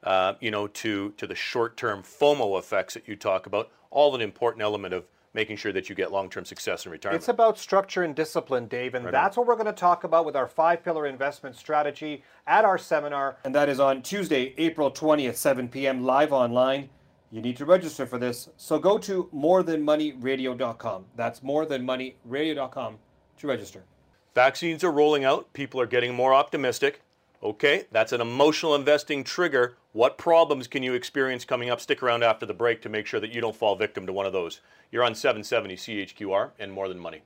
uh, 0.04 0.34
you 0.38 0.52
know, 0.52 0.68
to 0.68 1.10
to 1.16 1.26
the 1.26 1.34
short-term 1.34 2.04
FOMO 2.04 2.56
effects 2.56 2.94
that 2.94 3.08
you 3.08 3.16
talk 3.16 3.46
about, 3.46 3.68
all 3.90 4.14
an 4.14 4.20
important 4.20 4.62
element 4.62 4.94
of 4.94 5.06
making 5.36 5.56
sure 5.56 5.70
that 5.72 5.88
you 5.88 5.94
get 5.94 6.10
long-term 6.10 6.44
success 6.44 6.86
in 6.86 6.90
retirement. 6.90 7.20
It's 7.20 7.28
about 7.28 7.58
structure 7.58 8.02
and 8.02 8.16
discipline, 8.16 8.66
Dave, 8.66 8.94
and 8.94 9.04
right 9.04 9.12
that's 9.12 9.36
on. 9.36 9.42
what 9.42 9.48
we're 9.48 9.62
going 9.62 9.72
to 9.72 9.80
talk 9.80 10.02
about 10.02 10.24
with 10.24 10.34
our 10.34 10.48
five-pillar 10.48 11.06
investment 11.06 11.54
strategy 11.54 12.24
at 12.46 12.64
our 12.64 12.78
seminar. 12.78 13.36
And 13.44 13.54
that 13.54 13.68
is 13.68 13.78
on 13.78 14.02
Tuesday, 14.02 14.54
April 14.56 14.90
20th, 14.90 15.36
7 15.36 15.68
p.m. 15.68 16.02
live 16.02 16.32
online. 16.32 16.88
You 17.30 17.42
need 17.42 17.56
to 17.58 17.66
register 17.66 18.06
for 18.06 18.18
this. 18.18 18.48
So 18.56 18.78
go 18.78 18.98
to 18.98 19.28
morethanmoneyradio.com. 19.34 21.04
That's 21.14 21.40
morethanmoneyradio.com 21.40 22.98
to 23.38 23.46
register. 23.46 23.84
Vaccines 24.34 24.82
are 24.84 24.90
rolling 24.90 25.24
out. 25.24 25.52
People 25.52 25.80
are 25.80 25.86
getting 25.86 26.14
more 26.14 26.32
optimistic. 26.32 27.02
Okay, 27.42 27.84
that's 27.92 28.12
an 28.12 28.22
emotional 28.22 28.74
investing 28.74 29.22
trigger. 29.22 29.76
What 29.92 30.16
problems 30.16 30.66
can 30.66 30.82
you 30.82 30.94
experience 30.94 31.44
coming 31.44 31.68
up? 31.68 31.80
Stick 31.82 32.02
around 32.02 32.22
after 32.22 32.46
the 32.46 32.54
break 32.54 32.80
to 32.82 32.88
make 32.88 33.06
sure 33.06 33.20
that 33.20 33.30
you 33.30 33.42
don't 33.42 33.54
fall 33.54 33.76
victim 33.76 34.06
to 34.06 34.12
one 34.12 34.24
of 34.24 34.32
those. 34.32 34.60
You're 34.90 35.04
on 35.04 35.14
770 35.14 35.76
CHQR 35.76 36.52
and 36.58 36.72
More 36.72 36.88
Than 36.88 36.98
Money. 36.98 37.20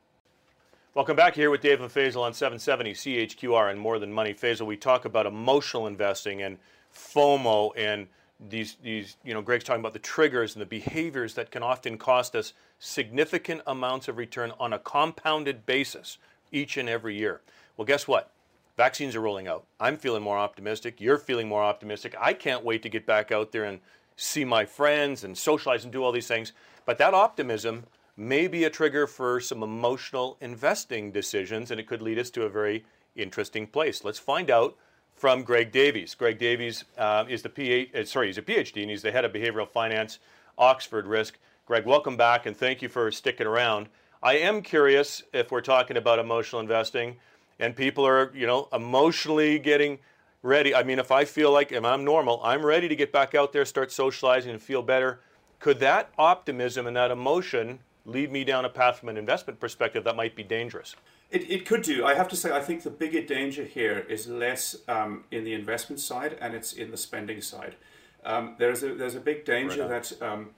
Welcome 0.94 1.14
back 1.14 1.36
here 1.36 1.48
with 1.48 1.60
Dave 1.60 1.80
and 1.80 1.88
Faisal 1.88 2.22
on 2.22 2.34
770 2.34 2.92
CHQR 2.94 3.70
and 3.70 3.78
More 3.78 4.00
Than 4.00 4.12
Money. 4.12 4.34
Faisal, 4.34 4.66
we 4.66 4.76
talk 4.76 5.04
about 5.04 5.26
emotional 5.26 5.86
investing 5.86 6.42
and 6.42 6.58
FOMO 6.92 7.70
and 7.76 8.08
these, 8.48 8.78
these, 8.82 9.16
you 9.22 9.32
know, 9.32 9.42
Greg's 9.42 9.62
talking 9.62 9.80
about 9.80 9.92
the 9.92 10.00
triggers 10.00 10.56
and 10.56 10.62
the 10.62 10.66
behaviors 10.66 11.34
that 11.34 11.52
can 11.52 11.62
often 11.62 11.96
cost 11.96 12.34
us 12.34 12.52
significant 12.80 13.60
amounts 13.64 14.08
of 14.08 14.16
return 14.16 14.52
on 14.58 14.72
a 14.72 14.78
compounded 14.80 15.66
basis 15.66 16.18
each 16.50 16.76
and 16.76 16.88
every 16.88 17.16
year. 17.16 17.42
Well, 17.76 17.86
guess 17.86 18.08
what? 18.08 18.32
Vaccines 18.76 19.14
are 19.14 19.20
rolling 19.20 19.48
out. 19.48 19.66
I'm 19.78 19.96
feeling 19.96 20.22
more 20.22 20.38
optimistic. 20.38 21.00
You're 21.00 21.18
feeling 21.18 21.48
more 21.48 21.62
optimistic. 21.62 22.14
I 22.18 22.32
can't 22.32 22.64
wait 22.64 22.82
to 22.82 22.88
get 22.88 23.06
back 23.06 23.30
out 23.30 23.52
there 23.52 23.64
and 23.64 23.80
see 24.16 24.44
my 24.44 24.64
friends 24.64 25.24
and 25.24 25.36
socialize 25.36 25.84
and 25.84 25.92
do 25.92 26.02
all 26.02 26.12
these 26.12 26.28
things. 26.28 26.52
But 26.86 26.98
that 26.98 27.14
optimism 27.14 27.84
may 28.16 28.46
be 28.46 28.64
a 28.64 28.70
trigger 28.70 29.06
for 29.06 29.40
some 29.40 29.62
emotional 29.62 30.36
investing 30.40 31.10
decisions, 31.10 31.70
and 31.70 31.80
it 31.80 31.86
could 31.86 32.02
lead 32.02 32.18
us 32.18 32.30
to 32.30 32.44
a 32.44 32.48
very 32.48 32.84
interesting 33.16 33.66
place. 33.66 34.04
Let's 34.04 34.18
find 34.18 34.50
out 34.50 34.76
from 35.14 35.42
Greg 35.42 35.72
Davies. 35.72 36.14
Greg 36.14 36.38
Davies 36.38 36.84
uh, 36.96 37.24
is 37.28 37.42
the 37.42 37.48
PhD, 37.48 37.94
uh, 37.94 38.04
sorry, 38.04 38.28
he's 38.28 38.38
a 38.38 38.42
PhD, 38.42 38.82
and 38.82 38.90
he's 38.90 39.02
the 39.02 39.12
head 39.12 39.24
of 39.24 39.32
behavioral 39.32 39.68
finance, 39.68 40.18
Oxford 40.56 41.06
Risk. 41.06 41.38
Greg, 41.66 41.86
welcome 41.86 42.16
back, 42.16 42.46
and 42.46 42.56
thank 42.56 42.82
you 42.82 42.88
for 42.88 43.10
sticking 43.10 43.46
around. 43.46 43.88
I 44.22 44.36
am 44.38 44.60
curious 44.60 45.22
if 45.32 45.50
we're 45.50 45.60
talking 45.60 45.96
about 45.96 46.18
emotional 46.18 46.60
investing, 46.60 47.16
and 47.60 47.76
people 47.76 48.06
are, 48.06 48.32
you 48.34 48.46
know, 48.46 48.68
emotionally 48.72 49.58
getting 49.58 49.98
ready. 50.42 50.74
I 50.74 50.82
mean, 50.82 50.98
if 50.98 51.10
I 51.10 51.24
feel 51.24 51.52
like 51.52 51.72
if 51.72 51.84
I'm 51.84 52.04
normal, 52.04 52.40
I'm 52.42 52.64
ready 52.64 52.88
to 52.88 52.96
get 52.96 53.12
back 53.12 53.34
out 53.34 53.52
there, 53.52 53.64
start 53.64 53.92
socializing, 53.92 54.50
and 54.50 54.60
feel 54.60 54.82
better. 54.82 55.20
Could 55.58 55.78
that 55.80 56.10
optimism 56.18 56.86
and 56.86 56.96
that 56.96 57.10
emotion 57.10 57.80
lead 58.06 58.32
me 58.32 58.44
down 58.44 58.64
a 58.64 58.70
path 58.70 58.98
from 58.98 59.10
an 59.10 59.16
investment 59.16 59.60
perspective 59.60 60.04
that 60.04 60.16
might 60.16 60.34
be 60.34 60.42
dangerous? 60.42 60.96
It, 61.30 61.48
it 61.50 61.66
could 61.66 61.82
do. 61.82 62.04
I 62.04 62.14
have 62.14 62.28
to 62.28 62.36
say, 62.36 62.50
I 62.50 62.60
think 62.60 62.82
the 62.82 62.90
bigger 62.90 63.22
danger 63.22 63.64
here 63.64 63.98
is 64.08 64.26
less 64.26 64.76
um, 64.88 65.24
in 65.30 65.44
the 65.44 65.52
investment 65.52 66.00
side 66.00 66.36
and 66.40 66.54
it's 66.54 66.72
in 66.72 66.90
the 66.90 66.96
spending 66.96 67.40
side. 67.40 67.76
Um, 68.24 68.56
there's, 68.58 68.82
a, 68.82 68.94
there's 68.94 69.14
a 69.14 69.20
big 69.20 69.44
danger 69.44 69.86
right 69.86 70.02
that 70.02 70.22
um, 70.22 70.50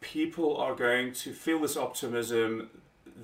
people 0.00 0.56
are 0.56 0.74
going 0.74 1.12
to 1.12 1.32
feel 1.32 1.60
this 1.60 1.76
optimism. 1.76 2.70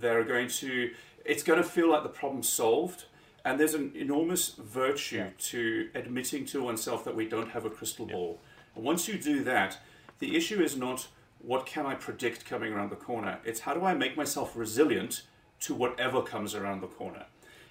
They're 0.00 0.24
going 0.24 0.48
to, 0.48 0.92
it's 1.24 1.42
going 1.42 1.60
to 1.60 1.68
feel 1.68 1.90
like 1.90 2.02
the 2.02 2.08
problem's 2.08 2.48
solved 2.48 3.06
and 3.44 3.58
there's 3.58 3.74
an 3.74 3.92
enormous 3.94 4.50
virtue 4.50 5.16
yeah. 5.16 5.28
to 5.38 5.88
admitting 5.94 6.44
to 6.46 6.62
oneself 6.62 7.04
that 7.04 7.16
we 7.16 7.28
don't 7.28 7.50
have 7.50 7.64
a 7.64 7.70
crystal 7.70 8.06
yeah. 8.06 8.14
ball. 8.14 8.40
And 8.74 8.84
once 8.84 9.08
you 9.08 9.18
do 9.18 9.42
that, 9.44 9.78
the 10.18 10.36
issue 10.36 10.62
is 10.62 10.76
not 10.76 11.08
what 11.40 11.66
can 11.66 11.86
I 11.86 11.94
predict 11.94 12.44
coming 12.44 12.72
around 12.72 12.90
the 12.90 12.96
corner. 12.96 13.40
It's 13.44 13.60
how 13.60 13.74
do 13.74 13.84
I 13.84 13.94
make 13.94 14.16
myself 14.16 14.56
resilient 14.56 15.22
to 15.60 15.74
whatever 15.74 16.22
comes 16.22 16.54
around 16.54 16.80
the 16.80 16.86
corner. 16.86 17.26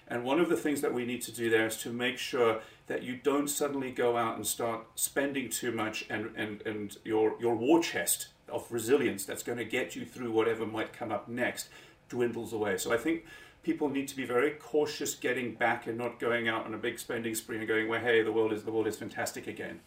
And 0.08 0.24
one 0.24 0.40
of 0.40 0.50
the 0.50 0.56
things 0.56 0.82
that 0.82 0.92
we 0.92 1.06
need 1.06 1.22
to 1.22 1.32
do 1.32 1.48
there 1.48 1.66
is 1.66 1.78
to 1.78 1.90
make 1.90 2.18
sure 2.18 2.60
that 2.86 3.02
you 3.02 3.16
don't 3.16 3.48
suddenly 3.48 3.90
go 3.90 4.16
out 4.16 4.36
and 4.36 4.46
start 4.46 4.84
spending 4.94 5.48
too 5.48 5.72
much 5.72 6.04
and, 6.10 6.30
and, 6.36 6.60
and 6.66 6.96
your, 7.04 7.34
your 7.40 7.54
war 7.54 7.82
chest 7.82 8.28
of 8.48 8.70
resilience 8.70 9.24
that's 9.24 9.42
going 9.42 9.58
to 9.58 9.64
get 9.64 9.96
you 9.96 10.04
through 10.04 10.30
whatever 10.30 10.66
might 10.66 10.92
come 10.92 11.10
up 11.10 11.28
next 11.28 11.68
dwindles 12.10 12.52
away. 12.52 12.76
So 12.76 12.92
I 12.92 12.98
think 12.98 13.24
people 13.62 13.88
need 13.88 14.08
to 14.08 14.16
be 14.16 14.24
very 14.24 14.50
cautious 14.50 15.14
getting 15.14 15.54
back 15.54 15.86
and 15.86 15.96
not 15.96 16.18
going 16.18 16.48
out 16.48 16.66
on 16.66 16.74
a 16.74 16.78
big 16.78 16.98
spending 16.98 17.34
spree 17.34 17.58
and 17.58 17.68
going, 17.68 17.88
well, 17.88 18.00
hey, 18.00 18.22
the 18.22 18.32
world 18.32 18.52
is 18.52 18.64
the 18.64 18.72
world 18.72 18.86
is 18.86 18.96
fantastic 18.96 19.46
again. 19.46 19.80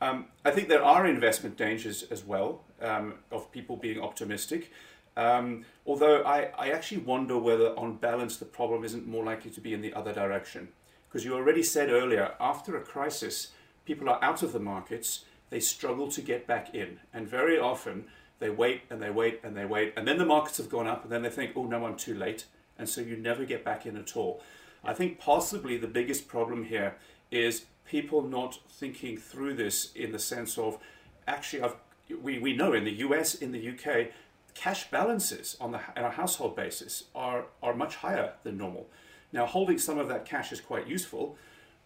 Um, 0.00 0.26
I 0.44 0.50
think 0.50 0.68
there 0.68 0.82
are 0.82 1.06
investment 1.06 1.56
dangers 1.56 2.02
as 2.10 2.24
well 2.24 2.64
um, 2.80 3.14
of 3.30 3.50
people 3.52 3.76
being 3.76 4.00
optimistic. 4.00 4.72
Um, 5.16 5.64
although 5.86 6.22
I, 6.22 6.50
I 6.58 6.70
actually 6.70 7.02
wonder 7.02 7.38
whether, 7.38 7.78
on 7.78 7.96
balance, 7.96 8.36
the 8.36 8.44
problem 8.44 8.84
isn't 8.84 9.06
more 9.06 9.24
likely 9.24 9.50
to 9.52 9.60
be 9.60 9.72
in 9.72 9.80
the 9.80 9.94
other 9.94 10.12
direction. 10.12 10.68
Because 11.08 11.24
you 11.24 11.34
already 11.34 11.62
said 11.62 11.90
earlier, 11.90 12.34
after 12.40 12.76
a 12.76 12.80
crisis, 12.80 13.52
people 13.84 14.08
are 14.08 14.22
out 14.24 14.42
of 14.42 14.52
the 14.52 14.58
markets, 14.58 15.24
they 15.50 15.60
struggle 15.60 16.08
to 16.08 16.20
get 16.20 16.46
back 16.46 16.74
in. 16.74 16.98
And 17.12 17.28
very 17.28 17.58
often, 17.58 18.06
they 18.38 18.50
wait 18.50 18.82
and 18.90 19.00
they 19.00 19.10
wait 19.10 19.40
and 19.44 19.56
they 19.56 19.66
wait. 19.66 19.92
And 19.96 20.08
then 20.08 20.18
the 20.18 20.26
markets 20.26 20.56
have 20.56 20.70
gone 20.70 20.88
up, 20.88 21.04
and 21.04 21.12
then 21.12 21.22
they 21.22 21.30
think, 21.30 21.52
oh, 21.54 21.64
no, 21.64 21.86
I'm 21.86 21.96
too 21.96 22.14
late 22.14 22.46
and 22.78 22.88
so 22.88 23.00
you 23.00 23.16
never 23.16 23.44
get 23.44 23.64
back 23.64 23.86
in 23.86 23.96
at 23.96 24.16
all. 24.16 24.42
I 24.84 24.94
think 24.94 25.18
possibly 25.18 25.76
the 25.76 25.86
biggest 25.86 26.26
problem 26.26 26.64
here 26.64 26.96
is 27.30 27.66
people 27.86 28.22
not 28.22 28.58
thinking 28.68 29.16
through 29.16 29.54
this 29.54 29.92
in 29.92 30.12
the 30.12 30.18
sense 30.18 30.58
of 30.58 30.78
actually, 31.26 31.62
I've, 31.62 31.76
we, 32.22 32.38
we 32.38 32.54
know 32.54 32.72
in 32.72 32.84
the 32.84 32.92
US, 32.92 33.34
in 33.34 33.52
the 33.52 33.68
UK, 33.70 34.08
cash 34.54 34.90
balances 34.90 35.56
on, 35.60 35.72
the, 35.72 35.80
on 35.96 36.04
a 36.04 36.10
household 36.10 36.56
basis 36.56 37.04
are, 37.14 37.46
are 37.62 37.74
much 37.74 37.96
higher 37.96 38.32
than 38.42 38.58
normal. 38.58 38.88
Now, 39.32 39.46
holding 39.46 39.78
some 39.78 39.98
of 39.98 40.08
that 40.08 40.24
cash 40.24 40.52
is 40.52 40.60
quite 40.60 40.86
useful, 40.86 41.36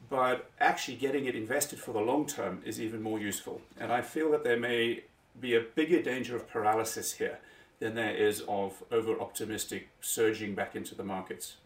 but 0.08 0.50
actually 0.60 0.96
getting 0.96 1.26
it 1.26 1.34
invested 1.34 1.78
for 1.78 1.92
the 1.92 2.00
long 2.00 2.26
term 2.26 2.60
is 2.64 2.80
even 2.80 3.02
more 3.02 3.18
useful. 3.18 3.60
And 3.78 3.92
I 3.92 4.02
feel 4.02 4.30
that 4.32 4.44
there 4.44 4.58
may 4.58 5.04
be 5.40 5.54
a 5.54 5.60
bigger 5.60 6.02
danger 6.02 6.34
of 6.34 6.48
paralysis 6.48 7.12
here 7.14 7.38
than 7.78 7.94
there 7.94 8.14
is 8.14 8.42
of 8.48 8.82
over 8.90 9.20
optimistic 9.20 9.88
surging 10.00 10.54
back 10.54 10.74
into 10.74 10.94
the 10.94 11.04
markets. 11.04 11.56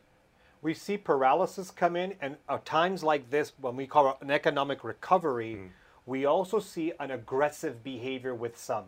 We 0.62 0.74
see 0.74 0.98
paralysis 0.98 1.70
come 1.70 1.96
in, 1.96 2.14
and 2.20 2.36
at 2.48 2.66
times 2.66 3.02
like 3.02 3.30
this, 3.30 3.52
when 3.60 3.76
we 3.76 3.86
call 3.86 4.10
it 4.10 4.16
an 4.20 4.30
economic 4.30 4.84
recovery, 4.84 5.54
mm. 5.54 5.68
we 6.04 6.26
also 6.26 6.58
see 6.58 6.92
an 7.00 7.10
aggressive 7.10 7.82
behavior 7.82 8.34
with 8.34 8.58
some. 8.58 8.84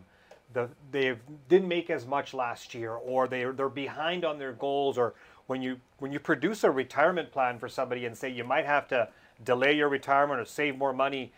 The, 0.53 0.69
they 0.91 1.15
didn't 1.49 1.67
make 1.67 1.89
as 1.89 2.05
much 2.05 2.33
last 2.33 2.75
year, 2.75 2.91
or 2.91 3.27
they 3.27 3.45
they're 3.45 3.69
behind 3.69 4.23
on 4.23 4.37
their 4.37 4.53
goals, 4.53 4.99
or 4.99 5.15
when 5.47 5.63
you 5.63 5.79
when 5.97 6.11
you 6.11 6.19
produce 6.19 6.63
a 6.63 6.69
retirement 6.69 7.31
plan 7.31 7.57
for 7.57 7.67
somebody 7.67 8.05
and 8.05 8.15
say 8.15 8.29
you 8.29 8.43
might 8.43 8.65
have 8.65 8.87
to 8.89 9.09
delay 9.43 9.73
your 9.73 9.89
retirement 9.89 10.39
or 10.39 10.45
save 10.45 10.77
more 10.77 10.93
money, 10.93 11.31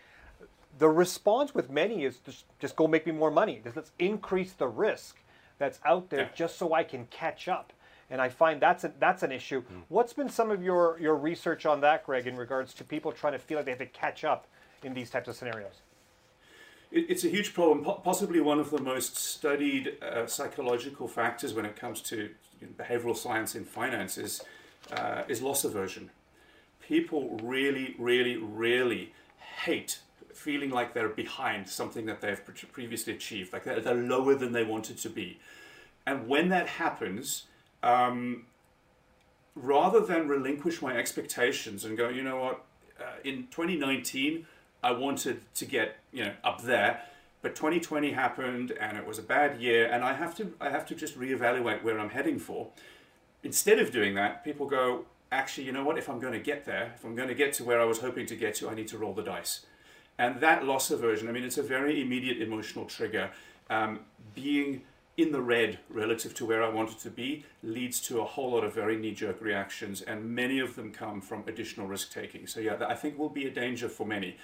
the 0.80 0.90
response 0.90 1.56
with 1.56 1.70
many 1.70 2.04
is 2.04 2.18
just, 2.26 2.44
just 2.60 2.76
go 2.76 2.88
make 2.88 3.06
me 3.06 3.14
more 3.14 3.32
money. 3.32 3.62
Let's 3.74 3.92
increase 4.00 4.52
the 4.52 4.68
risk 4.68 5.16
that's 5.58 5.80
out 5.86 6.10
there 6.10 6.22
yeah. 6.22 6.30
just 6.36 6.58
so 6.58 6.74
I 6.74 6.84
can 6.84 7.06
catch 7.08 7.48
up. 7.48 7.72
And 8.10 8.22
I 8.22 8.30
find 8.30 8.62
that's 8.62 8.84
a, 8.84 8.94
that's 9.00 9.24
an 9.24 9.32
issue. 9.32 9.62
Mm. 9.62 9.82
What's 9.90 10.14
been 10.14 10.30
some 10.30 10.52
of 10.52 10.62
your, 10.62 10.98
your 11.00 11.16
research 11.16 11.66
on 11.66 11.82
that, 11.82 12.06
Greg, 12.06 12.28
in 12.28 12.36
regards 12.36 12.74
to 12.76 12.84
people 12.84 13.12
trying 13.12 13.34
to 13.34 13.40
feel 13.40 13.58
like 13.58 13.66
they 13.66 13.72
have 13.72 13.80
to 13.80 13.86
catch 13.88 14.24
up 14.24 14.48
in 14.84 14.94
these 14.94 15.10
types 15.10 15.28
of 15.28 15.36
scenarios? 15.36 15.82
It's 16.92 17.26
a 17.26 17.30
huge 17.30 17.54
problem, 17.54 17.84
possibly 18.04 18.40
one 18.40 18.60
of 18.60 18.70
the 18.70 18.80
most 18.80 19.18
studied 19.18 19.98
uh, 20.02 20.28
psychological 20.28 21.08
factors 21.08 21.54
when 21.54 21.66
it 21.66 21.76
comes 21.76 22.00
to 22.04 22.30
you 22.62 22.68
know, 22.68 22.74
behavioral 22.78 23.18
science 23.18 23.56
in 23.56 23.66
finance 23.66 24.18
is, 24.18 24.42
uh, 24.94 25.24
is 25.28 25.42
loss 25.42 25.66
aversion. 25.66 26.12
People 26.80 27.38
really, 27.42 27.96
really, 27.98 28.38
really 28.38 29.14
hate 29.64 30.00
feeling 30.46 30.70
like 30.70 30.94
they're 30.94 31.10
behind 31.10 31.68
something 31.68 32.06
that 32.06 32.22
they've 32.22 32.40
previously 32.72 33.14
achieved, 33.14 33.52
like 33.52 33.64
they're, 33.64 33.80
they're 33.80 33.96
lower 33.96 34.36
than 34.36 34.52
they 34.52 34.64
wanted 34.64 34.96
to 34.96 35.10
be. 35.10 35.40
And 36.06 36.28
when 36.28 36.50
that 36.50 36.68
happens, 36.68 37.48
um, 37.82 38.46
rather 39.56 40.02
than 40.02 40.28
relinquish 40.28 40.84
my 40.84 40.96
expectations 40.96 41.84
and 41.84 41.98
go, 41.98 42.10
you 42.10 42.22
know 42.22 42.38
what, 42.38 42.64
uh, 43.00 43.18
in 43.24 43.48
2019, 43.48 44.46
I 44.84 44.92
wanted 44.92 45.42
to 45.56 45.66
get 45.66 45.98
you 46.12 46.26
know 46.26 46.34
up 46.44 46.62
there, 46.62 47.02
but 47.42 47.56
2020 47.56 48.12
happened 48.12 48.72
and 48.80 48.98
it 49.00 49.08
was 49.08 49.18
a 49.18 49.24
bad 49.24 49.60
year, 49.60 49.90
and 49.92 50.04
I 50.04 50.14
have 50.14 50.36
to 50.36 50.54
I 50.62 50.70
have 50.70 50.86
to 50.90 50.96
just 50.96 51.20
reevaluate 51.20 51.82
where 51.82 52.00
I'm 52.00 52.12
heading 52.12 52.38
for. 52.38 52.70
Instead 53.42 53.80
of 53.80 53.92
doing 53.92 54.14
that, 54.14 54.44
people 54.44 54.68
go, 54.68 55.06
actually, 55.32 55.66
you 55.66 55.72
know 55.72 55.84
what? 55.84 55.98
If 55.98 56.08
I'm 56.08 56.20
going 56.20 56.34
to 56.34 56.46
get 56.52 56.66
there, 56.66 56.94
if 56.96 57.04
I'm 57.04 57.16
going 57.16 57.30
to 57.30 57.36
get 57.44 57.52
to 57.54 57.64
where 57.64 57.82
I 57.82 57.86
was 57.86 58.00
hoping 58.00 58.28
to 58.28 58.36
get 58.36 58.54
to, 58.56 58.70
I 58.70 58.76
need 58.76 58.88
to 58.90 59.00
roll 59.00 59.14
the 59.14 59.24
dice. 59.24 59.66
And 60.18 60.40
that 60.42 60.66
loss 60.66 60.92
aversion, 60.92 61.28
I 61.28 61.32
mean, 61.32 61.44
it's 61.44 61.58
a 61.58 61.64
very 61.64 62.02
immediate 62.02 62.42
emotional 62.42 62.86
trigger. 62.86 63.32
Um, 63.70 64.00
being 64.34 64.84
in 65.18 65.32
the 65.32 65.42
red 65.42 65.80
relative 65.90 66.34
to 66.36 66.46
where 66.46 66.64
I 66.64 66.70
wanted 66.70 67.00
to 67.00 67.10
be 67.10 67.46
leads 67.64 68.00
to 68.02 68.20
a 68.20 68.26
whole 68.26 68.52
lot 68.52 68.64
of 68.64 68.74
very 68.74 68.98
knee 68.98 69.14
jerk 69.14 69.42
reactions, 69.42 70.02
and 70.02 70.30
many 70.36 70.60
of 70.60 70.76
them 70.76 70.92
come 70.92 71.22
from 71.22 71.44
additional 71.48 71.88
risk 71.88 72.12
taking. 72.12 72.48
So, 72.48 72.60
yeah, 72.60 72.78
I 72.88 72.96
think 72.96 73.18
will 73.18 73.30
be 73.30 73.46
a 73.46 73.50
danger 73.52 73.90
for 73.90 74.06
many. 74.06 74.38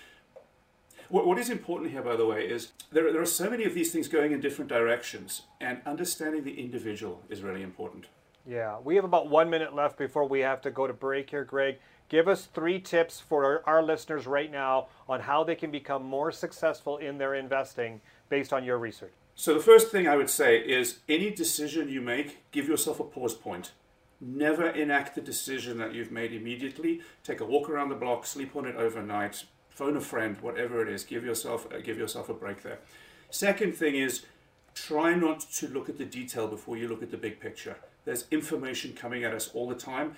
What, 1.09 1.28
what 1.28 1.38
is 1.38 1.49
important 1.49 1.91
here, 1.91 2.01
by 2.01 2.15
the 2.15 2.26
way, 2.26 2.45
is 2.45 2.72
there, 2.91 3.11
there 3.11 3.22
are 3.22 3.26
so 3.26 3.49
many 3.49 3.65
of 3.65 3.74
these 3.74 3.91
things 3.91 4.07
going 4.07 4.32
in 4.32 4.39
different 4.39 4.69
directions, 4.69 5.43
and 5.59 5.82
understanding 5.86 6.43
the 6.43 6.57
individual 6.59 7.22
is 7.30 7.41
really 7.41 7.63
important. 7.63 8.05
Yeah, 8.47 8.80
we 8.80 8.95
have 8.95 9.05
about 9.05 9.30
one 9.30 9.49
minute 9.49 9.76
left 9.76 9.97
before 9.97 10.26
we 10.26 10.39
have 10.39 10.61
to 10.61 10.72
go 10.72 10.88
to 10.88 10.93
break 10.93 11.30
here, 11.30 11.43
Greg. 11.43 11.80
Give 12.12 12.28
us 12.28 12.45
three 12.53 12.78
tips 12.82 13.22
for 13.22 13.64
our, 13.66 13.82
listeners 13.82 14.28
right 14.28 14.51
now 14.51 14.88
on 15.07 15.22
how 15.22 15.45
they 15.45 15.55
can 15.55 15.72
become 15.72 16.03
more 16.03 16.30
successful 16.30 16.97
in 16.97 17.18
their 17.18 17.36
investing 17.36 18.01
based 18.28 18.51
on 18.51 18.66
your 18.66 18.80
research. 18.80 19.14
So, 19.36 19.53
the 19.53 19.62
first 19.62 19.91
thing 19.91 20.09
I 20.09 20.18
would 20.18 20.30
say 20.30 20.57
is 20.57 20.99
any 21.07 21.30
decision 21.30 21.88
you 21.88 22.01
make, 22.01 22.51
give 22.51 22.68
yourself 22.68 22.99
a 22.99 23.05
pause 23.05 23.34
point. 23.34 23.72
Never 24.20 24.68
enact 24.68 25.16
the 25.16 25.22
decision 25.22 25.78
that 25.78 25.93
you've 25.93 26.12
made 26.12 26.34
immediately. 26.34 26.99
Take 27.24 27.39
a 27.39 27.45
walk 27.45 27.70
around 27.70 27.88
the 27.88 27.95
block, 27.95 28.26
sleep 28.26 28.57
on 28.57 28.66
it 28.66 28.76
overnight, 28.76 29.45
phone 29.70 29.95
a 29.95 30.01
friend, 30.01 30.36
whatever 30.41 30.86
it 30.86 30.89
is. 30.89 31.05
Give 31.05 31.24
yourself 31.24 31.66
uh, 31.74 31.80
give 31.80 31.97
yourself 31.97 32.28
a 32.28 32.34
break 32.34 32.62
there. 32.62 32.80
Second 33.30 33.74
thing 33.74 33.95
is 33.95 34.26
try 34.76 35.16
not 35.16 35.39
to 35.39 35.68
look 35.70 35.88
at 35.88 35.97
the 35.97 36.05
detail 36.05 36.47
before 36.47 36.76
you 36.76 36.89
look 36.89 37.01
at 37.01 37.09
the 37.09 37.18
big 37.18 37.39
picture. 37.39 37.78
There's 38.03 38.26
information 38.32 38.93
coming 38.93 39.24
at 39.24 39.34
us 39.34 39.49
all 39.53 39.70
the 39.70 39.76
time. 39.76 40.16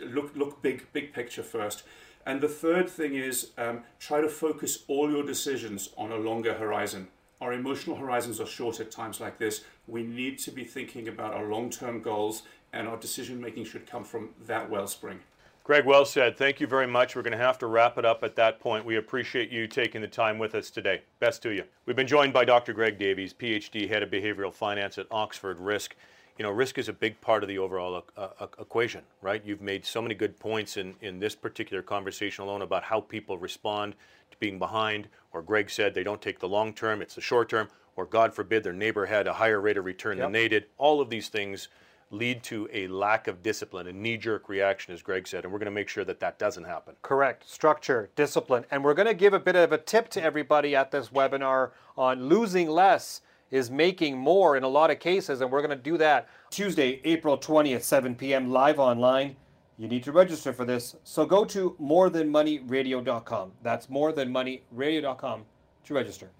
Look 0.00 0.34
look 0.36 0.62
big 0.62 0.86
big 0.92 1.12
picture 1.12 1.42
first. 1.42 1.82
And 2.24 2.40
the 2.40 2.48
third 2.48 2.88
thing 2.88 3.14
is 3.14 3.50
um, 3.58 3.82
try 3.98 4.20
to 4.20 4.28
focus 4.28 4.84
all 4.86 5.10
your 5.10 5.24
decisions 5.24 5.90
on 5.96 6.12
a 6.12 6.16
longer 6.16 6.54
horizon. 6.54 7.08
Our 7.40 7.52
emotional 7.52 7.96
horizons 7.96 8.40
are 8.40 8.46
short 8.46 8.78
at 8.78 8.92
times 8.92 9.20
like 9.20 9.38
this. 9.38 9.64
We 9.88 10.04
need 10.04 10.38
to 10.40 10.52
be 10.52 10.62
thinking 10.62 11.08
about 11.08 11.34
our 11.34 11.46
long 11.46 11.70
term 11.70 12.00
goals, 12.00 12.42
and 12.72 12.86
our 12.86 12.96
decision 12.96 13.40
making 13.40 13.64
should 13.64 13.86
come 13.86 14.04
from 14.04 14.30
that 14.46 14.70
wellspring. 14.70 15.18
Greg, 15.64 15.84
well 15.84 16.04
said. 16.04 16.36
Thank 16.36 16.60
you 16.60 16.66
very 16.66 16.88
much. 16.88 17.14
We're 17.14 17.22
going 17.22 17.38
to 17.38 17.44
have 17.44 17.58
to 17.58 17.66
wrap 17.66 17.96
it 17.96 18.04
up 18.04 18.24
at 18.24 18.34
that 18.34 18.58
point. 18.58 18.84
We 18.84 18.96
appreciate 18.96 19.50
you 19.50 19.68
taking 19.68 20.00
the 20.00 20.08
time 20.08 20.38
with 20.38 20.56
us 20.56 20.70
today. 20.70 21.02
Best 21.20 21.40
to 21.42 21.50
you. 21.50 21.62
We've 21.86 21.94
been 21.94 22.06
joined 22.06 22.32
by 22.32 22.44
Dr. 22.44 22.72
Greg 22.72 22.98
Davies, 22.98 23.32
PhD, 23.32 23.88
head 23.88 24.02
of 24.02 24.10
behavioral 24.10 24.52
finance 24.52 24.98
at 24.98 25.06
Oxford 25.12 25.60
Risk. 25.60 25.94
You 26.38 26.44
know, 26.44 26.50
risk 26.50 26.78
is 26.78 26.88
a 26.88 26.92
big 26.92 27.20
part 27.20 27.42
of 27.42 27.48
the 27.48 27.58
overall 27.58 28.04
uh, 28.16 28.28
uh, 28.40 28.46
equation, 28.58 29.02
right? 29.20 29.42
You've 29.44 29.60
made 29.60 29.84
so 29.84 30.00
many 30.00 30.14
good 30.14 30.38
points 30.38 30.76
in, 30.76 30.94
in 31.00 31.18
this 31.18 31.34
particular 31.34 31.82
conversation 31.82 32.44
alone 32.44 32.62
about 32.62 32.84
how 32.84 33.00
people 33.00 33.38
respond 33.38 33.94
to 34.30 34.36
being 34.38 34.58
behind, 34.58 35.08
or 35.32 35.42
Greg 35.42 35.70
said 35.70 35.94
they 35.94 36.02
don't 36.02 36.22
take 36.22 36.40
the 36.40 36.48
long 36.48 36.72
term, 36.72 37.02
it's 37.02 37.14
the 37.14 37.20
short 37.20 37.48
term, 37.48 37.68
or 37.96 38.06
God 38.06 38.32
forbid 38.34 38.64
their 38.64 38.72
neighbor 38.72 39.06
had 39.06 39.26
a 39.26 39.32
higher 39.34 39.60
rate 39.60 39.76
of 39.76 39.84
return 39.84 40.16
yep. 40.16 40.26
than 40.26 40.32
they 40.32 40.48
did. 40.48 40.64
All 40.78 41.00
of 41.00 41.10
these 41.10 41.28
things 41.28 41.68
lead 42.12 42.42
to 42.44 42.68
a 42.72 42.86
lack 42.88 43.26
of 43.26 43.42
discipline, 43.42 43.86
a 43.86 43.92
knee 43.92 44.16
jerk 44.16 44.48
reaction, 44.48 44.92
as 44.92 45.02
Greg 45.02 45.26
said, 45.26 45.44
and 45.44 45.52
we're 45.52 45.58
going 45.58 45.66
to 45.66 45.72
make 45.72 45.88
sure 45.88 46.04
that 46.04 46.20
that 46.20 46.38
doesn't 46.38 46.64
happen. 46.64 46.94
Correct. 47.02 47.48
Structure, 47.48 48.10
discipline. 48.14 48.66
And 48.70 48.84
we're 48.84 48.94
going 48.94 49.08
to 49.08 49.14
give 49.14 49.32
a 49.32 49.40
bit 49.40 49.56
of 49.56 49.72
a 49.72 49.78
tip 49.78 50.08
to 50.10 50.22
everybody 50.22 50.76
at 50.76 50.90
this 50.90 51.08
webinar 51.08 51.70
on 51.96 52.28
losing 52.28 52.68
less 52.68 53.22
is 53.52 53.70
making 53.70 54.18
more 54.18 54.56
in 54.56 54.64
a 54.64 54.68
lot 54.68 54.90
of 54.90 54.98
cases, 54.98 55.40
and 55.40 55.52
we're 55.52 55.60
going 55.60 55.70
to 55.70 55.76
do 55.76 55.96
that 55.98 56.28
Tuesday, 56.50 57.00
April 57.04 57.38
20th, 57.38 57.82
7 57.82 58.16
p.m., 58.16 58.50
live 58.50 58.80
online. 58.80 59.36
You 59.78 59.86
need 59.86 60.02
to 60.04 60.12
register 60.12 60.52
for 60.52 60.64
this. 60.64 60.96
So 61.04 61.24
go 61.24 61.44
to 61.44 61.76
morethanmoneyradio.com. 61.80 63.52
That's 63.62 63.86
morethanmoneyradio.com 63.86 65.44
to 65.84 65.94
register. 65.94 66.30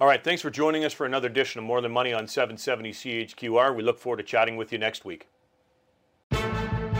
All 0.00 0.08
right, 0.08 0.24
thanks 0.24 0.42
for 0.42 0.50
joining 0.50 0.84
us 0.84 0.92
for 0.92 1.06
another 1.06 1.28
edition 1.28 1.60
of 1.60 1.64
More 1.66 1.80
Than 1.80 1.92
Money 1.92 2.12
on 2.12 2.26
770 2.26 2.92
CHQR. 2.92 3.76
We 3.76 3.82
look 3.82 3.98
forward 3.98 4.16
to 4.16 4.24
chatting 4.24 4.56
with 4.56 4.72
you 4.72 4.78
next 4.78 5.04
week. 5.04 5.28